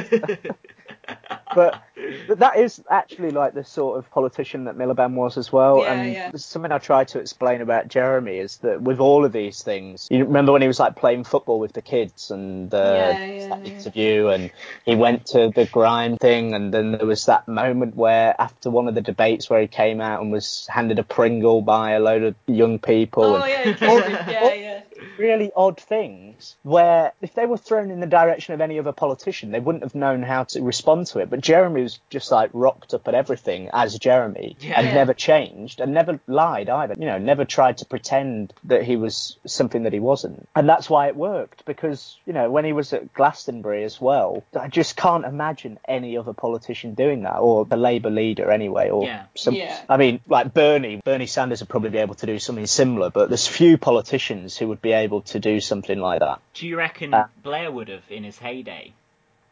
[1.56, 1.82] But
[2.28, 5.80] but that is actually like the sort of politician that Miliband was as well.
[5.80, 6.32] Yeah, and yeah.
[6.36, 10.26] something I try to explain about Jeremy is that with all of these things, you
[10.26, 14.28] remember when he was like playing football with the kids and uh, Yeah, that interview,
[14.28, 14.52] and
[14.86, 18.88] he went to the grime thing, and then there was that moment where after one
[18.88, 22.24] of the debates where he came out and was handed a Pringle by a load
[22.24, 23.24] of young people.
[23.24, 24.12] oh and yeah, him.
[24.30, 24.73] yeah, yeah.
[25.18, 29.52] Really odd things where if they were thrown in the direction of any other politician,
[29.52, 31.30] they wouldn't have known how to respond to it.
[31.30, 34.80] But Jeremy was just like rocked up at everything as Jeremy Yeah.
[34.80, 36.96] and never changed and never lied either.
[36.98, 40.48] You know, never tried to pretend that he was something that he wasn't.
[40.56, 44.44] And that's why it worked because, you know, when he was at Glastonbury as well,
[44.60, 49.04] I just can't imagine any other politician doing that or the Labour leader anyway or
[49.06, 49.24] Yeah.
[49.36, 49.78] some Yeah.
[49.90, 53.30] I mean, like Bernie, Bernie Sanders would probably be able to do something similar, but
[53.30, 56.40] there's few politicians who would be able to do something like that.
[56.54, 58.94] Do you reckon Uh, Blair would have in his heyday?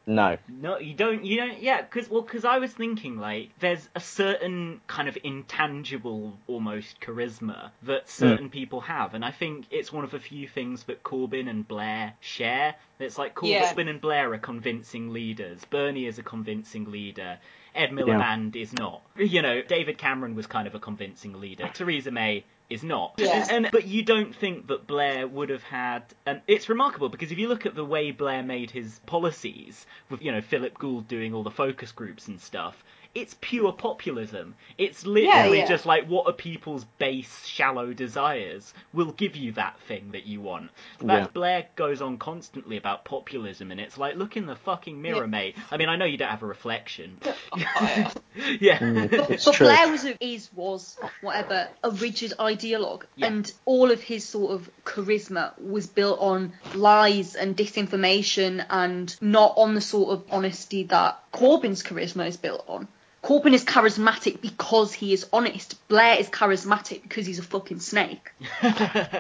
[0.08, 0.38] No.
[0.50, 1.24] No, you don't.
[1.24, 1.62] You don't.
[1.62, 7.00] Yeah, because well, because I was thinking like there's a certain kind of intangible, almost
[7.02, 11.04] charisma that certain people have, and I think it's one of the few things that
[11.04, 12.76] Corbyn and Blair share.
[13.00, 13.74] It's like Corbyn Yeah.
[13.92, 15.64] and Blair are convincing leaders.
[15.66, 17.38] Bernie is a convincing leader.
[17.76, 17.96] Ed Yeah.
[17.96, 19.02] Miliband is not.
[19.18, 21.70] You know, David Cameron was kind of a convincing leader.
[21.74, 23.16] Theresa May is not.
[23.18, 23.46] Yeah.
[23.50, 26.04] And, but you don't think that Blair would have had.
[26.26, 30.22] And it's remarkable because if you look at the way Blair made his policies, with
[30.22, 32.84] you know Philip Gould doing all the focus groups and stuff,
[33.14, 34.56] it's pure populism.
[34.78, 35.68] It's literally yeah.
[35.68, 40.42] just like what are people's base shallow desires We'll give you that thing that you
[40.42, 40.72] want.
[41.00, 41.28] That Yeah.
[41.28, 45.56] Blair goes on constantly about populism, and it's like look in the fucking mirror, mate.
[45.72, 47.18] I mean, I know you don't have a reflection.
[47.54, 48.10] Uh,
[48.60, 48.80] yeah.
[48.80, 49.68] Mm, it's but true.
[49.68, 53.28] Blair was is was whatever a rigid ideologue, Yeah.
[53.28, 59.54] and all of his sort of charisma was built on lies and disinformation, and not
[59.58, 62.88] on the sort of honesty that Corbyn's charisma is built on.
[63.24, 65.76] Corbyn is charismatic because he is honest.
[65.88, 68.32] Blair is charismatic because he's a fucking snake.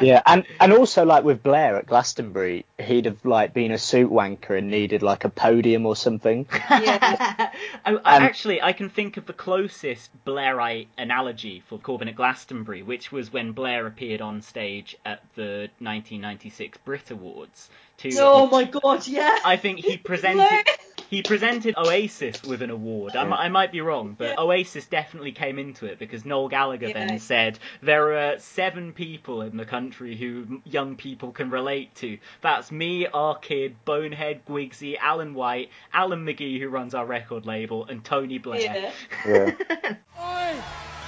[0.02, 4.12] yeah, and and also like with Blair at Glastonbury, he'd have like been a suit
[4.12, 6.48] wanker and needed like a podium or something.
[6.52, 7.52] I,
[7.86, 12.82] I, Um, actually, I can think of the closest Blairite analogy for Corbyn at Glastonbury,
[12.82, 17.70] which was when Blair appeared on stage at the 1996 Brit Awards.
[18.00, 19.38] To, Oh my god, yeah.
[19.46, 20.66] I think he presented
[21.12, 23.16] he presented Oasis with an award.
[23.16, 26.94] I, I might be wrong, but Oasis definitely came into it because Noel Gallagher Yeah.
[27.06, 32.18] then said there are seven people in the country who young people can relate to.
[32.42, 37.86] That's me, our kid, Bonehead, Guigsy, Alan White, Alan McGee who runs our record label,
[37.86, 38.94] and Tony Blair.
[39.28, 39.52] Yeah.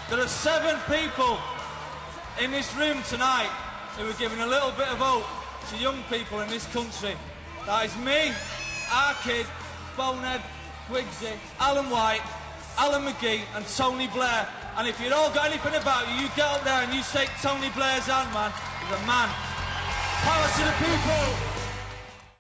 [0.10, 1.40] There are seven people
[2.42, 3.50] in this room tonight
[3.98, 5.24] who are giving a little bit of hope
[5.70, 7.16] to young people in this country.
[7.66, 8.32] That is me,
[8.92, 9.46] our kid,
[9.98, 10.42] Bonehead,
[10.90, 12.22] Guigsy, Alan White,
[12.78, 14.48] Alan McGee, and Tony Blair.
[14.78, 17.30] And if you've all got anything about you, you get up there and you shake
[17.42, 18.52] Tony Blair's hand, man.
[18.82, 19.30] He's a man.
[20.24, 21.50] Power to the people.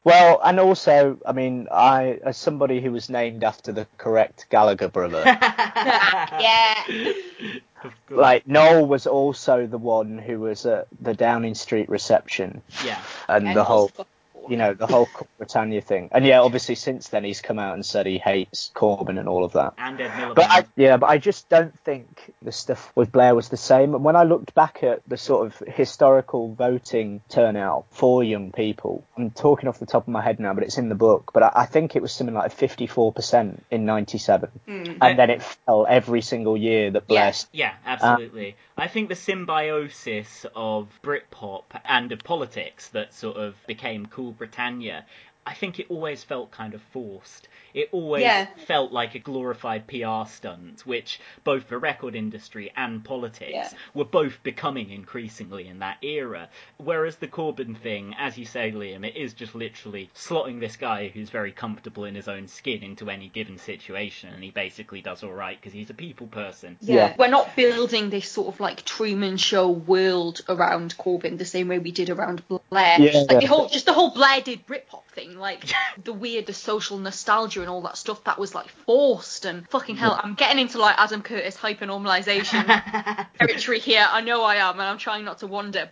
[0.06, 4.90] Well, and also, I mean, I as somebody who was named after the correct Gallagher
[4.90, 6.84] brother, yeah.
[8.10, 13.00] like Noel was also the one who was at the Downing Street reception Yeah.
[13.30, 14.06] and Yeah, the whole, was
[14.50, 15.08] you know, the whole
[15.38, 16.10] Britannia thing.
[16.12, 19.44] And yeah, obviously since then he's come out and said he hates Corbyn and all
[19.44, 19.74] of that.
[19.78, 20.36] And Ed Miliband.
[20.36, 23.96] But I, yeah, but I just don't think the stuff with Blair was the same.
[23.96, 29.06] And when I looked back at the sort of historical voting turnout for young people,
[29.18, 31.32] I'm talking off the top of my head now, but it's in the book.
[31.34, 34.98] But I, I think it was something like 54% in '97, Mm.
[35.02, 37.34] and then it fell every single year that Blair.
[37.52, 37.64] Yeah.
[37.64, 38.56] Yeah, absolutely.
[38.78, 45.06] I think the symbiosis of Britpop and of politics that sort of became Cool Britannia,
[45.46, 47.48] I think it always felt kind of forced.
[47.74, 48.46] It always Yeah.
[48.68, 53.70] felt like a glorified PR stunt, which both the record industry and politics Yeah.
[53.94, 56.50] were both becoming increasingly in that era.
[56.78, 61.10] Whereas the Corbyn thing, as you say, Liam, it is just literally slotting this guy
[61.10, 65.24] who's very comfortable in his own skin into any given situation, and he basically does
[65.24, 66.78] all right because he's a people person.
[66.80, 66.94] Yeah.
[66.96, 67.16] Yeah.
[67.18, 71.80] We're not building this sort of like Truman Show world around Corbyn the same way
[71.80, 73.02] we did around Blair.
[73.02, 73.24] Yeah.
[73.30, 75.64] Like the whole, just the whole Blair did Britpop thing, like
[76.04, 79.96] the weird, the social nostalgia and all that stuff that was like forced and fucking
[79.96, 80.20] hell.
[80.22, 84.06] I'm getting into like Adam Curtis hypernormalization territory here.
[84.10, 85.90] I know I am, and I'm trying not to wander.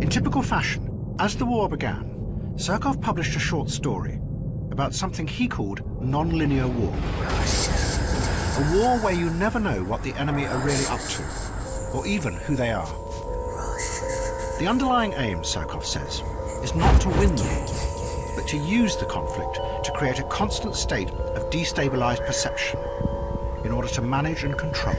[0.00, 4.18] In typical fashion, as the war began, Surkov published a short story
[4.70, 6.94] about something he called non-linear war.
[8.56, 11.22] A war where you never know what the enemy are really up to,
[11.94, 12.88] or even who they are.
[14.58, 16.22] The underlying aim, Surkov says,
[16.62, 20.74] is not to win the war, but to use the conflict to create a constant
[20.74, 22.78] state of destabilized perception
[23.64, 24.96] in order to manage and control.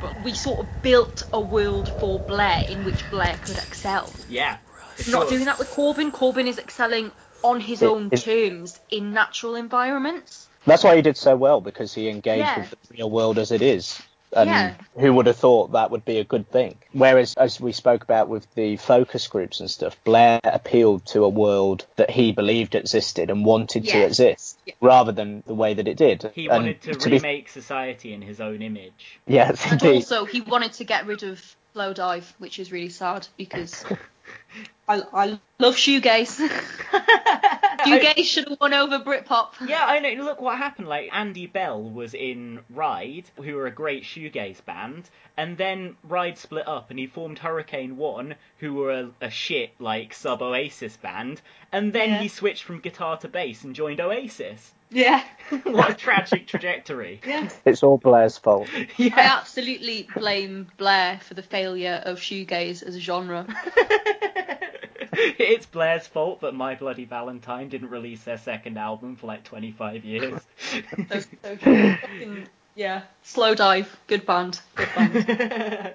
[0.00, 4.12] But we sort of built a world for Blair in which Blair could excel.
[4.28, 4.58] Yeah.
[4.96, 6.10] for Not doing that with Corbyn.
[6.10, 7.10] Corbyn is excelling
[7.42, 10.48] on his It- own it- terms in natural environments.
[10.66, 12.60] That's why he did so well because he engaged Yeah.
[12.60, 14.00] with the real world as it is.
[14.34, 14.74] And Yeah.
[14.98, 16.76] who would have thought that would be a good thing?
[16.92, 21.28] Whereas, as we spoke about with the focus groups and stuff, Blair appealed to a
[21.28, 24.04] world that he believed existed and wanted to Yeah.
[24.06, 26.30] exist, rather than the way that it did.
[26.34, 29.20] He And wanted to, be- remake society in his own image.
[29.26, 29.96] Yes, And indeed.
[29.96, 33.84] also, he wanted to get rid of Slowdive, which is really sad because
[34.88, 35.26] I, I
[35.58, 36.38] love shoegaze.
[37.86, 39.52] shoegaze should have won over Britpop.
[39.66, 40.22] Yeah, I know.
[40.24, 40.88] Look what happened.
[40.88, 46.38] Like Andy Bell was in Ride, who were a great shoegaze band, and then Ride
[46.38, 50.96] split up, and he formed Hurricane One, who were a, a shit like sub Oasis
[50.96, 52.18] band, and then Yeah.
[52.22, 54.72] he switched from guitar to bass and joined Oasis.
[54.92, 55.24] Yeah.
[55.64, 57.20] what a tragic trajectory.
[57.26, 57.48] Yeah.
[57.64, 58.68] It's all Blair's fault.
[58.98, 63.46] I absolutely blame Blair for the failure of shoegaze as a genre.
[65.12, 70.04] it's Blair's fault that My Bloody Valentine didn't release their second album for like 25
[70.04, 70.40] years.
[71.08, 71.56] That's so.
[71.56, 73.02] Fucking- yeah.
[73.24, 73.86] Slowdive.
[74.06, 74.60] Good band.
[74.74, 75.94] Good band.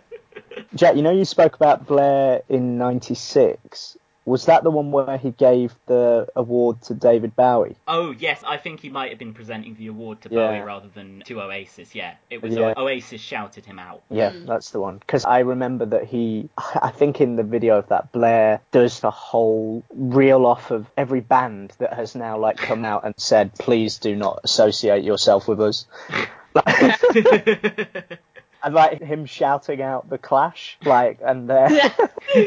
[0.75, 3.97] Jack, you know you spoke about Blair in '96.
[4.27, 7.77] Was that the one where he gave the award to David Bowie?
[7.87, 10.47] oh, yes, I think he might have been presenting the award to Yeah.
[10.47, 11.95] Bowie rather than to Oasis.
[11.95, 12.73] Yeah, it was uh, Yeah.
[12.75, 14.01] O- Oasis shouted him out.
[14.09, 14.45] Yeah, mm.
[14.45, 14.97] that's the one.
[14.97, 19.11] Because I remember that he, I think in the video of that, Blair does the
[19.11, 23.97] whole reel off of every band that has now like come out and said, please
[23.97, 25.85] do not associate yourself with us.
[28.63, 31.69] And like him shouting out the Clash, like, and uh,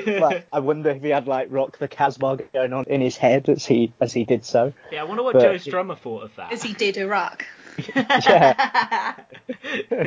[0.06, 3.48] like, I wonder if he had like Rock the Casbah going on in his head
[3.48, 4.72] as he as he did so.
[4.90, 6.52] Yeah, I wonder what But- Joe Strummer thought of that.
[6.52, 7.46] As he did Iraq.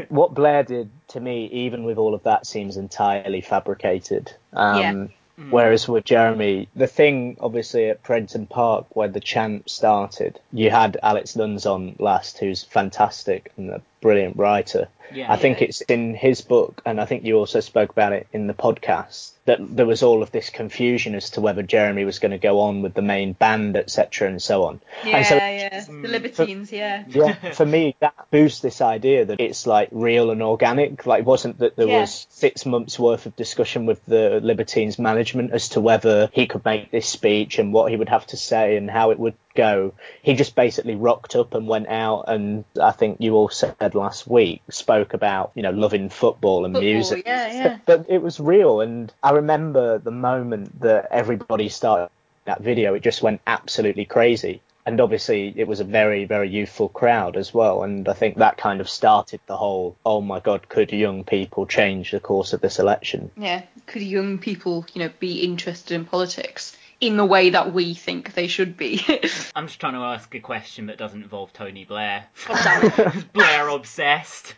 [0.10, 4.34] what Blair did to me, even with all of that, seems entirely fabricated.
[4.52, 5.08] Um, Yeah.
[5.50, 11.00] Whereas with Jeremy, the thing obviously at Prenton Park where the chant started, you had
[11.02, 14.90] Alex Nunns on last, who's fantastic and a brilliant writer.
[15.14, 15.32] Yeah.
[15.32, 15.68] I think Yeah.
[15.68, 19.32] it's in his book, and I think you also spoke about it in the podcast,
[19.46, 22.62] that there was all of this confusion as to whether Jeremy was going to go
[22.62, 24.82] on with the main band, etc., and so on.
[25.06, 25.86] Yeah, and so yeah.
[25.86, 27.04] Mm, the Libertines, yeah.
[27.10, 31.06] yeah, for me, that boosts this idea that it's like real and organic.
[31.06, 32.02] Like, it wasn't that there Yeah.
[32.02, 36.66] was six months worth of discussion with the Libertines management as to whether he could
[36.66, 39.94] make this speech and what he would have to say and how it would go.
[40.22, 44.28] He just basically rocked up and went out, and I think you all said last
[44.28, 47.24] week spoke about you know loving football and Football, music.
[47.26, 47.78] yeah, yeah.
[47.86, 52.10] But it was real, and I remember the moment that everybody started
[52.46, 52.94] that video.
[52.94, 54.62] It just went absolutely crazy.
[54.86, 57.84] And obviously, it was a very, very youthful crowd as well.
[57.84, 61.66] And I think that kind of started the whole, oh my God, could young people
[61.66, 63.32] change the course of this election?
[63.38, 63.62] Yeah.
[63.86, 66.76] Could young people, you know, be interested in politics
[67.08, 69.02] in the way that we think they should be?
[69.56, 72.26] I'm just trying to ask a question that doesn't involve Tony Blair.
[73.34, 74.56] Blair obsessed.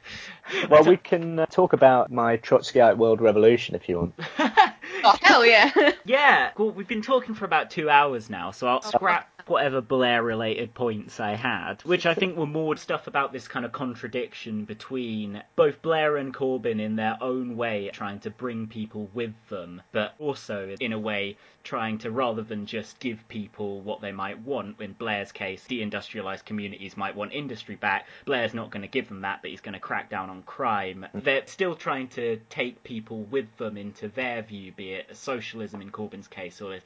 [0.69, 4.13] Well, we can uh, talk about my Trotskyite world revolution if you want.
[4.39, 5.71] oh, hell yeah.
[6.05, 10.23] Yeah, well, we've been talking for about two hours now, so I'll scrap whatever Blair
[10.23, 14.65] related points I had, which I think were more stuff about this kind of contradiction
[14.65, 19.81] between both Blair and Corbyn in their own way trying to bring people with them,
[19.91, 24.39] but also in a way trying to, rather than just give people what they might
[24.39, 28.07] want, in Blair's case, deindustrialised communities might want industry back.
[28.23, 31.05] Blair's not going to give them that, but he's going to crack down on crime.
[31.13, 35.91] They're still trying to take people with them into their view, be it socialism in
[35.91, 36.77] Corbyn's case or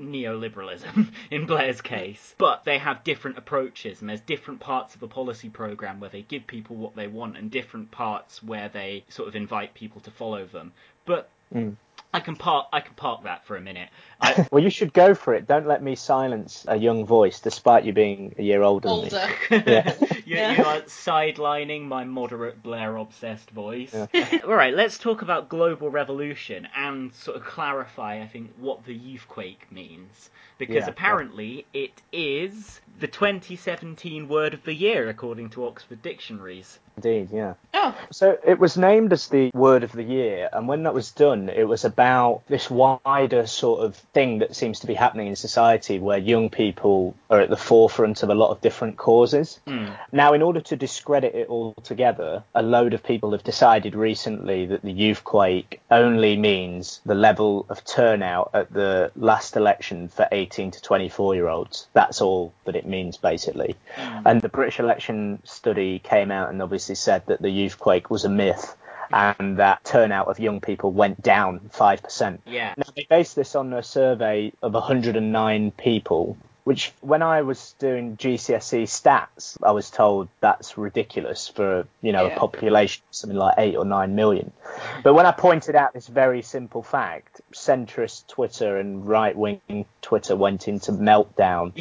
[0.00, 2.34] neoliberalism in Blair's case.
[2.38, 6.22] But they have different approaches, and there's different parts of a policy program where they
[6.22, 10.10] give people what they want, and different parts where they sort of invite people to
[10.10, 10.72] follow them.
[11.04, 11.76] But Mm.
[12.12, 12.68] I can park.
[12.72, 13.90] I can park that for a minute.
[14.20, 15.46] I, Well, you should go for it.
[15.46, 19.10] Don't let me silence a young voice, despite you being a year older, than me.
[19.12, 19.28] Older.
[19.70, 19.94] Yeah.
[20.24, 20.56] you, Yeah.
[20.56, 23.94] you are sidelining my moderate Blair obsessed voice.
[24.12, 24.38] Yeah.
[24.44, 28.98] All right, let's talk about global revolution and sort of clarify, I think, what the
[28.98, 30.30] youthquake means.
[30.56, 30.88] Because Yeah, yeah.
[30.90, 36.78] apparently it is the 2017 word of the year, according to Oxford Dictionaries.
[36.96, 37.54] Indeed, yeah.
[37.74, 37.96] Oh.
[38.10, 41.48] So it was named as the word of the year, and when that was done,
[41.48, 46.00] it was about this wider sort of thing that seems to be happening in society
[46.00, 49.60] where young people are at the forefront of a lot of different causes.
[49.68, 49.90] Hmm.
[50.10, 54.82] Now, in order to discredit it altogether, a load of people have decided recently that
[54.82, 60.82] the youthquake only means the level of turnout at the last election for 18 to
[60.82, 61.86] 24 year olds.
[61.92, 63.76] That's all that it means, basically.
[63.96, 64.22] Mm.
[64.26, 68.28] And the British election study came out and obviously said that the youthquake was a
[68.28, 68.76] myth
[69.12, 72.38] and that turnout of young people went down 5%.
[72.46, 72.74] Yeah.
[72.76, 76.36] Now, they based this on a survey of 109 people
[76.68, 82.26] which when I was doing GCSE stats, I was told that's ridiculous for you know
[82.26, 82.34] Yeah.
[82.36, 84.52] a population of something like eight or nine million.
[85.02, 90.36] But when I pointed out this very simple fact, centrist Twitter and right wing Twitter
[90.36, 91.72] went into meltdown.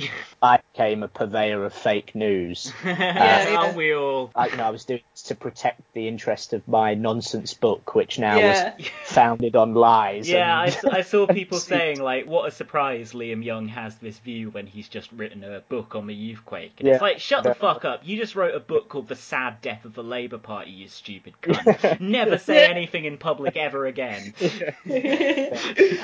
[0.42, 2.72] I became a purveyor of fake news.
[2.86, 4.32] yeah, Uh, aren't we all?
[4.36, 7.96] I, you know, I was doing this to protect the interest of my nonsense book,
[7.96, 8.74] which now Yeah.
[8.78, 10.30] was founded on lies.
[10.30, 13.96] Yeah, I, and- s- I saw people saying like, "What a surprise!" Liam Young has
[13.98, 16.74] this view when he's just written a book on the youthquake.
[16.78, 18.02] And it's like, shut the fuck up!
[18.04, 21.34] You just wrote a book called "The Sad Death of the Labour Party," you stupid
[21.42, 22.00] cunt.
[22.00, 24.34] Never say anything in public ever again.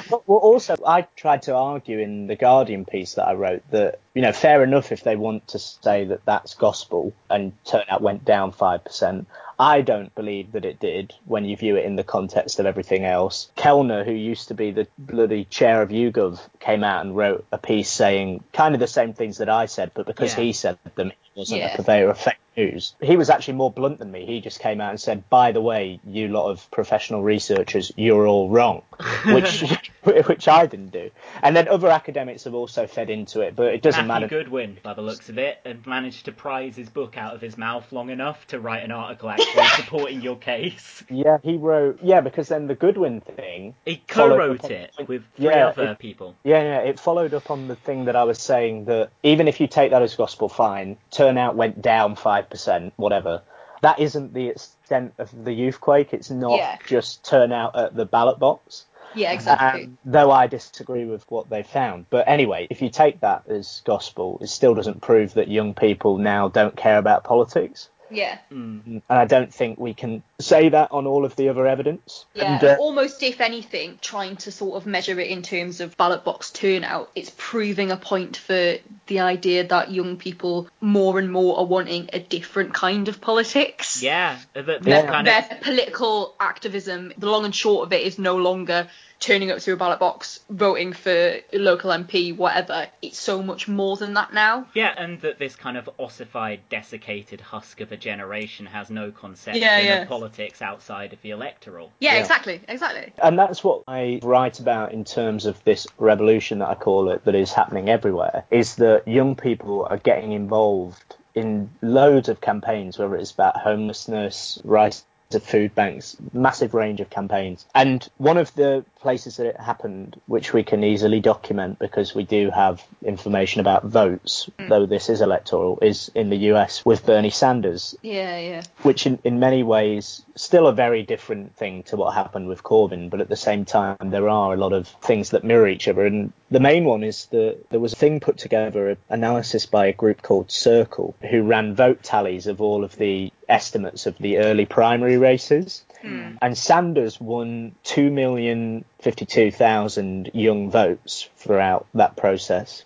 [0.09, 4.21] Well, also, I tried to argue in the Guardian piece that I wrote that, you
[4.21, 8.51] know, fair enough if they want to say that that's gospel and turnout went down
[8.51, 9.25] 5%.
[9.63, 13.05] I don't believe that it did when you view it in the context of everything
[13.05, 13.49] else.
[13.55, 17.57] Kellner, who used to be the bloody chair of YouGov, came out and wrote a
[17.57, 20.43] piece saying kind of the same things that I said, but because Yeah.
[20.43, 21.73] he said them, he wasn't Yeah.
[21.73, 22.95] a purveyor of fake news.
[23.01, 24.25] He was actually more blunt than me.
[24.25, 28.27] He just came out and said, by the way, you lot of professional researchers, you're
[28.27, 28.83] all wrong,
[29.25, 29.63] which
[30.03, 31.09] which I didn't do.
[31.41, 34.43] And then other academics have also fed into it, but it doesn't Matthew matter.
[34.43, 37.57] Goodwin, by the looks of it, and managed to prise his book out of his
[37.57, 41.03] mouth long enough to write an article actually supporting your case.
[41.09, 41.99] Yeah, he wrote.
[42.03, 43.75] Yeah, because then the Goodwin thing.
[43.85, 46.35] He co-wrote up on- it with three Yeah, other it- people.
[46.43, 49.59] Yeah, yeah, it followed up on the thing that I was saying that even if
[49.61, 50.97] you take that as gospel, fine.
[51.11, 53.41] Turnout went down five percent, whatever.
[53.81, 56.13] That isn't the extent of the youth quake.
[56.13, 56.77] It's not Yeah.
[56.87, 58.85] just turnout at the ballot box.
[59.15, 59.83] Yeah, exactly.
[59.83, 62.05] Um, though I disagree with what they found.
[62.09, 66.17] But anyway, if you take that as gospel, it still doesn't prove that young people
[66.17, 67.89] now don't care about politics.
[68.13, 68.37] Yeah.
[68.49, 72.25] And I don't think we can say that on all of the other evidence.
[72.33, 75.97] Yeah, And, uh, almost if anything, trying to sort of measure it in terms of
[75.97, 78.77] ballot box turnout, it's proving a point for
[79.07, 84.01] the idea that young people more and more are wanting a different kind of politics.
[84.01, 88.01] Yeah, that, that Their, kind of their political activism, the long and short of it,
[88.01, 88.87] is no longer
[89.23, 92.87] turning up through a ballot box, voting for local MP, whatever.
[93.01, 94.67] It's so much more than that now.
[94.73, 99.61] Yeah, and that this kind of ossified, desiccated husk of a generation has no conception
[99.61, 100.01] Yeah, yeah.
[100.01, 101.91] of politics outside of the electoral.
[101.99, 102.19] Yeah, Yeah.
[102.19, 103.13] exactly, exactly.
[103.21, 107.23] And that's what I write about in terms of this revolution that I call it
[107.23, 112.99] that is happening everywhere is that young people are getting involved in loads of campaigns,
[112.99, 117.65] whether it's about homelessness, rights of food banks, massive range of campaigns.
[117.75, 122.23] And one of the places that it happened, which we can easily document because we
[122.23, 124.69] do have information about votes, hmm.
[124.69, 128.63] though this is electoral, is in the US with Bernie Sanders Yeah, yeah.
[128.83, 133.09] which in, in many ways still a very different thing to what happened with Corbyn,
[133.09, 136.05] but at the same time there are a lot of things that mirror each other.
[136.05, 139.87] And the main one is that there was a thing put together, an analysis by
[139.87, 144.37] a group called Circle, who ran vote tallies of all of the estimates of the
[144.39, 145.83] early primary races.
[146.01, 146.35] Hmm.
[146.41, 152.83] And Sanders won 2,052,000 young votes throughout that process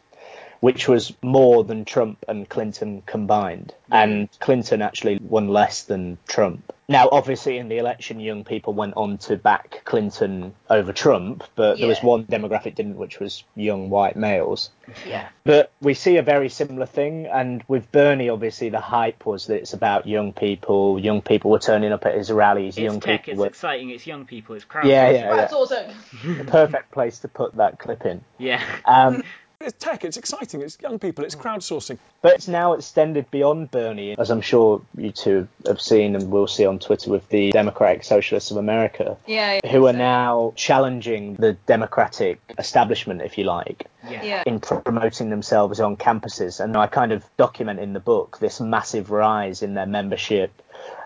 [0.59, 3.73] which was more than Trump and Clinton combined.
[3.91, 6.73] And Clinton actually won less than Trump.
[6.89, 11.79] Now, obviously, in the election, young people went on to back Clinton over Trump, but
[11.79, 14.69] there was one demographic didn't, which was young white males.
[15.05, 15.27] Yeah.
[15.43, 19.57] But we see a very similar thing, and with Bernie, obviously, the hype was that
[19.57, 20.97] it's about young people.
[20.97, 22.77] Young people were turning up at his rallies.
[22.77, 24.87] It's young tech, people it's were exciting, it's young people, it's crowd.
[24.87, 25.91] Yeah, yeah, That's awesome.
[26.23, 28.23] the perfect place to put that clip in.
[28.37, 28.63] Yeah.
[28.85, 29.23] Um,
[29.59, 31.41] It's tech, it's exciting, it's young people, it's hmm.
[31.41, 31.97] crowdsourcing.
[32.21, 36.45] But it's now extended beyond Bernie, as I'm sure you two have seen and will
[36.45, 39.71] see on Twitter with the Democratic Socialists of America, Yeah, yeah.
[39.71, 44.23] who are now challenging the Democratic establishment, if you like, Yeah.
[44.23, 44.43] Yeah.
[44.45, 46.59] in pr- promoting themselves on campuses.
[46.59, 50.51] And I kind of document in the book this massive rise in their membership.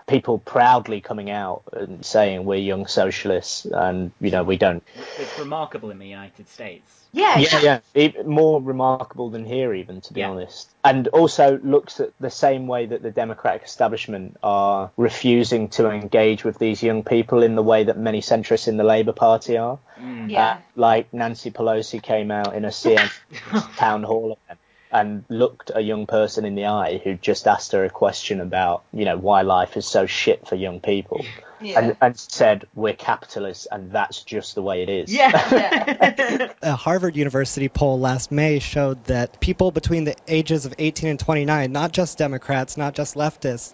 [0.06, 4.82] People proudly coming out and saying we're young socialists, and you know we don't
[5.18, 6.98] It's remarkable in the United States.
[7.14, 7.78] Yeah, yeah, yeah.
[7.94, 10.30] E- More remarkable than here, even to be Yeah.
[10.30, 10.70] honest.
[10.82, 16.42] And also looks at the same way that the Democratic establishment are refusing to engage
[16.42, 19.78] with these young people in the way that many centrists in the Labour Party are.
[20.26, 20.42] Yeah.
[20.52, 23.10] Uh, like Nancy Pelosi came out in a CNN
[23.76, 24.58] town hall event
[24.92, 28.84] and looked a young person in the eye who just asked her a question about,
[28.92, 31.24] you know, why life is so shit for young people.
[31.60, 31.80] Yeah.
[31.80, 35.12] And, and said, we're capitalists and that's just the way it is.
[35.12, 36.52] Yeah.
[36.62, 41.18] A Harvard University poll last May showed that people between the ages of 18 and
[41.20, 43.72] 29, not just Democrats, not just leftists,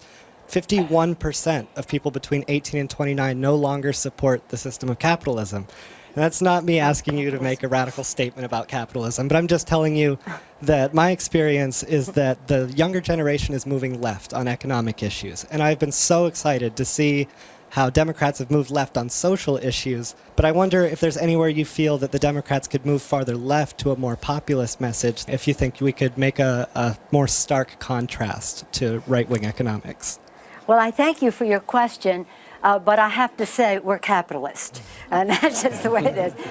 [0.49, 5.67] 51% of people between 18 and 29 no longer support the system of capitalism.
[6.15, 9.67] That's not me asking you to make a radical statement about capitalism, but I'm just
[9.67, 10.17] telling you
[10.63, 15.43] that my experience is that the younger generation is moving left on economic issues.
[15.43, 17.27] And I've been so excited to see
[17.69, 21.65] how Democrats have moved left on social issues, but I wonder if there's anywhere you
[21.65, 25.53] feel that the Democrats could move farther left to a more populist message, if you
[25.53, 30.19] think we could make a, a more stark contrast to right wing economics.
[30.65, 32.25] Well, I thank you for your question.
[32.63, 34.81] Uh, but I have to say, we're capitalist,
[35.11, 36.33] and that's just the way it is.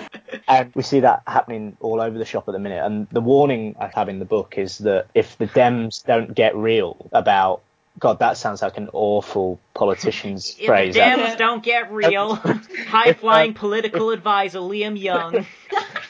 [0.47, 2.85] And we see that happening all over the shop at the minute.
[2.85, 6.57] And the warning I have in the book is that if the Dems don't get
[6.57, 7.63] real about
[7.99, 10.95] God, that sounds like an awful politician's If phrase.
[10.95, 12.35] the Dems don't get real,
[12.89, 15.47] high flying political advisor Liam Young.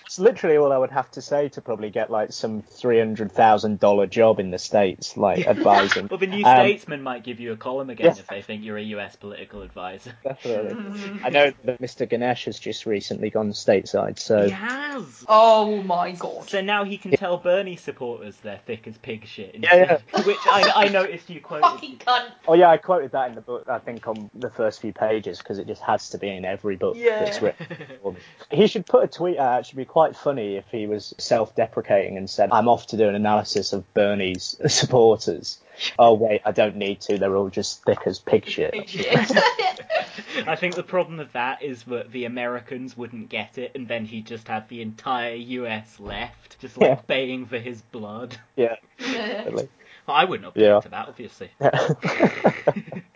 [0.06, 3.30] It's literally all I would have to say to probably get like some three hundred
[3.30, 6.08] thousand dollar job in the states, like advising.
[6.08, 8.18] Well, the New Um, Statesman might give you a column again Yes.
[8.18, 10.14] if they think you're a US political advisor.
[10.24, 11.20] Definitely.
[11.22, 12.08] I know that Mr.
[12.08, 15.26] Ganesh has just recently gone stateside, so He has.
[15.28, 16.48] Oh my god.
[16.48, 19.56] So now he can tell Bernie supporters they're thick as pig shit.
[19.58, 21.77] Yeah, instead- Which I, I noticed you quoted.
[21.80, 22.30] Fucking cunt.
[22.46, 23.68] Oh yeah, I quoted that in the book.
[23.68, 26.76] I think on the first few pages because it just has to be in every
[26.76, 27.24] book Yeah.
[27.24, 27.66] that's written.
[28.02, 28.18] for me.
[28.50, 29.60] He should put a tweet out.
[29.60, 33.08] It should be quite funny if he was self-deprecating and said, "I'm off to do
[33.08, 35.58] an analysis of Bernie's supporters."
[35.98, 37.18] Oh wait, I don't need to.
[37.18, 38.74] They're all just thick as pig shit.
[40.46, 44.04] I think the problem with that is that the Americans wouldn't get it, and then
[44.04, 47.00] he'd just have the entire US left, just like Yeah.
[47.06, 48.36] baying for his blood.
[48.56, 48.76] Yeah.
[48.98, 49.68] Definitely.
[50.12, 50.80] I wouldn't object Yeah.
[50.80, 51.50] to that, obviously.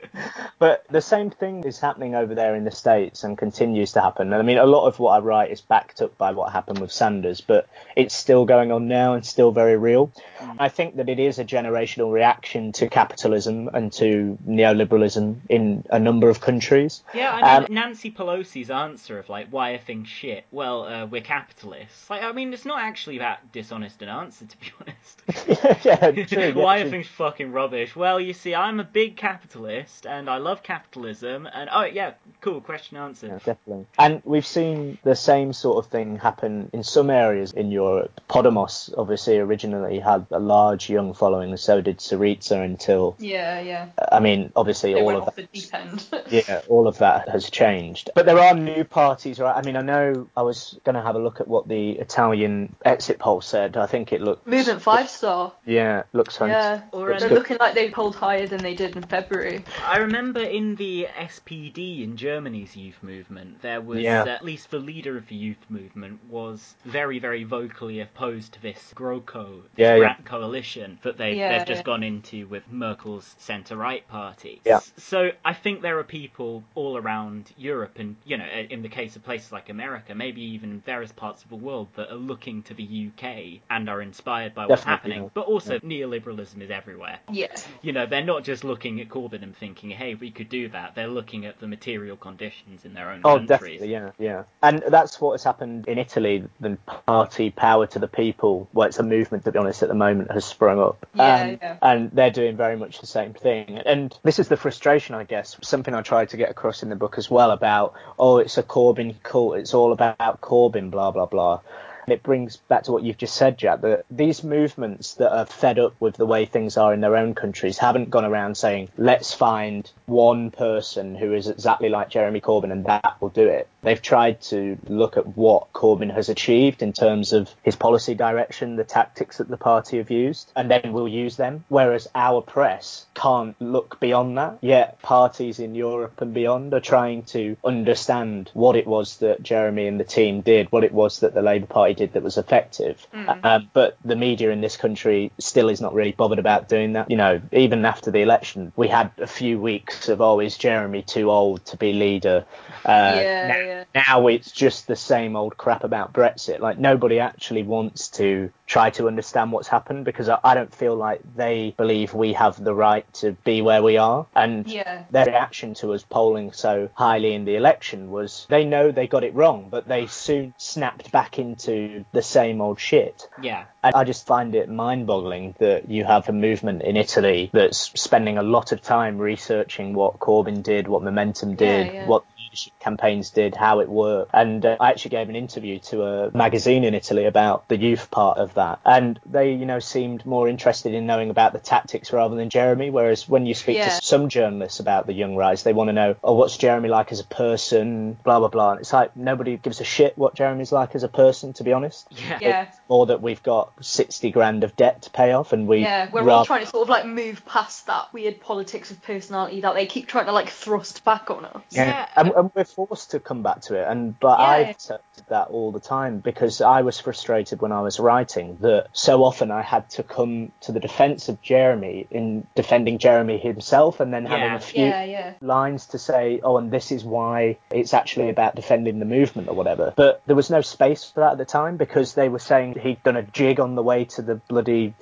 [0.59, 4.33] But the same thing is happening over there in the States and continues to happen.
[4.33, 6.79] And I mean, a lot of what I write is backed up by what happened
[6.79, 10.13] with Sanders, but it's still going on now and still very real.
[10.59, 15.99] I think that it is a generational reaction to capitalism and to neoliberalism in a
[15.99, 17.03] number of countries.
[17.15, 20.45] Yeah, I mean, Um, Nancy Pelosi's answer of, like, why are things shit?
[20.51, 22.09] Well, uh, we're capitalists.
[22.11, 25.85] Like, I mean, it's not actually that dishonest an answer, to be honest.
[25.85, 26.53] yeah, true.
[26.61, 27.95] why yeah, are things fucking rubbish?
[27.97, 32.61] Well, you see, I'm a big capitalist, and I love capitalism, and, oh, yeah, cool,
[32.61, 33.31] question answered.
[33.45, 33.87] Definitely.
[33.99, 38.21] And we've seen the same sort of thing happen in some areas in Europe.
[38.29, 43.87] Podemos obviously originally had a large young following, and so did Syriza until, Yeah, yeah.
[44.11, 45.37] I mean, obviously They all of that.
[45.37, 46.05] the deep end.
[46.31, 48.11] Yeah, all of that has changed.
[48.15, 49.55] But there are new parties, right?
[49.57, 52.75] I mean, I know I was going to have a look at what the Italian
[52.85, 53.77] exit poll said.
[53.77, 55.53] I think it looked, Movement five star.
[55.67, 56.95] yeah, looks Yeah, fantastic.
[56.95, 57.35] Or, uh, Looks they're good.
[57.39, 59.65] looking like they polled higher than they did in February.
[59.93, 64.23] I remember in the SPD in Germany's youth movement, there was Yeah.
[64.23, 68.63] Uh, at least the leader of the youth movement was very, very vocally opposed to
[68.63, 70.15] this GroKo, this Yeah, yeah.
[70.25, 71.83] coalition that they Yeah, they've just yeah.
[71.93, 74.63] gone into with Merkel's centre right party.
[74.65, 74.81] Yeah.
[74.97, 79.15] So I think there are people all around Europe, and you know, in the case
[79.17, 82.73] of places like America, maybe even various parts of the world, that are looking to
[82.73, 85.25] the UK and are inspired by what's happening.
[85.25, 85.29] yeah.
[85.35, 87.19] But also, neoliberalism is everywhere.
[87.31, 87.55] Yeah.
[87.83, 90.95] You know, they're not just looking at Corbyn and thinking, hey, we could do that.
[90.95, 93.49] They're looking at the material conditions in their own Oh, countries.
[93.49, 94.45] definitely, yeah, yeah.
[94.63, 96.45] And that's what has happened in Italy.
[96.61, 96.77] The
[97.07, 100.31] party Power to the People, well, it's a movement, to be honest, at the moment,
[100.31, 101.07] has sprung up.
[101.15, 101.77] Yeah, yeah.
[101.83, 103.79] And they're doing very much the same thing.
[103.79, 106.97] And this is the frustration, I guess, something I tried to get across in the
[106.97, 111.27] book as well about, oh, it's a Corbyn cult, it's all about Corbyn, blah, blah,
[111.27, 111.61] blah.
[112.05, 115.47] And it brings back to what you've just said, Jack, that these movements that are
[115.47, 118.89] fed up with the way things are in their own countries haven't gone around saying,
[118.99, 123.69] let's find one person who is exactly like Jeremy Corbyn and that will do it.
[123.83, 128.77] They've tried to look at what Corbyn has achieved in terms of his policy direction,
[128.77, 131.65] the tactics that the party have used, and then we'll use them.
[131.69, 134.59] Whereas our press can't look beyond that.
[134.61, 139.87] Yet parties in Europe and beyond are trying to understand what it was that Jeremy
[139.89, 143.05] and the team did, what it was that the Labour Party did that was effective.
[143.43, 147.11] Um, but the media in this country still is not really bothered about doing that.
[147.11, 151.03] You know, even after the election, we had a few weeks of, oh, is Jeremy
[151.03, 152.45] too old to be leader?
[152.85, 153.72] Uh, Yeah, now, yeah.
[153.95, 156.61] Now it's just the same old crap about Brexit.
[156.61, 160.97] Like nobody actually wants to try to understand what's happened because I, I don't feel
[160.97, 164.27] like they believe we have the right to be where we are.
[164.35, 165.05] And Yeah.
[165.11, 169.25] their reaction to us polling so highly in the election was they know they got
[169.25, 173.29] it wrong, but they soon snapped back into the same old shit.
[173.41, 173.65] Yeah.
[173.85, 177.91] And I just find it mind boggling that you have a movement in Italy that's
[178.01, 182.07] spending a lot of time researching what Corbyn did, what Momentum did, yeah.
[182.07, 184.31] what leadership campaigns did, how it worked.
[184.35, 188.11] And uh, I actually gave an interview to a magazine in Italy about the youth
[188.11, 188.79] part of that.
[188.85, 192.91] And they, you know, seemed more interested in knowing about the tactics rather than Jeremy.
[192.91, 193.89] Whereas when you speak Yeah.
[193.89, 197.11] to some journalists about the young rise, they want to know, oh, what's Jeremy like
[197.11, 198.73] as a person, blah, blah, blah.
[198.73, 201.73] And it's like nobody gives a shit what Jeremy's like as a person, to be
[201.73, 202.07] honest.
[202.11, 202.39] Yeah.
[202.41, 202.63] Yeah.
[202.69, 206.11] It's more that we've got 60 grand of debt to pay off and we Yeah,
[206.13, 209.75] we're all trying to sort of like move past that weird politics of personality that
[209.75, 211.63] they keep trying to like thrust back on us.
[211.71, 213.87] Yeah, And, and we're forced to come back to it.
[213.89, 214.45] And but Yeah.
[214.45, 218.89] I've said that all the time because I was frustrated when I was writing that
[218.93, 224.01] so often I had to come to the defence of Jeremy in defending Jeremy himself,
[224.01, 224.57] and then having Yeah.
[224.57, 225.35] a few yeah.
[225.41, 229.55] lines to say, oh, and this is why it's actually about defending the movement or
[229.55, 229.93] whatever.
[229.97, 233.03] But there was no space for that at the time because they were saying he'd
[233.03, 234.95] done a jig on the way to the bloody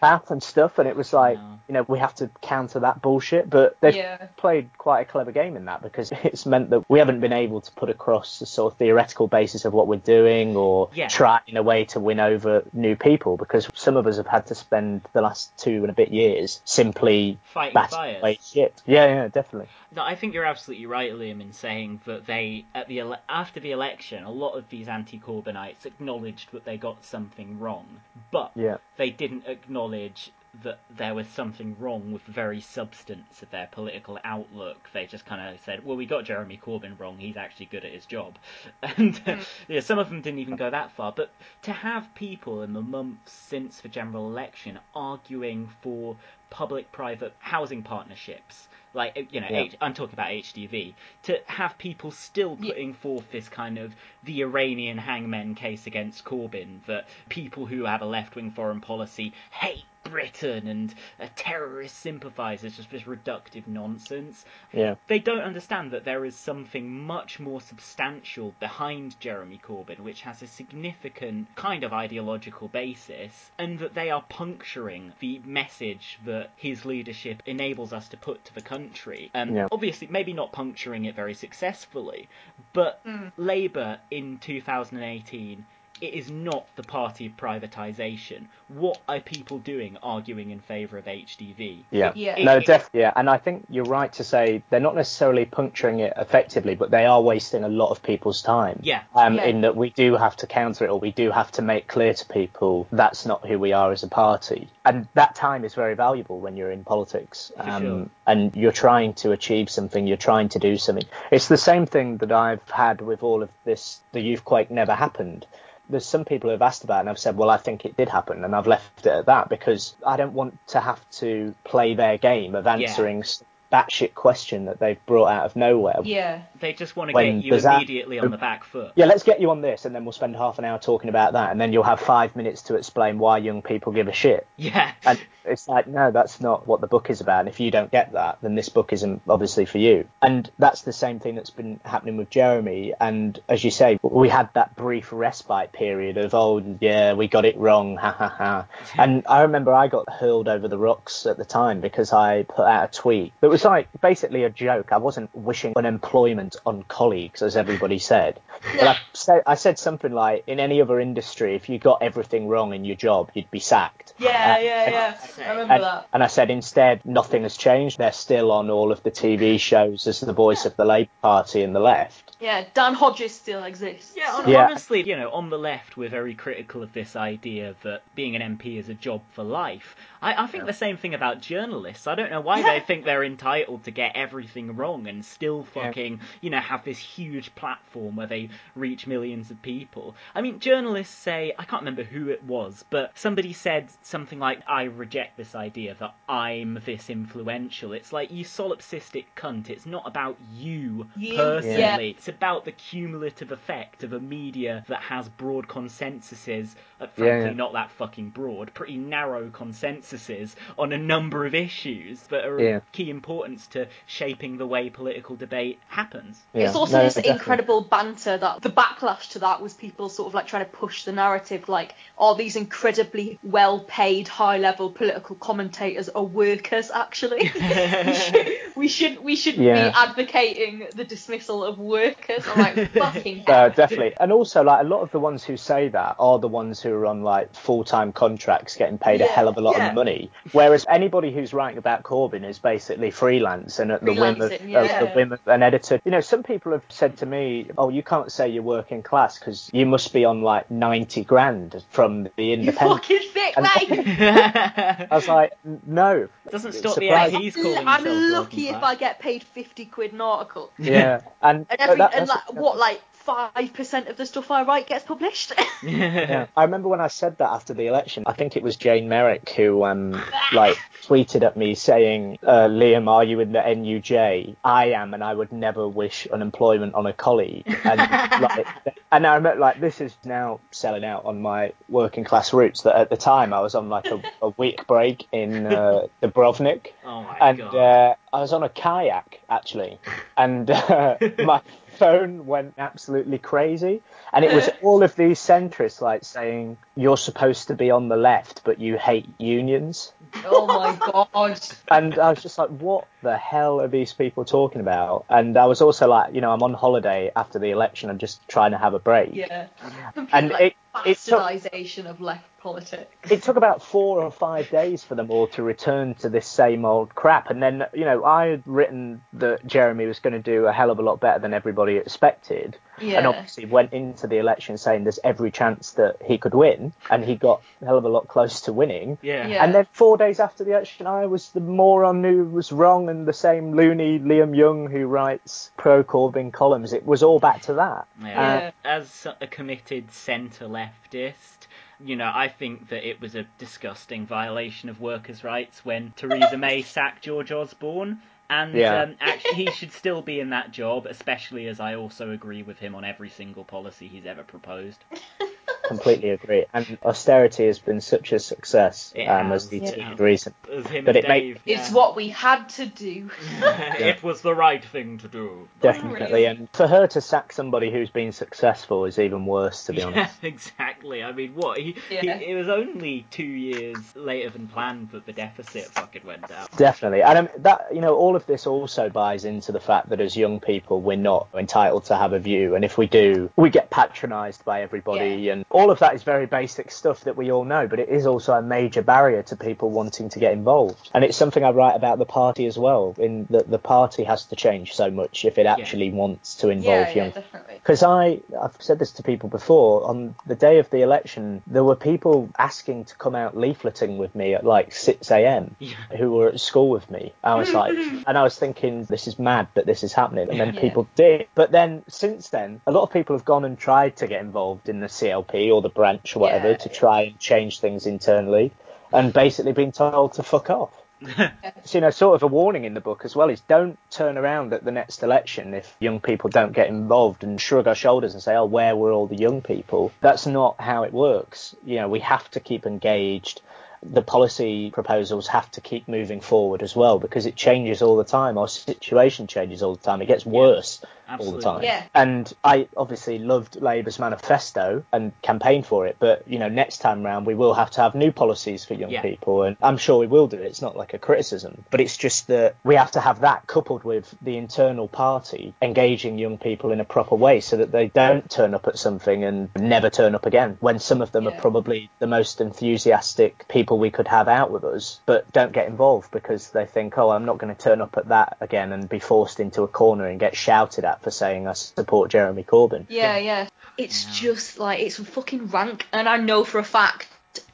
[0.00, 1.38] path and stuff, and it was like,
[1.68, 3.48] you know, we have to counter that bullshit.
[3.48, 4.26] But they've Yeah.
[4.36, 7.60] played quite a clever game in that because it's meant that we haven't been able
[7.60, 11.08] to put across the sort of theoretical basis of what we're doing or Yeah.
[11.08, 14.46] try in a way to win over new people because some of us have had
[14.46, 18.38] to spend the last two and a bit years simply Fighting fires.
[18.52, 18.82] shit.
[18.86, 19.68] Yeah, yeah, definitely.
[19.94, 23.60] No, I think you're absolutely right, Liam, in saying that they at the ele- after
[23.60, 28.00] the election, a lot of these anti-Corbynites acknowledged that they got something wrong,
[28.30, 28.78] but Yeah.
[28.96, 30.30] they didn't acknowledge
[30.62, 34.90] that there was something wrong with the very substance of their political outlook.
[34.92, 37.18] They just kind of said, "Well, we got Jeremy Corbyn wrong.
[37.18, 38.38] He's actually good at his job,"
[38.82, 39.36] and uh,
[39.68, 41.12] yeah, some of them didn't even go that far.
[41.12, 41.30] But
[41.62, 46.16] to have people in the months since the general election arguing for
[46.50, 48.68] public-private housing partnerships.
[48.94, 49.60] Like you know, Yeah.
[49.60, 50.94] H- I'm talking about HDV.
[51.24, 56.84] To have people still putting forth this kind of the Iranian hangmen case against Corbyn,
[56.86, 62.90] that people who have a left-wing foreign policy hate Britain and are terrorist sympathisers, just
[62.90, 64.44] this reductive nonsense.
[64.72, 64.96] Yeah.
[65.08, 70.42] They don't understand that there is something much more substantial behind Jeremy Corbyn, which has
[70.42, 76.84] a significant kind of ideological basis, and that they are puncturing the message that his
[76.84, 79.30] leadership enables us to put to the country.
[79.34, 79.68] Um, Yeah.
[79.70, 82.28] Obviously, maybe not puncturing it very successfully,
[82.72, 83.32] but Mm.
[83.36, 85.64] Labour in 2018
[86.02, 88.46] it is not the party of privatisation.
[88.66, 91.84] What are people doing arguing in favour of HDV?
[91.92, 92.12] Yeah.
[92.16, 95.44] It- No, it- def- yeah, and I think you're right to say they're not necessarily
[95.44, 98.80] puncturing it effectively, but they are wasting a lot of people's time.
[98.82, 99.02] Yeah.
[99.14, 99.44] Um, Yeah.
[99.44, 102.14] In that we do have to counter it, or we do have to make clear
[102.14, 105.94] to people that's not who we are as a party, and that time is very
[105.94, 107.52] valuable when you're in politics.
[107.56, 108.06] Um, sure.
[108.26, 110.06] And you're trying to achieve something.
[110.06, 111.06] You're trying to do something.
[111.30, 114.00] It's the same thing that I've had with all of this.
[114.12, 115.46] The youth quake never happened
[115.88, 117.96] there's some people who have asked about it and I've said, well, I think it
[117.96, 121.54] did happen, and I've left it at that because I don't want to have to
[121.64, 123.42] play their game of answering s
[123.72, 126.00] batshit question that they've brought out of nowhere.
[126.04, 126.42] Yeah.
[126.60, 128.92] They just want to When get you there's that- immediately on the back foot.
[128.94, 131.32] Yeah, let's get you on this, and then we'll spend half an hour talking about
[131.32, 134.46] that, and then you'll have five minutes to explain why young people give a shit.
[134.56, 134.92] Yeah.
[135.04, 137.40] And it's like, no, that's not what the book is about.
[137.40, 140.06] And if you don't get that, then this book isn't obviously for you.
[140.20, 142.94] And that's the same thing that's been happening with Jeremy.
[143.00, 147.44] And as you say, we had that brief respite period of, oh, yeah, we got
[147.44, 148.66] it wrong, ha ha ha.
[148.96, 152.66] And I remember I got hurled over the rocks at the time because I put
[152.66, 154.92] out a tweet that was like basically a joke.
[154.92, 158.40] I wasn't wishing unemployment on colleagues, as everybody said.
[158.76, 162.48] But I said, I said something like, in any other industry, if you got everything
[162.48, 164.14] wrong in your job, you'd be sacked.
[164.18, 165.16] Yeah, Uh, yeah, yeah.
[165.46, 166.08] I remember and, that.
[166.12, 167.98] and I said instead, nothing has changed.
[167.98, 171.62] They're still on all of the TV shows as the voice of the Labour Party
[171.62, 172.36] and the left.
[172.40, 174.14] Yeah, Dan Hodges still exists.
[174.16, 174.66] Yeah, hon- Yeah.
[174.66, 178.42] honestly, you know, on the left, we're very critical of this idea that being an
[178.58, 179.94] MP is a job for life.
[180.20, 182.06] I, I think the same thing about journalists.
[182.08, 186.20] I don't know why they think they're entitled to get everything wrong and still fucking,
[186.40, 190.14] you know, have this huge platform where they reach millions of people.
[190.34, 194.60] I mean, journalists say, I can't remember who it was, but somebody said something like,
[194.66, 197.92] I reject this idea that I'm this influential.
[197.92, 201.78] It's like, you solipsistic cunt, it's not about you You, personally.
[201.78, 201.96] yeah.
[201.98, 207.46] It's about the cumulative effect of a media that has broad consensuses, uh, Yeah, frankly
[207.50, 207.52] yeah.
[207.52, 212.76] not that fucking broad, pretty narrow consensuses on a number of issues that are Yeah.
[212.76, 213.10] of key
[213.42, 216.40] importance to shaping the way political debate happens.
[216.54, 220.46] It's also this incredible banter that the backlash to that was people sort of like
[220.46, 226.08] trying to push the narrative like, are these incredibly well paid, high level political commentators
[226.08, 227.50] are workers actually.
[227.54, 228.46] we should
[228.76, 229.88] we should, we should Yeah.
[229.88, 232.02] be advocating the dismissal of workers.
[232.02, 232.44] workers.
[232.48, 233.66] I'm like, fucking hell.
[233.66, 234.14] Uh, definitely.
[234.18, 236.92] And also, like, a lot of the ones who say that are the ones who
[236.92, 239.88] are on, like, full time contracts getting paid a hell of a lot yeah.
[239.88, 240.30] of money.
[240.52, 244.74] Whereas anybody who's writing about Corbyn is basically freelance and at the whim of, Freelancing,
[245.00, 246.00] of the whim of an editor.
[246.04, 249.38] You know, some people have said to me, oh, you can't say you're working class
[249.38, 253.28] because you must be on, like, 90 grand from the independent." You independent.
[253.28, 255.06] fucking thick, And- mate.
[255.12, 255.52] I was like,
[255.86, 256.28] no.
[256.50, 258.82] Doesn't stop the Surprise- MPs calling I'm themselves lucky if.
[258.82, 260.72] I get paid 50 quid an article.
[260.78, 261.20] Yeah.
[261.40, 265.04] And, And, every, that- and like, what, like, 5% of the stuff I write gets
[265.04, 265.52] published?
[265.84, 266.46] Yeah.
[266.56, 268.22] I remember when I said that after the election.
[268.26, 270.12] I think it was Jane Merrick who, um,
[270.52, 274.54] like, tweeted at me saying, uh, "Liam, are you in the NUJ?
[274.62, 277.98] I am, and I would never wish unemployment on a colleague." And
[278.40, 278.64] like,
[279.10, 282.82] and I remember, like, this is now selling out on my working class roots.
[282.82, 286.92] That at the time I was on like a, a week break in uh, Dubrovnik,
[287.04, 287.74] Oh my and god.
[287.74, 289.98] uh, I was on a kayak actually,
[290.36, 291.60] and uh, my
[292.02, 294.02] phone went absolutely crazy,
[294.32, 298.16] and it was all of these centrists like saying you're supposed to be on the
[298.16, 300.12] left, but you hate unions.
[300.44, 301.60] oh my god.
[301.90, 305.24] And I was just like, what the hell are these people talking about?
[305.28, 308.10] And I was also like, you know, I'm on holiday after the election.
[308.10, 309.30] I'm just trying to have a break.
[309.34, 309.68] Yeah.
[310.14, 310.76] Complete, And like, it-
[311.06, 313.30] it took- bastardisation of left politics.
[313.32, 316.84] it took about four or five days for them all to return to this same
[316.84, 317.48] old crap.
[317.50, 320.90] And then, you know, I had written that Jeremy was going to do a hell
[320.90, 322.76] of a lot better than everybody expected.
[323.00, 323.18] Yeah.
[323.18, 326.92] And obviously went into the election saying there's every chance that he could win.
[327.10, 329.18] And he got a hell of a lot close to winning.
[329.22, 329.46] Yeah.
[329.46, 329.64] Yeah.
[329.64, 333.26] And then four days after the election, I was the moron who was wrong and
[333.26, 336.92] the same loony Liam Young who writes pro Corbyn columns.
[336.92, 338.06] It was all back to that.
[338.22, 338.70] Yeah.
[338.84, 341.66] Uh, As a committed centre leftist,
[342.04, 346.56] you know, I think that it was a disgusting violation of workers' rights when Theresa
[346.56, 348.20] May sacked George Osborne.
[348.50, 349.02] And Yeah.
[349.02, 352.78] um, actually, he should still be in that job, especially as I also agree with
[352.78, 355.04] him on every single policy he's ever proposed.
[355.82, 356.64] Completely agree.
[356.72, 359.90] And austerity has been such a success, um, has, as the yeah.
[359.90, 360.54] tweeted recent.
[360.64, 361.62] But it make- Dave.
[361.66, 361.94] It's yeah.
[361.94, 363.30] what we had to do.
[363.60, 365.68] it was the right thing to do.
[365.80, 369.98] Definitely, and for her to sack somebody who's been successful is even worse, to be
[369.98, 370.34] Yeah, honest.
[370.42, 371.22] exactly.
[371.22, 371.78] I mean, what?
[371.78, 372.38] He, Yeah.
[372.38, 376.66] he, it was only two years later than planned that the deficit fucking went down.
[376.76, 380.20] Definitely, and um, that you know, all of this also buys into the fact that
[380.20, 383.70] as young people, we're not entitled to have a view, and if we do, we
[383.70, 387.64] get patronised by everybody, and all of that is very basic stuff that we all
[387.64, 387.86] know.
[387.88, 391.36] But it is also a major barrier to people wanting to get involved, and it's
[391.36, 393.14] something I write about the party as well.
[393.18, 397.08] In that the party has to change so much if it actually wants to involve
[397.08, 397.74] yeah, young yeah, definitely.
[397.74, 400.08] Because I, I've said this to people before.
[400.08, 404.34] On the day of the election, there were people asking to come out leafleting with
[404.34, 405.76] me at like 6 a.m.
[405.78, 405.96] Yeah.
[406.16, 407.32] who were at school with me.
[407.42, 410.50] I was like, and I was thinking, this is mad that this is happening.
[410.50, 410.80] And then Yeah.
[410.80, 411.48] people did.
[411.54, 414.88] But then since then, a lot of people have gone and tried to get involved
[414.88, 416.76] in the CLP or the branch or whatever Yeah.
[416.78, 418.72] to try and change things internally,
[419.12, 420.92] and basically been told to fuck off.
[421.84, 424.38] So, you know, sort of a warning in the book as well is don't turn
[424.38, 428.34] around at the next election if young people don't get involved and shrug our shoulders
[428.34, 430.12] and say, oh, where were all the young people?
[430.20, 431.74] That's not how it works.
[431.84, 433.60] You know, we have to keep engaged.
[434.02, 438.24] The policy proposals have to keep moving forward as well because it changes all the
[438.24, 438.58] time.
[438.58, 440.20] Our situation changes all the time.
[440.22, 441.04] It gets worse
[441.38, 441.82] all the time.
[441.82, 442.02] Yeah.
[442.14, 447.22] And I obviously loved Labour's manifesto and campaigned for it, but you know, next time
[447.22, 449.22] round we will have to have new policies for young Yeah.
[449.22, 450.66] people, and I'm sure we will do it.
[450.66, 454.04] It's not like a criticism, but it's just that we have to have that coupled
[454.04, 458.50] with the internal party engaging young people in a proper way, so that they don't
[458.50, 460.76] turn up at something and never turn up again.
[460.80, 461.52] When some of them Yeah.
[461.52, 465.88] are probably the most enthusiastic people we could have out with us, but don't get
[465.88, 469.08] involved because they think, oh, I'm not going to turn up at that again and
[469.08, 473.06] be forced into a corner and get shouted at for saying I support Jeremy Corbyn.
[473.08, 473.68] Yeah, yeah.
[473.98, 477.28] It's just like it's fucking rank, and I know for a fact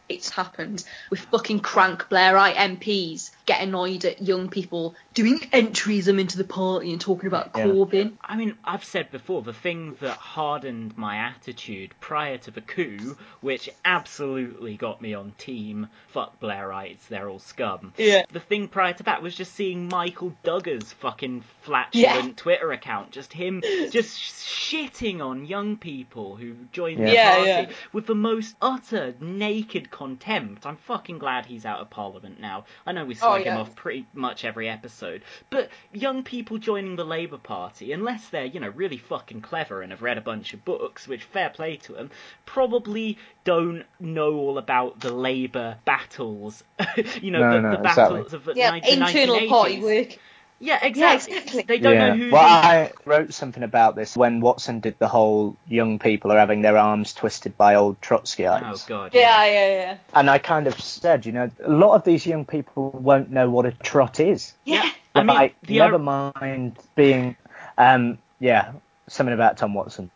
[0.09, 6.37] it's happened with fucking crank Blairite MPs get annoyed at young people doing entryism into
[6.37, 7.65] the party and talking about Yeah.
[7.65, 8.12] Corbyn.
[8.23, 13.16] I mean, I've said before, the thing that hardened my attitude prior to the coup,
[13.41, 17.95] which absolutely got me on team fuck Blairites, they're all scum.
[17.97, 18.25] Yeah.
[18.31, 22.33] The thing prior to that was just seeing Michael Dugher's fucking flatulent Yeah.
[22.37, 27.35] Twitter account, just him just shitting on young people who joined the Yeah.
[27.37, 27.70] party Yeah, yeah.
[27.93, 30.66] with the most utter naked contempt.
[30.66, 32.66] I'm fucking glad he's out of parliament now.
[32.87, 33.60] I know we Oh, slag him yeah.
[33.60, 38.60] off pretty much every episode, but young people joining the Labour Party, unless they're, you
[38.60, 41.93] know, really fucking clever and have read a bunch of books, which fair play to
[41.93, 42.10] them,
[42.47, 46.62] probably don't know all about the Labour battles.
[47.20, 48.16] you know, No, the, no, the exactly.
[48.16, 49.48] battles of the Yeah, ni- the internal 1980s.
[49.48, 50.19] party work.
[50.61, 51.37] Yeah, exactly.
[51.37, 51.63] exactly.
[51.63, 52.09] They don't yeah.
[52.09, 52.31] know who.
[52.33, 56.39] Well, these- I wrote something about this when Watson did the whole young people are
[56.39, 58.63] having their arms twisted by old Trotskyites.
[58.65, 59.15] Oh god.
[59.15, 59.97] Yeah, yeah, yeah.
[60.15, 63.49] And I kind of said, you know, a lot of these young people won't know
[63.49, 64.53] what a trot is.
[64.65, 64.89] Yeah.
[65.15, 65.99] I mean, Like, the never ir-
[66.35, 67.37] mind being,
[67.77, 68.73] um, yeah,
[69.09, 70.11] something about Tom Watson.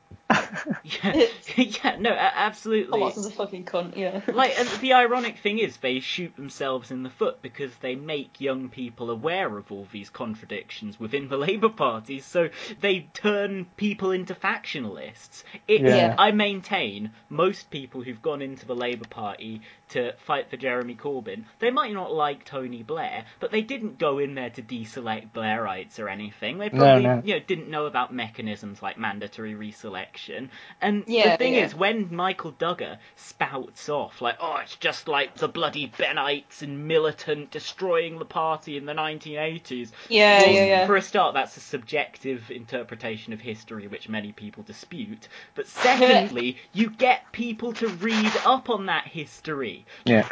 [0.84, 1.26] Yeah,
[1.56, 2.98] yeah, no, a- absolutely.
[2.98, 4.20] Oh, Watson's a fucking cunt, yeah.
[4.32, 8.40] like and the ironic thing is they shoot themselves in the foot because they make
[8.40, 12.48] young people aware of all these contradictions within the Labour Party so
[12.80, 15.44] they turn people into factionalists.
[15.68, 16.14] It, Yeah.
[16.18, 19.62] I maintain most people who've gone into the Labour Party
[19.92, 24.18] to fight for Jeremy Corbyn, they might not like Tony Blair, but they didn't go
[24.18, 26.58] in there to deselect Blairites or anything.
[26.58, 27.22] They No, probably no.
[27.24, 30.48] you know didn't know about mechanisms like mandatory reselection.
[30.80, 31.66] And Yeah, the thing yeah.
[31.66, 36.86] is when Michael Dugher spouts off like, oh, it's just like the bloody Bennites and
[36.88, 39.90] militant destroying the party in the 1980s.
[40.08, 40.86] Yeah, well, yeah, yeah.
[40.86, 45.28] For a start, that's a subjective interpretation of history which many people dispute.
[45.54, 49.81] But secondly, you get people to read up on that history.
[50.04, 50.26] Yeah.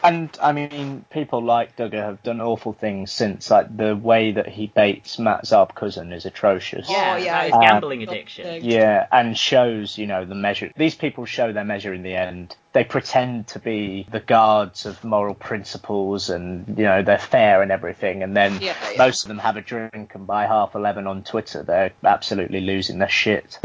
[0.04, 3.50] and I mean, people like Dugher have done awful things since.
[3.50, 6.88] Like the way that he baits Matt Zarb-Cousin is atrocious.
[6.90, 7.56] Yeah, Oh, yeah, that is yeah.
[7.56, 8.64] Um, gambling addiction.
[8.64, 10.70] Yeah, and shows, you know, the measure.
[10.76, 12.56] These people show their measure in the end.
[12.76, 17.72] They pretend to be the guards of moral principles and, you know, they're fair and
[17.72, 18.22] everything.
[18.22, 18.98] And then Yeah, yeah.
[18.98, 22.98] most of them have a drink and by half 11 on Twitter, they're absolutely losing
[22.98, 23.58] their shit.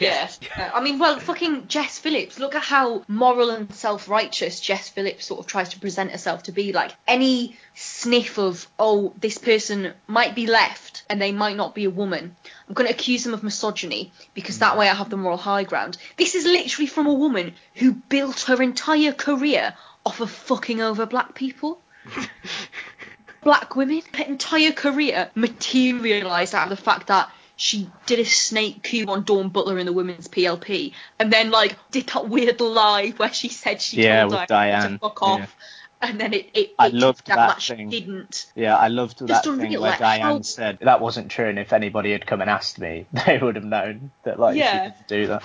[0.00, 0.28] Yeah.
[0.56, 2.40] Uh, I mean, well, fucking Jess Phillips.
[2.40, 6.52] Look at how moral and self-righteous Jess Phillips sort of tries to present herself to
[6.52, 6.72] be.
[6.72, 11.84] Like any sniff of, oh, this person might be left and they might not be
[11.84, 12.34] a woman.
[12.68, 14.60] I'm going to accuse them of misogyny because hmm.
[14.60, 15.96] that way I have the moral high ground.
[16.16, 19.74] This is literally from a woman who built her entire career
[20.04, 21.80] off of fucking over black people.
[23.42, 24.02] black women.
[24.14, 29.24] Her entire career materialised out of the fact that she did a snake coup on
[29.24, 33.48] Dawn Butler in the women's PLP, and then like did that weird lie where she
[33.48, 35.56] said she Yeah, told Diane, Diane, to fuck off,
[36.00, 37.88] and then it it, I loved that she thing.
[37.90, 38.50] didn't.
[38.54, 41.58] Yeah, I loved that Just thing where like, Diane how- said that wasn't true, and
[41.58, 44.72] if anybody had come and asked me, they would have known that like Yeah.
[44.72, 45.42] she didn't do that.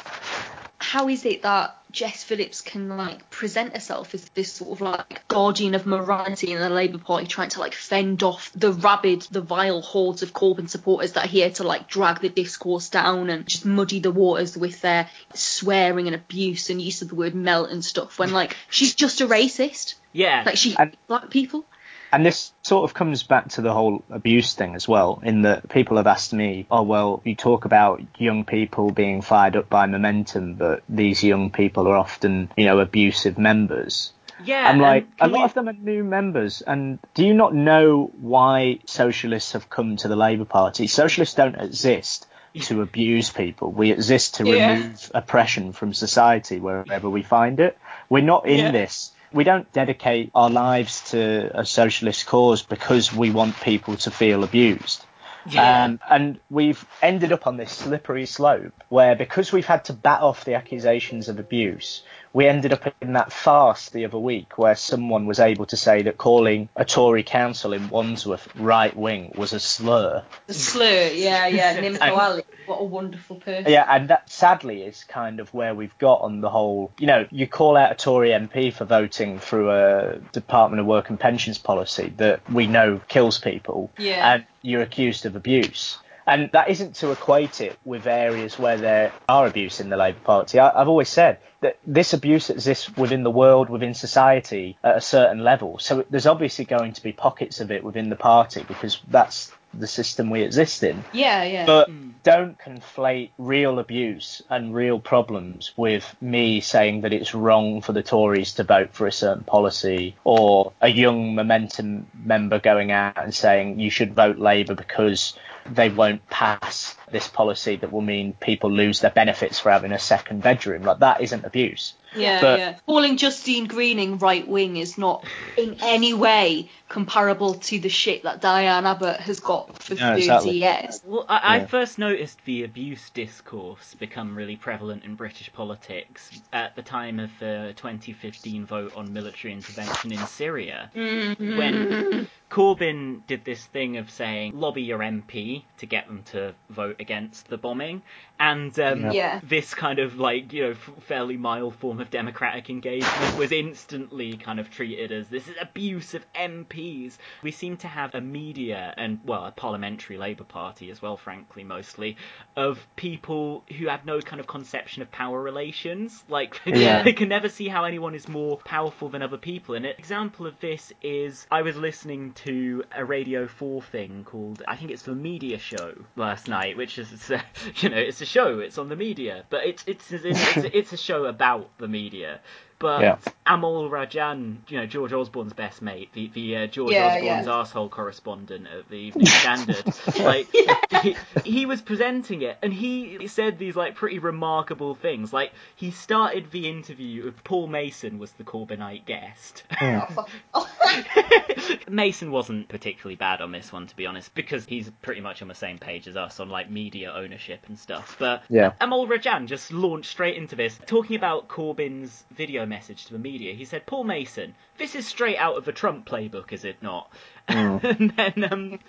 [0.80, 5.26] How is it that Jess Phillips can like present herself as this sort of like
[5.30, 9.40] guardian of morality in the Labour Party, trying to like fend off the rabid, the
[9.40, 13.48] vile hordes of Corbyn supporters that are here to like drag the discourse down and
[13.48, 17.70] just muddy the waters with their swearing and abuse and use of the word melt
[17.70, 18.20] and stuff?
[18.20, 20.44] When like she's just a racist, Yeah.
[20.45, 21.65] like she And- black people.
[22.11, 25.68] And this sort of comes back to the whole abuse thing as well, in that
[25.68, 29.88] people have asked me, oh, well, you talk about young people being fired up by
[29.88, 34.14] momentum, but these young people are often, you know, abusive members.
[34.45, 37.34] Yeah, I'm like, and a lot we- of them are new members, and do you
[37.34, 40.85] not know why socialists have come to the Labour Party?
[40.85, 42.27] Socialists don't exist
[42.61, 43.72] to abuse people.
[43.72, 44.73] We exist to Yeah.
[44.73, 47.76] remove oppression from society wherever we find it.
[48.07, 48.72] We're not in Yeah.
[48.72, 49.10] this.
[49.34, 54.43] We don't dedicate our lives to a socialist cause because we want people to feel
[54.43, 55.05] abused.
[55.45, 55.84] Yeah.
[55.84, 60.22] Um, and we've ended up on this slippery slope where because we've had to bat
[60.22, 62.03] off the accusations of abuse,
[62.34, 66.01] we ended up in that farce the other week where someone was able to say
[66.01, 70.23] that calling a Tory council in Wandsworth right wing was a slur.
[70.47, 73.72] The slur, yeah, yeah, Nimco Ali, what a wonderful person.
[73.72, 76.91] Yeah, and that sadly is kind of where we've got on the whole.
[76.97, 81.10] You know, you call out a Tory MP for voting through a Department of Work
[81.10, 84.34] and Pensions policy that we know kills people, Yeah.
[84.34, 85.99] and you're accused of abuse.
[86.26, 90.20] And that isn't to equate it with areas where there are abuse in the Labour
[90.20, 90.60] Party.
[90.60, 95.02] I, I've always said that this abuse exists within the world, within society at a
[95.02, 95.80] certain level.
[95.80, 99.88] So there's obviously going to be pockets of it within the party because that's the
[99.88, 101.04] system we exist in.
[101.14, 101.66] Yeah, yeah.
[101.66, 102.12] But hmm.
[102.24, 108.04] don't conflate real abuse and real problems with me saying that it's wrong for the
[108.04, 113.34] Tories to vote for a certain policy or a young Momentum member going out and
[113.34, 115.38] saying you should vote Labour because
[115.70, 120.00] they won't pass this policy that will mean people lose their benefits for having a
[120.00, 120.84] second bedroom.
[120.84, 121.94] Like that isn't abuse.
[122.15, 122.76] Yeah, But- yeah.
[122.85, 125.26] Calling Justine Greening right wing is not
[125.57, 130.19] in any way comparable to the shit that Diane Abbott has got for No, 30
[130.22, 130.52] exactly.
[130.60, 131.02] years.
[131.06, 136.76] Well, I, I first noticed the abuse discourse become really prevalent in British politics at
[136.76, 141.57] the time of the 2015 vote on military intervention in Syria, Mhm.
[141.57, 146.98] when Corbyn did this thing of saying, lobby your MP to get them to vote
[146.99, 148.03] against the bombing.
[148.39, 149.39] And um, Yeah.
[149.43, 154.35] this kind of like, you know, f- fairly mild form of democratic engagement was instantly
[154.38, 157.18] kind of treated as this is abuse of MPs.
[157.41, 161.64] We seem to have a media and, well, a parliamentary Labour Party as well, frankly,
[161.64, 162.18] mostly,
[162.57, 166.23] of people who have no kind of conception of power relations.
[166.27, 167.03] Like, Yeah.
[167.03, 169.76] they can never see how anyone is more powerful than other people.
[169.76, 174.64] And an example of this is I was listening to a Radio 4 thing called,
[174.68, 177.43] I think it's the Media Show last night, which is, it's a,
[177.77, 180.93] you know, it's a show, it's on the media, but it's, it's, it's, it's, it's
[180.93, 182.41] a show about the media.
[182.84, 183.18] But Yeah.
[183.47, 187.53] Amol Rajan, you know, George Osborne's best mate, the, the uh, George Yeah, Osborne's yeah.
[187.53, 189.85] arsehole correspondent at the Evening Standard,
[190.19, 190.47] like,
[191.01, 191.15] he,
[191.45, 195.31] he was presenting it, and he said these, like, pretty remarkable things.
[195.31, 199.64] Like, he started the interview with Paul Mason was the Corbynite guest.
[201.89, 205.47] Mason wasn't particularly bad on this one, to be honest, because he's pretty much on
[205.47, 208.18] the same page as us on like media ownership and stuff.
[208.19, 208.73] But Yeah.
[208.81, 213.54] Amol Rajan just launched straight into this, talking about Corbyn's video message to the media.
[213.54, 217.12] He said, "Paul Mason, this is straight out of the Trump playbook, is it not?"
[217.48, 218.80] and then um,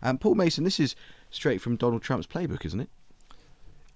[0.00, 0.94] And Paul Mason, this is
[1.30, 2.90] straight from Donald Trump's playbook, isn't it?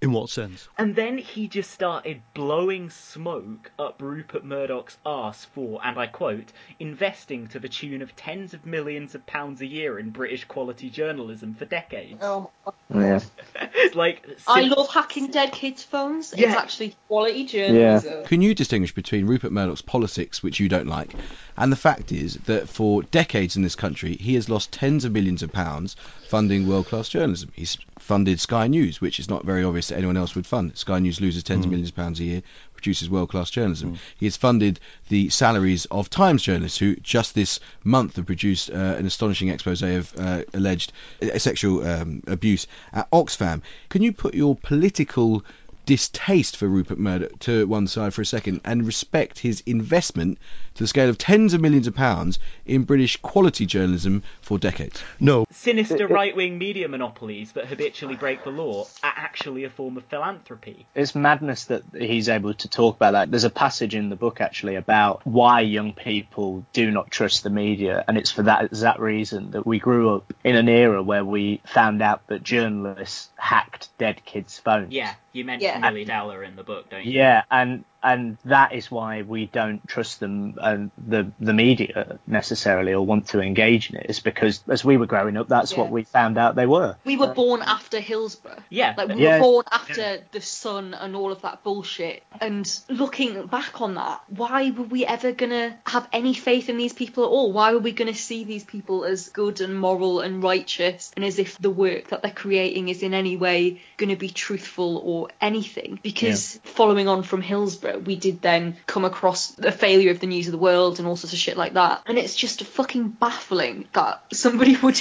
[0.02, 0.68] In what sense?
[0.76, 6.52] And then he just started blowing smoke up Rupert Murdoch's arse for, and I quote,
[6.78, 10.90] investing to the tune of tens of millions of pounds a year in British quality
[10.90, 12.18] journalism for decades.
[12.20, 13.20] Oh, oh Yeah.
[13.94, 16.34] like, I love hacking dead kids' phones.
[16.36, 16.48] Yeah.
[16.48, 18.20] It's actually quality journalism.
[18.20, 18.26] Yeah.
[18.26, 21.14] Can you distinguish between Rupert Murdoch's politics, which you don't like,
[21.56, 25.12] and the fact is that for decades in this country, he has lost tens of
[25.12, 25.96] millions of pounds
[26.28, 27.50] funding world class journalism?
[27.54, 30.76] He's funded Sky News, which is not very obvious that anyone else would fund.
[30.76, 32.42] Sky News loses tens of millions of pounds a year,
[32.74, 33.98] produces world class journalism.
[34.18, 38.74] He has funded the salaries of Times journalists, who just this month have produced uh,
[38.74, 40.92] an astonishing expose of uh, alleged
[41.22, 43.62] uh, sexual um, abuse at Oxfam.
[43.88, 45.44] Can you put your political
[45.86, 50.38] distaste for Rupert Murdoch to one side for a second and respect his investment
[50.74, 55.02] to the scale of tens of millions of pounds in British quality journalism for decades.
[55.20, 55.46] No.
[55.50, 60.04] Sinister right wing media monopolies that habitually break the law are actually a form of
[60.04, 60.86] philanthropy.
[60.94, 63.30] It's madness that he's able to talk about that.
[63.30, 67.50] There's a passage in the book actually about why young people do not trust the
[67.50, 71.24] media, and it's for that exact reason that we grew up in an era where
[71.24, 74.92] we found out that journalists hacked dead kids' phones.
[74.92, 75.75] Yeah, you mentioned Yeah.
[75.80, 77.12] Milly Dowler in the book, don't you?
[77.12, 82.92] Yeah, and and that is why we don't trust them and the the media necessarily
[82.92, 84.06] or want to engage in it.
[84.08, 86.96] Is because as we were growing up, that's what we found out they were.
[87.04, 88.62] We were born after Hillsborough.
[88.70, 88.94] Yeah.
[88.96, 89.36] Like we Yeah.
[89.38, 92.22] were born after the sun and all of that bullshit.
[92.40, 96.92] And looking back on that, why were we ever gonna have any faith in these
[96.92, 97.52] people at all?
[97.52, 101.38] Why were we gonna see these people as good and moral and righteous and as
[101.38, 105.98] if the work that they're creating is in any way gonna be truthful or anything?
[106.02, 110.46] Because following on from Hillsborough, we did then come across the failure of the news
[110.46, 112.02] of the world and all sorts of shit like that.
[112.06, 115.00] And it's just fucking baffling that somebody would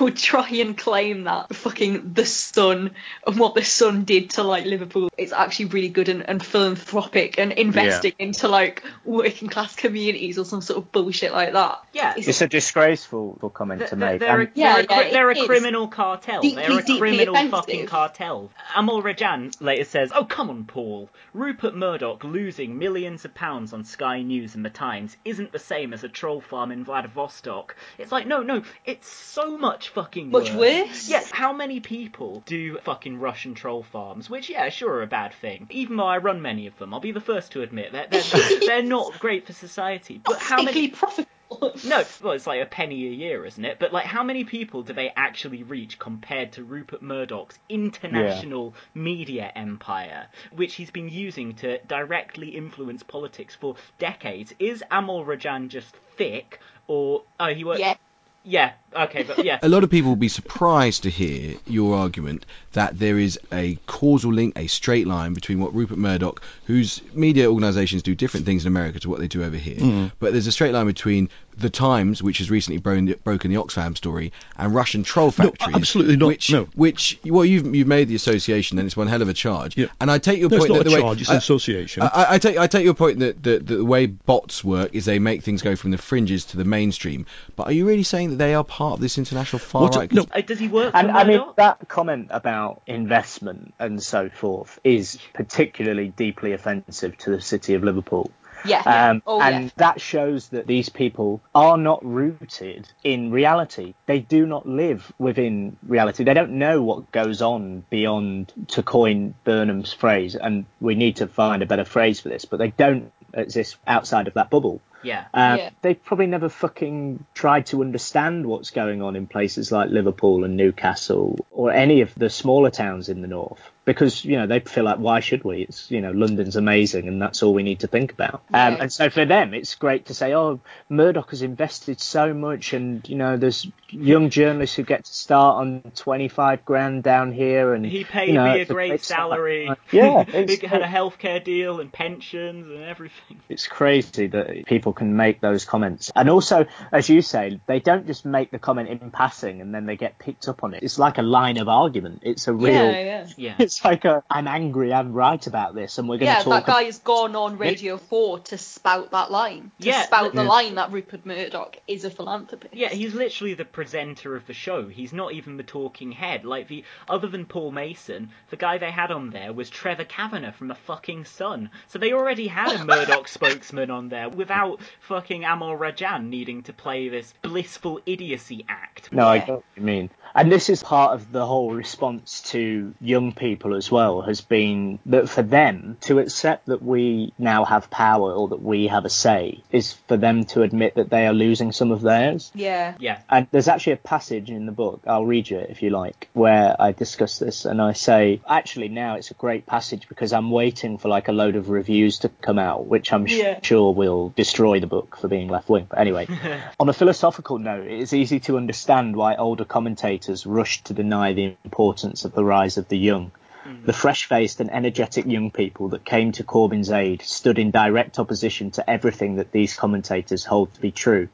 [0.00, 2.92] would try and claim that fucking the sun
[3.26, 5.10] and what the sun did to like Liverpool.
[5.16, 10.44] It's actually really good and, and philanthropic and investing into like working class communities or
[10.44, 11.80] some sort of bullshit like that.
[11.92, 12.14] Yeah.
[12.16, 14.20] It's a disgraceful comment to make.
[14.20, 16.40] they're, a, and- Yeah, they're, a, yeah, cri- they're a criminal cartel.
[16.42, 17.50] Deeply, they're a criminal offensive.
[17.52, 18.50] fucking cartel.
[18.74, 21.08] Amol Rajan later says, "Oh come on, Paul.
[21.32, 25.92] Rupert Murdoch losing millions of pounds on Sky News and the Times isn't the same
[25.92, 30.52] as a troll farm in Vladivostok." It's like, no, no, it's so much fucking Much
[30.52, 31.08] worse?
[31.08, 31.30] Yes.
[31.30, 34.30] How many people do fucking Russian troll farms?
[34.30, 35.66] Which, yeah, sure, are a bad thing.
[35.70, 38.60] Even though I run many of them, I'll be the first to admit that they're,
[38.66, 40.20] they're not great for society.
[40.24, 40.88] But how many?
[40.88, 41.30] profitable.
[41.84, 43.78] No, well, it's like a penny a year, isn't it?
[43.78, 49.52] But like, how many people do they actually reach compared to Rupert Murdoch's international media
[49.54, 54.54] empire, which he's been using to directly influence politics for decades?
[54.58, 57.80] Is Amol Rajan just thick, or oh, he works?
[57.80, 57.94] Yeah.
[58.42, 58.72] Yeah.
[58.94, 59.58] Okay, but yeah.
[59.62, 62.46] A lot of people will be surprised to hear your argument
[62.76, 67.50] that there is a causal link, a straight line between what Rupert Murdoch, whose media
[67.50, 70.12] organisations do different things in America to what they do over here, Mm.
[70.20, 71.28] but there's a straight line between
[71.58, 75.72] the Times, which has recently broken, broken the Oxfam story, and Russian troll factories.
[75.72, 76.68] No, absolutely not, Which, no.
[76.74, 79.74] which, well, you've you've made the association, and it's one hell of a charge.
[79.74, 79.86] Yeah.
[79.98, 81.36] And I take your No, it's point not that a the way charge, it's an
[81.38, 82.02] association.
[82.02, 85.06] I, I take I take your point that, that, that the way bots work is
[85.06, 87.24] they make things go from the fringes to the mainstream.
[87.56, 90.12] But are you really saying that they are part of this international far right?
[90.18, 95.18] Uh, does he work And I mean that comment about investment and so forth is
[95.34, 98.30] particularly deeply offensive to the city of Liverpool.
[98.64, 98.80] Yeah.
[98.80, 99.70] Um, Oh, and yeah.
[99.76, 103.94] that shows that these people are not rooted in reality.
[104.06, 106.24] They do not live within reality.
[106.24, 111.26] They don't know what goes on beyond, to coin Burnham's phrase, and we need to
[111.28, 114.80] find a better phrase for this, but they don't exist outside of that bubble.
[115.06, 115.26] Yeah.
[115.32, 115.70] Um, Yeah.
[115.82, 120.56] They've probably never fucking tried to understand what's going on in places like Liverpool and
[120.56, 124.82] Newcastle or any of the smaller towns in the north because, you know, they feel
[124.82, 125.62] like, why should we?
[125.62, 128.42] It's, you know, London's amazing and that's all we need to think about.
[128.52, 132.72] Um, and so for them, it's great to say, oh, Murdoch has invested so much
[132.72, 137.74] and, you know, there's young journalists who get to start on 25 grand down here
[137.74, 139.30] and, He paid you know, me a it's great start.
[139.30, 139.70] salary.
[139.92, 140.24] Yeah.
[140.24, 143.40] he had a healthcare deal and pensions and everything.
[143.48, 146.10] It's crazy that people can make those comments.
[146.16, 149.86] And also, as you say, they don't just make the comment in passing and then
[149.86, 150.82] they get picked up on it.
[150.82, 152.22] It's like a line of argument.
[152.24, 152.90] It's a real.
[152.90, 153.26] Yeah, yeah.
[153.36, 153.54] Yeah.
[153.76, 156.44] It's like a, I'm angry, I'm right about this, and we're going to Yeah, to
[156.44, 156.64] talk.
[156.64, 159.70] that guy has gone on Radio 4 to spout that line.
[159.82, 160.48] To Yeah, spout the yeah.
[160.48, 162.74] line that Rupert Murdoch is a philanthropist.
[162.74, 164.88] Yeah, he's literally the presenter of the show.
[164.88, 166.46] He's not even the talking head.
[166.46, 170.52] Like the other than Paul Mason, the guy they had on there was Trevor Kavanagh
[170.52, 171.68] from the fucking Sun.
[171.88, 176.72] So they already had a Murdoch spokesman on there without fucking Amol Rajan needing to
[176.72, 179.12] play this blissful idiocy act.
[179.12, 180.08] No, I don't mean.
[180.34, 184.98] And this is part of the whole response to young people as well, has been
[185.06, 189.10] that for them to accept that we now have power or that we have a
[189.10, 192.50] say is for them to admit that they are losing some of theirs.
[192.54, 192.94] Yeah.
[192.98, 193.20] Yeah.
[193.30, 196.28] And there's actually a passage in the book, I'll read you it if you like,
[196.32, 200.50] where I discuss this and I say, actually now it's a great passage because I'm
[200.50, 203.60] waiting for like a load of reviews to come out, which I'm Yeah.
[203.62, 205.86] sure will destroy the book for being left wing.
[205.88, 206.26] But anyway,
[206.80, 210.15] on a philosophical note, it is easy to understand why older commentators
[210.46, 213.32] rushed to deny the importance of the rise of the young.
[213.66, 213.84] Mm.
[213.84, 218.18] The fresh faced and energetic young people that came to Corbyn's aid stood in direct
[218.18, 221.28] opposition to everything that these commentators hold to be true.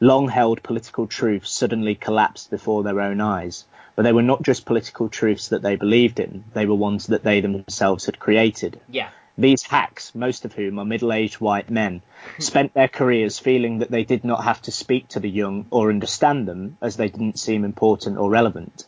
[0.00, 4.64] Long held political truths suddenly collapsed before their own eyes, but they were not just
[4.64, 8.80] political truths that they believed in, they were ones that they themselves had created.
[8.88, 9.10] Yeah.
[9.42, 12.02] These hacks, most of whom are middle aged white men,
[12.36, 12.40] hmm.
[12.40, 15.90] spent their careers feeling that they did not have to speak to the young or
[15.90, 18.86] understand them as they didn't seem important or relevant.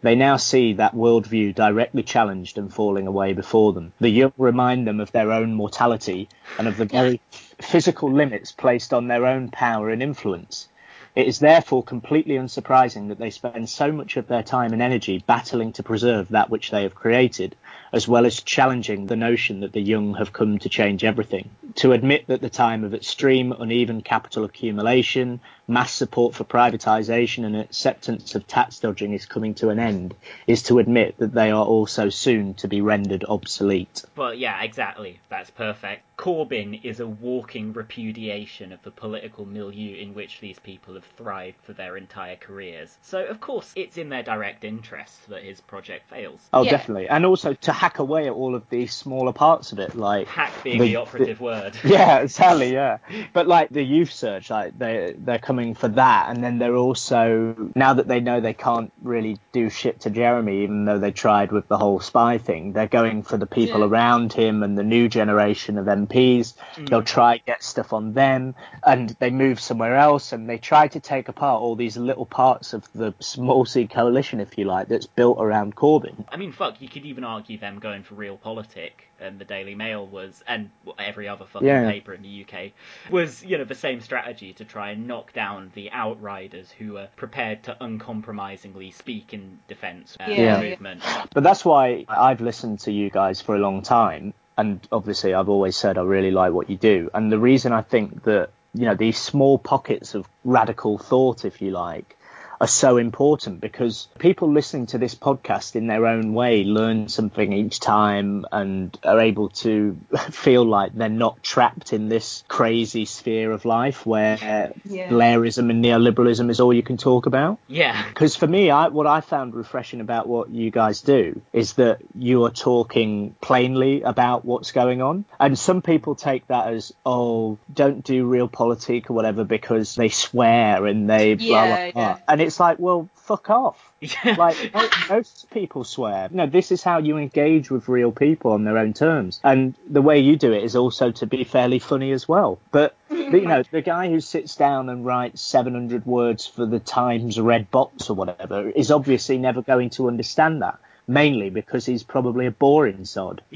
[0.00, 3.92] They now see that worldview directly challenged and falling away before them.
[4.00, 7.20] The young remind them of their own mortality and of the very
[7.60, 10.66] physical limits placed on their own power and influence.
[11.14, 15.22] It is therefore completely unsurprising that they spend so much of their time and energy
[15.26, 17.54] battling to preserve that which they have created,
[17.92, 21.50] as well as challenging the notion that the young have come to change everything.
[21.76, 27.56] To admit that the time of extreme uneven capital accumulation, mass support for privatisation and
[27.56, 30.14] acceptance of tax dodging is coming to an end
[30.46, 34.04] is to admit that they are also soon to be rendered obsolete.
[34.14, 35.20] But yeah, exactly.
[35.28, 36.04] That's perfect.
[36.16, 41.56] Corbyn is a walking repudiation of the political milieu in which these people have thrived
[41.62, 42.96] for their entire careers.
[43.02, 46.40] So, of course, it's in their direct interest that his project fails.
[46.52, 47.08] Oh, definitely.
[47.08, 50.52] And also to hack away at all of these smaller parts of it, like Hack
[50.62, 51.76] being the, operative word.
[51.84, 52.72] Yeah, exactly.
[52.72, 52.98] Yeah,
[53.32, 57.70] but like the youth search, like they they're coming for that, and then they're also
[57.74, 61.52] now that they know they can't really do shit to Jeremy, even though they tried
[61.52, 63.86] with the whole spy thing, they're going for the people Yeah.
[63.86, 66.54] around him and the new generation of MPs.
[66.76, 66.88] Mm.
[66.88, 71.00] They'll try get stuff on them, and they move somewhere else, and they try to
[71.00, 75.06] take apart all these little parts of the small C coalition, if you like, that's
[75.06, 76.24] built around Corbyn.
[76.28, 80.06] I mean, fuck, you could even argue them going for realpolitik, and the Daily Mail
[80.06, 81.90] was, and every other fucking Yeah.
[81.90, 82.72] paper in the UK,
[83.10, 87.08] was, you know, the same strategy to try and knock down the outriders who are
[87.16, 90.58] prepared to uncompromisingly speak in defence of Yeah.
[90.60, 91.02] the movement.
[91.34, 95.48] But that's why I've listened to you guys for a long time, and obviously I've
[95.48, 97.10] always said I really like what you do.
[97.14, 101.60] And the reason I think that you know these small pockets of radical thought, if
[101.60, 102.16] you like,
[102.62, 107.52] are so important because people listening to this podcast in their own way learn something
[107.52, 109.98] each time and are able to
[110.30, 114.38] feel like they're not trapped in this crazy sphere of life where
[114.84, 115.08] Yeah.
[115.10, 117.58] Blairism and neoliberalism is all you can talk about.
[117.66, 118.06] Yeah.
[118.08, 121.98] Because for me, I, what I found refreshing about what you guys do is that
[122.14, 125.24] you are talking plainly about what's going on.
[125.40, 130.10] And some people take that as, oh, don't do real politic or whatever because they
[130.10, 132.02] swear and they blah, blah, blah.
[132.02, 132.18] yeah.
[132.28, 133.92] And it's like, well, fuck off.
[134.36, 134.74] like,
[135.08, 136.28] most people swear.
[136.30, 139.40] No, this is how you engage with real people on their own terms.
[139.44, 142.58] And the way you do it is also to be fairly funny as well.
[142.70, 146.80] But, but, you know, the guy who sits down and writes 700 words for the
[146.80, 150.78] Times red box or whatever is obviously never going to understand that.
[151.08, 153.42] Mainly because he's probably a boring sod.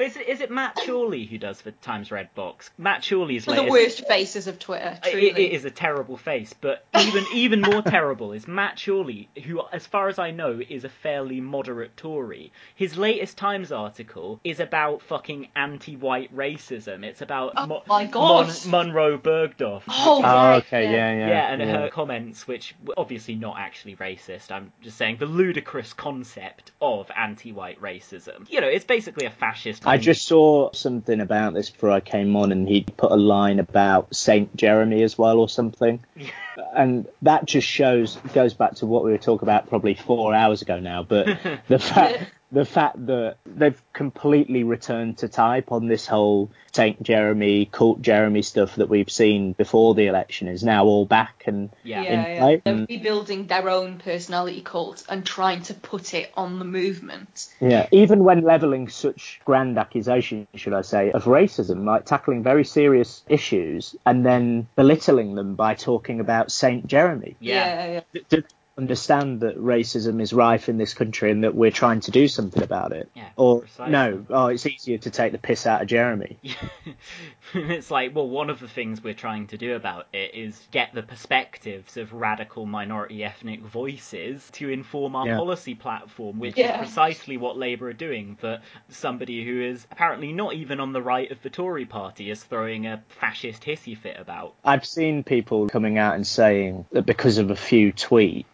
[0.00, 2.70] It's, is it Matt Chorley who does the Times Red Box?
[2.78, 6.52] Matt Chorley's One of the worst faces of Twitter, It- it is a terrible face,
[6.60, 10.84] but even even more terrible is Matt Chorley, who, as far as I know, is
[10.84, 12.52] a fairly moderate Tory.
[12.74, 17.04] His latest Times article is about fucking anti-white racism.
[17.04, 18.52] It's about Oh Mo- my God.
[18.66, 19.82] Mon- Monroe Bergdorf.
[19.88, 21.28] Oh, Oh, yeah, okay, yeah, yeah.
[21.28, 21.78] Yeah, and yeah.
[21.80, 24.50] her comments, which were obviously not actually racist.
[24.50, 28.50] I'm just saying the ludicrous concept of anti-white racism.
[28.50, 29.83] You know, it's basically a fascist.
[29.86, 33.58] I just saw something about this before I came on, and he put a line
[33.58, 36.04] about Saint Jeremy as well, or something.
[36.74, 40.62] and that just shows goes back to what we were talking about probably four hours
[40.62, 41.02] ago now.
[41.02, 41.38] But
[41.68, 47.66] the fact the fact that they've completely returned to type on this whole Saint Jeremy,
[47.66, 52.02] cult Jeremy stuff that we've seen before the election is now all back and Yeah,
[52.02, 52.38] in yeah.
[52.38, 52.62] play.
[52.64, 57.48] They're And, rebuilding their own personality cult and trying to put it on the movement.
[57.60, 62.64] yeah, even when leveling such grand accusations, should I say, of racism, like tackling very
[62.64, 67.36] serious issues and then belittling them by talking about Saint Jeremy.
[67.40, 68.20] Yeah, yeah.
[68.28, 72.10] Do they understand that racism is rife in this country and that we're trying to
[72.10, 73.08] do something about it?
[73.14, 73.92] Yeah, or precisely.
[73.92, 76.38] no, oh, it's easier to take the piss out of Jeremy.
[77.54, 80.92] it's like, well, one of the things we're trying to do about it is get
[80.94, 85.36] the perspectives of radical minority ethnic voices to inform our Yeah.
[85.36, 86.72] policy platform, which Yeah.
[86.72, 88.36] is precisely what Labour are doing.
[88.40, 92.42] But somebody who is apparently not even on the right of the Tory party is
[92.42, 94.54] throwing a fascist hissy fit about.
[94.64, 98.44] I've seen people coming out and saying that because of a few tweets,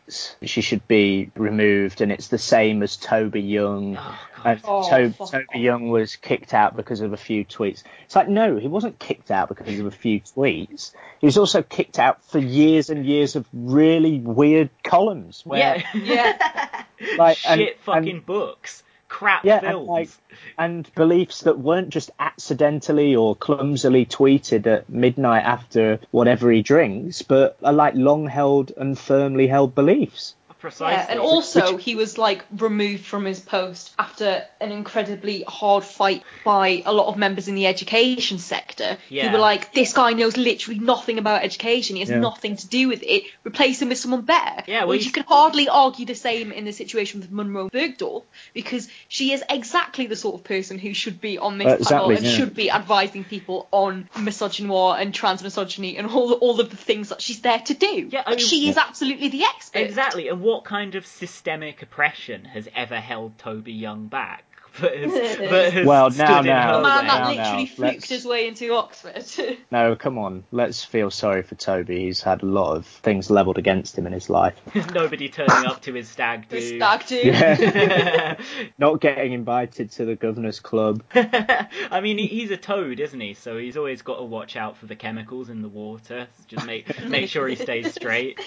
[0.43, 3.97] she should be removed, and it's the same as Toby Young.
[3.99, 7.83] Oh, and Oh, To- Toby Young was kicked out because of a few tweets.
[8.05, 10.93] It's like, no, he wasn't kicked out because of a few tweets.
[11.21, 15.43] He was also kicked out for years and years of really weird columns.
[15.45, 16.85] Where, yeah, yeah,
[17.19, 20.09] like, shit and- fucking and- books, crap yeah, and, like,
[20.57, 27.21] and beliefs that weren't just accidentally or clumsily tweeted at midnight after whatever he drinks,
[27.21, 30.35] but are like long held and firmly held beliefs.
[30.61, 30.93] Precisely.
[30.95, 36.23] Yeah, and also he was like removed from his post after an incredibly hard fight
[36.45, 39.27] by a lot of members in the education sector Yeah.
[39.29, 41.97] who were like, "This guy knows literally nothing about education.
[41.97, 42.19] He has Yeah.
[42.21, 43.25] nothing to do with it.
[43.45, 46.65] Replace him with someone better." Yeah, well, which you can hardly argue the same in
[46.67, 51.21] the situation with Monroe Bergdorf because she is exactly the sort of person who should
[51.21, 52.37] be on this Uh, panel and yeah.
[52.37, 57.09] should be advising people on misogynoir and trans misogyny and all all of the things
[57.09, 58.09] that she's there to do.
[58.11, 59.79] Yeah, I mean- she is absolutely the expert.
[59.81, 64.50] Exactly, and what kind of systemic oppression has ever held Toby Young back?
[64.81, 65.13] That has,
[65.51, 67.07] that has Well, now, now, her The man way?
[67.07, 69.25] that now, literally now, fluked let's- his way into Oxford.
[69.73, 70.45] No, come on.
[70.51, 72.01] Let's feel sorry for Toby.
[72.07, 74.55] He's had a lot of things levelled against him in his life.
[74.95, 76.57] Nobody turning up to his stag do.
[76.57, 77.17] His stag do.
[77.17, 78.37] Yeah.
[78.79, 81.03] Not getting invited to the governor's club.
[81.15, 83.35] I mean, he's a toad, isn't he?
[83.35, 86.27] So he's always got to watch out for the chemicals in the water.
[86.49, 88.41] Just make make sure he stays straight.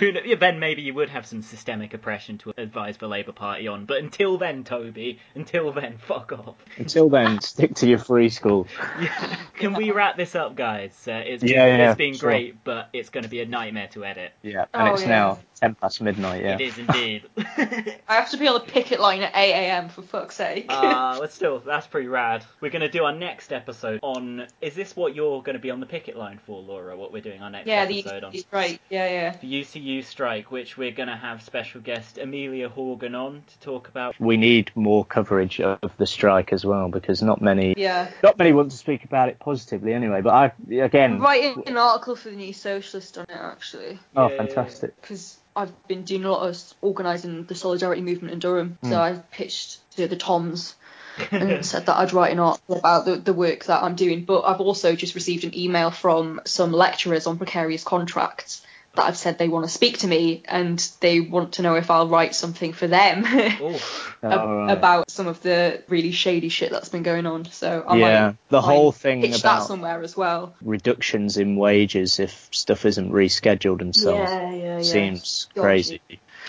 [0.00, 3.32] Who kn- yeah, then maybe you would have some systemic oppression to advise the Labour
[3.32, 3.84] Party on.
[3.86, 6.56] But until then, Toby, until then, fuck off.
[6.76, 8.66] Until then, stick to your free school.
[9.54, 10.92] Can we wrap this up, guys?
[11.06, 12.30] Uh, it's Yeah, been, yeah, it's been sure.
[12.30, 14.32] great, but it's going to be a nightmare to edit.
[14.42, 15.08] Yeah, and Oh, it's yeah.
[15.08, 16.54] now 10 past midnight, yeah.
[16.54, 17.22] It is indeed.
[17.36, 19.88] I have to be on the picket line at 8 a.m.
[19.88, 20.66] for fuck's sake.
[20.68, 22.44] Uh, but still, that's pretty rad.
[22.60, 24.46] We're going to do our next episode on.
[24.60, 26.96] Is this what you're going to be on the picket line for, Laura?
[26.96, 28.32] What we're doing our next yeah, the episode on?
[28.32, 28.80] UCU strike.
[28.90, 29.36] Yeah, yeah.
[29.40, 33.86] The UCU strike, which we're going to have special guest Amelia Horgan on to talk
[33.88, 34.18] about.
[34.18, 38.10] We need more coverage of the strike as well because not many, Yeah.
[38.22, 40.20] not many want to speak about it positively anyway.
[40.20, 40.52] But I,
[40.84, 43.98] again, writing an article for the New Socialist on it actually.
[44.14, 45.00] oh, fantastic.
[45.00, 48.78] Because I've been doing a lot of organising the solidarity movement in Durham.
[48.82, 48.96] So Mm.
[48.98, 50.74] I pitched to the Toms
[51.30, 54.24] and said that I'd write an article about the, the work that I'm doing.
[54.24, 58.62] But I've also just received an email from some lecturers on precarious contracts
[58.94, 61.90] that have said they want to speak to me and they want to know if
[61.90, 63.24] I'll write something for them
[63.60, 63.80] Oh,
[64.22, 64.70] right.
[64.70, 67.46] about some of the really shady shit that's been going on.
[67.46, 70.54] So I Yeah, might the whole and thing pitch about- that somewhere as well.
[70.62, 74.82] Reductions in wages if stuff isn't rescheduled and so Yeah, yeah, yeah.
[74.82, 75.60] seems Dodgy.
[75.60, 76.00] crazy.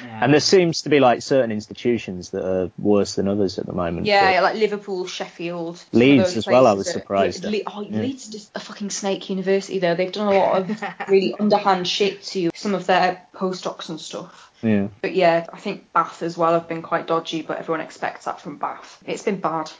[0.01, 3.73] And there seems to be like certain institutions that are worse than others at the
[3.73, 4.05] moment.
[4.05, 5.83] Yeah, yeah, like Liverpool, Sheffield.
[5.91, 7.53] Leeds as well, I was that- surprised Yeah, at.
[7.55, 8.01] Le- oh, Yeah.
[8.01, 9.95] Leeds is just a fucking snake university though.
[9.95, 14.51] They've done a lot of really underhand shit to some of their postdocs and stuff.
[14.61, 14.87] yeah.
[15.01, 18.41] But yeah, I think Bath as well have been quite dodgy, but everyone expects that
[18.41, 19.01] from Bath.
[19.05, 19.71] It's been bad.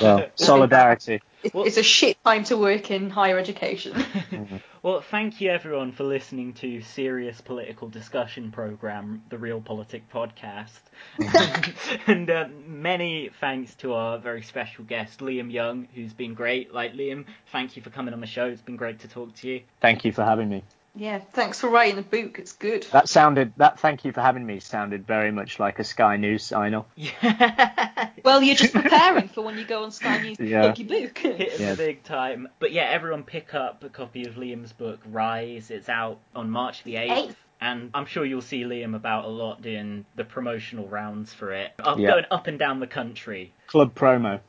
[0.00, 1.20] Well, solidarity.
[1.42, 3.92] It- it's a shit time to work in higher education.
[4.28, 4.56] Mm-hmm.
[4.80, 10.78] Well, thank you everyone for listening to serious political discussion program, the Real Politic Podcast,
[12.06, 16.72] and uh, many thanks to our very special guest Liam Young, who's been great.
[16.72, 18.44] Like Liam, thank you for coming on the show.
[18.44, 19.62] It's been great to talk to you.
[19.80, 20.62] Thank you for having me.
[20.98, 22.38] Yeah, thanks for writing the book.
[22.40, 22.84] It's good.
[22.92, 23.78] That sounded that.
[23.78, 24.58] Thank you for having me.
[24.60, 26.86] Sounded very much like a Sky News sign off.
[28.24, 30.72] Well, you're just preparing for when you go on Sky News to Yeah.
[30.72, 31.18] plug your book.
[31.38, 31.70] Hit Yeah.
[31.70, 32.48] the big time.
[32.58, 35.70] But yeah, everyone pick up a copy of Liam's book Rise.
[35.70, 37.34] It's out on March the 8th.
[37.60, 41.72] And I'm sure you'll see Liam about a lot doing the promotional rounds for it.
[41.78, 42.10] Up, Yeah.
[42.10, 43.52] Going up and down the country.
[43.66, 44.40] Club promo.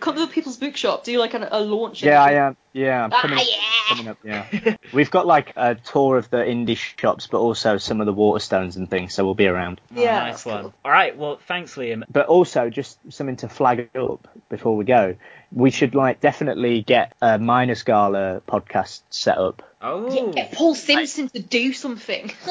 [0.00, 1.04] Come to the People's Bookshop.
[1.04, 2.02] Do you like a, a launch.
[2.02, 2.56] Yeah, I am.
[2.72, 3.46] Yeah, I'm Ah, coming, up,
[3.88, 4.18] coming up.
[4.24, 8.14] Yeah, we've got like a tour of the indie shops, but also some of the
[8.14, 9.14] Waterstones and things.
[9.14, 9.80] So we'll be around.
[9.94, 10.72] Yeah, Oh, nice one.
[10.84, 12.02] All right, well, thanks, Liam.
[12.10, 15.16] But also, just something to flag up before we go.
[15.52, 19.62] We should like definitely get a Miners Gala podcast set up.
[19.82, 20.10] Oh.
[20.14, 22.32] Yeah, get Paul Simpson to do something.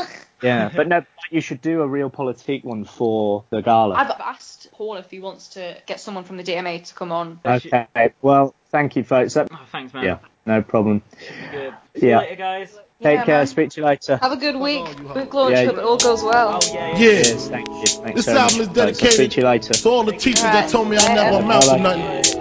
[0.44, 3.94] Yeah, but no, you should do a real politique one for the gala.
[3.94, 7.40] I've asked Paul if he wants to get someone from the DMA to come on.
[7.46, 7.86] Okay,
[8.24, 9.36] well, thank you, folks.
[9.36, 10.04] That- Oh, thanks, man.
[10.04, 11.04] yeah, no problem.
[11.52, 11.76] Good.
[11.96, 12.16] See Yeah.
[12.16, 12.72] you later, guys.
[13.04, 13.38] Take Yeah, care.
[13.38, 13.46] man.
[13.46, 14.18] Speak to you later.
[14.20, 14.84] Have a good week.
[15.14, 15.52] Book launch.
[15.54, 15.66] Yeah.
[15.66, 16.60] Hope it all goes well.
[16.60, 17.86] Oh, yeah, Cheers, thank you.
[17.86, 18.68] Thanks This very much, is folks.
[18.70, 19.74] I'll dedicated speak to you later.
[19.76, 22.41] to all the teachers that told me I never amount to nothing.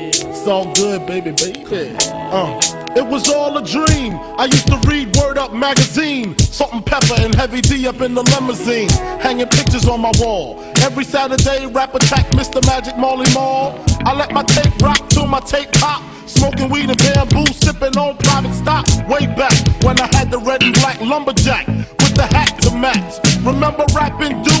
[0.41, 1.95] it's all good, baby, baby.
[2.01, 2.59] Uh.
[2.95, 4.13] It was all a dream.
[4.15, 6.35] I used to read Word Up magazine.
[6.39, 8.89] Salt-n-Pepa and Heavy D up in the limousine.
[9.21, 10.59] Hanging pictures on my wall.
[10.77, 12.65] Every Saturday, rap attack Mr.
[12.65, 13.79] Magic Marley Marl.
[14.03, 16.01] I let my tape rock till my tape pop.
[16.25, 18.87] Smoking weed and bamboo, sipping on private stock.
[19.07, 19.53] Way back
[19.83, 23.19] when I had the red and black lumberjack with the hat to match.
[23.45, 24.60] Remember rapping Duke?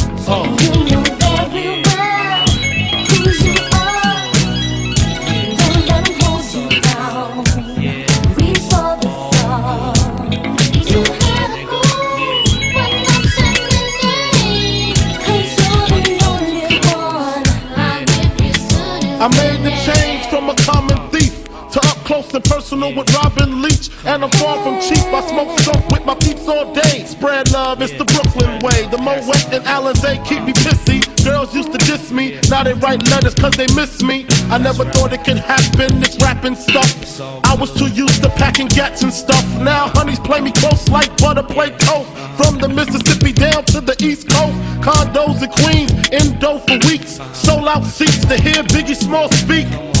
[19.21, 23.61] I made the change from a common thief to up close and personal with Robin
[23.61, 23.91] Leach.
[24.03, 24.97] And I'm far from cheap.
[25.13, 27.05] I smoke skunk with my peeps all day.
[27.05, 28.87] Spread love, it's the Brooklyn way.
[28.89, 31.00] The Moet and Alizé keep me pissy.
[31.23, 34.25] Girls used to diss me, now they write letters cause they miss me.
[34.49, 37.21] I never thought it could happen, this rapping stuff.
[37.45, 39.45] I was too used to packing gats and stuff.
[39.59, 42.07] Now honeys play me close like butter play coke.
[42.37, 44.57] From the Mississippi down to the East Coast.
[44.81, 47.19] Condos in Queens, in dough for weeks.
[47.37, 50.00] Sold out seats to hear Biggie Small speak.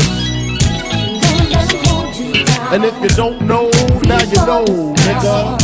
[2.71, 3.69] And if you don't know,
[4.05, 5.59] now you know, nigga.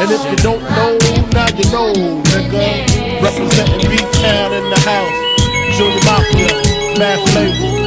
[0.00, 0.96] And if you don't know,
[1.34, 3.22] now you know, nigga.
[3.22, 5.76] Representing B-Town in the house.
[5.76, 7.79] Junior Mafia, Math Label.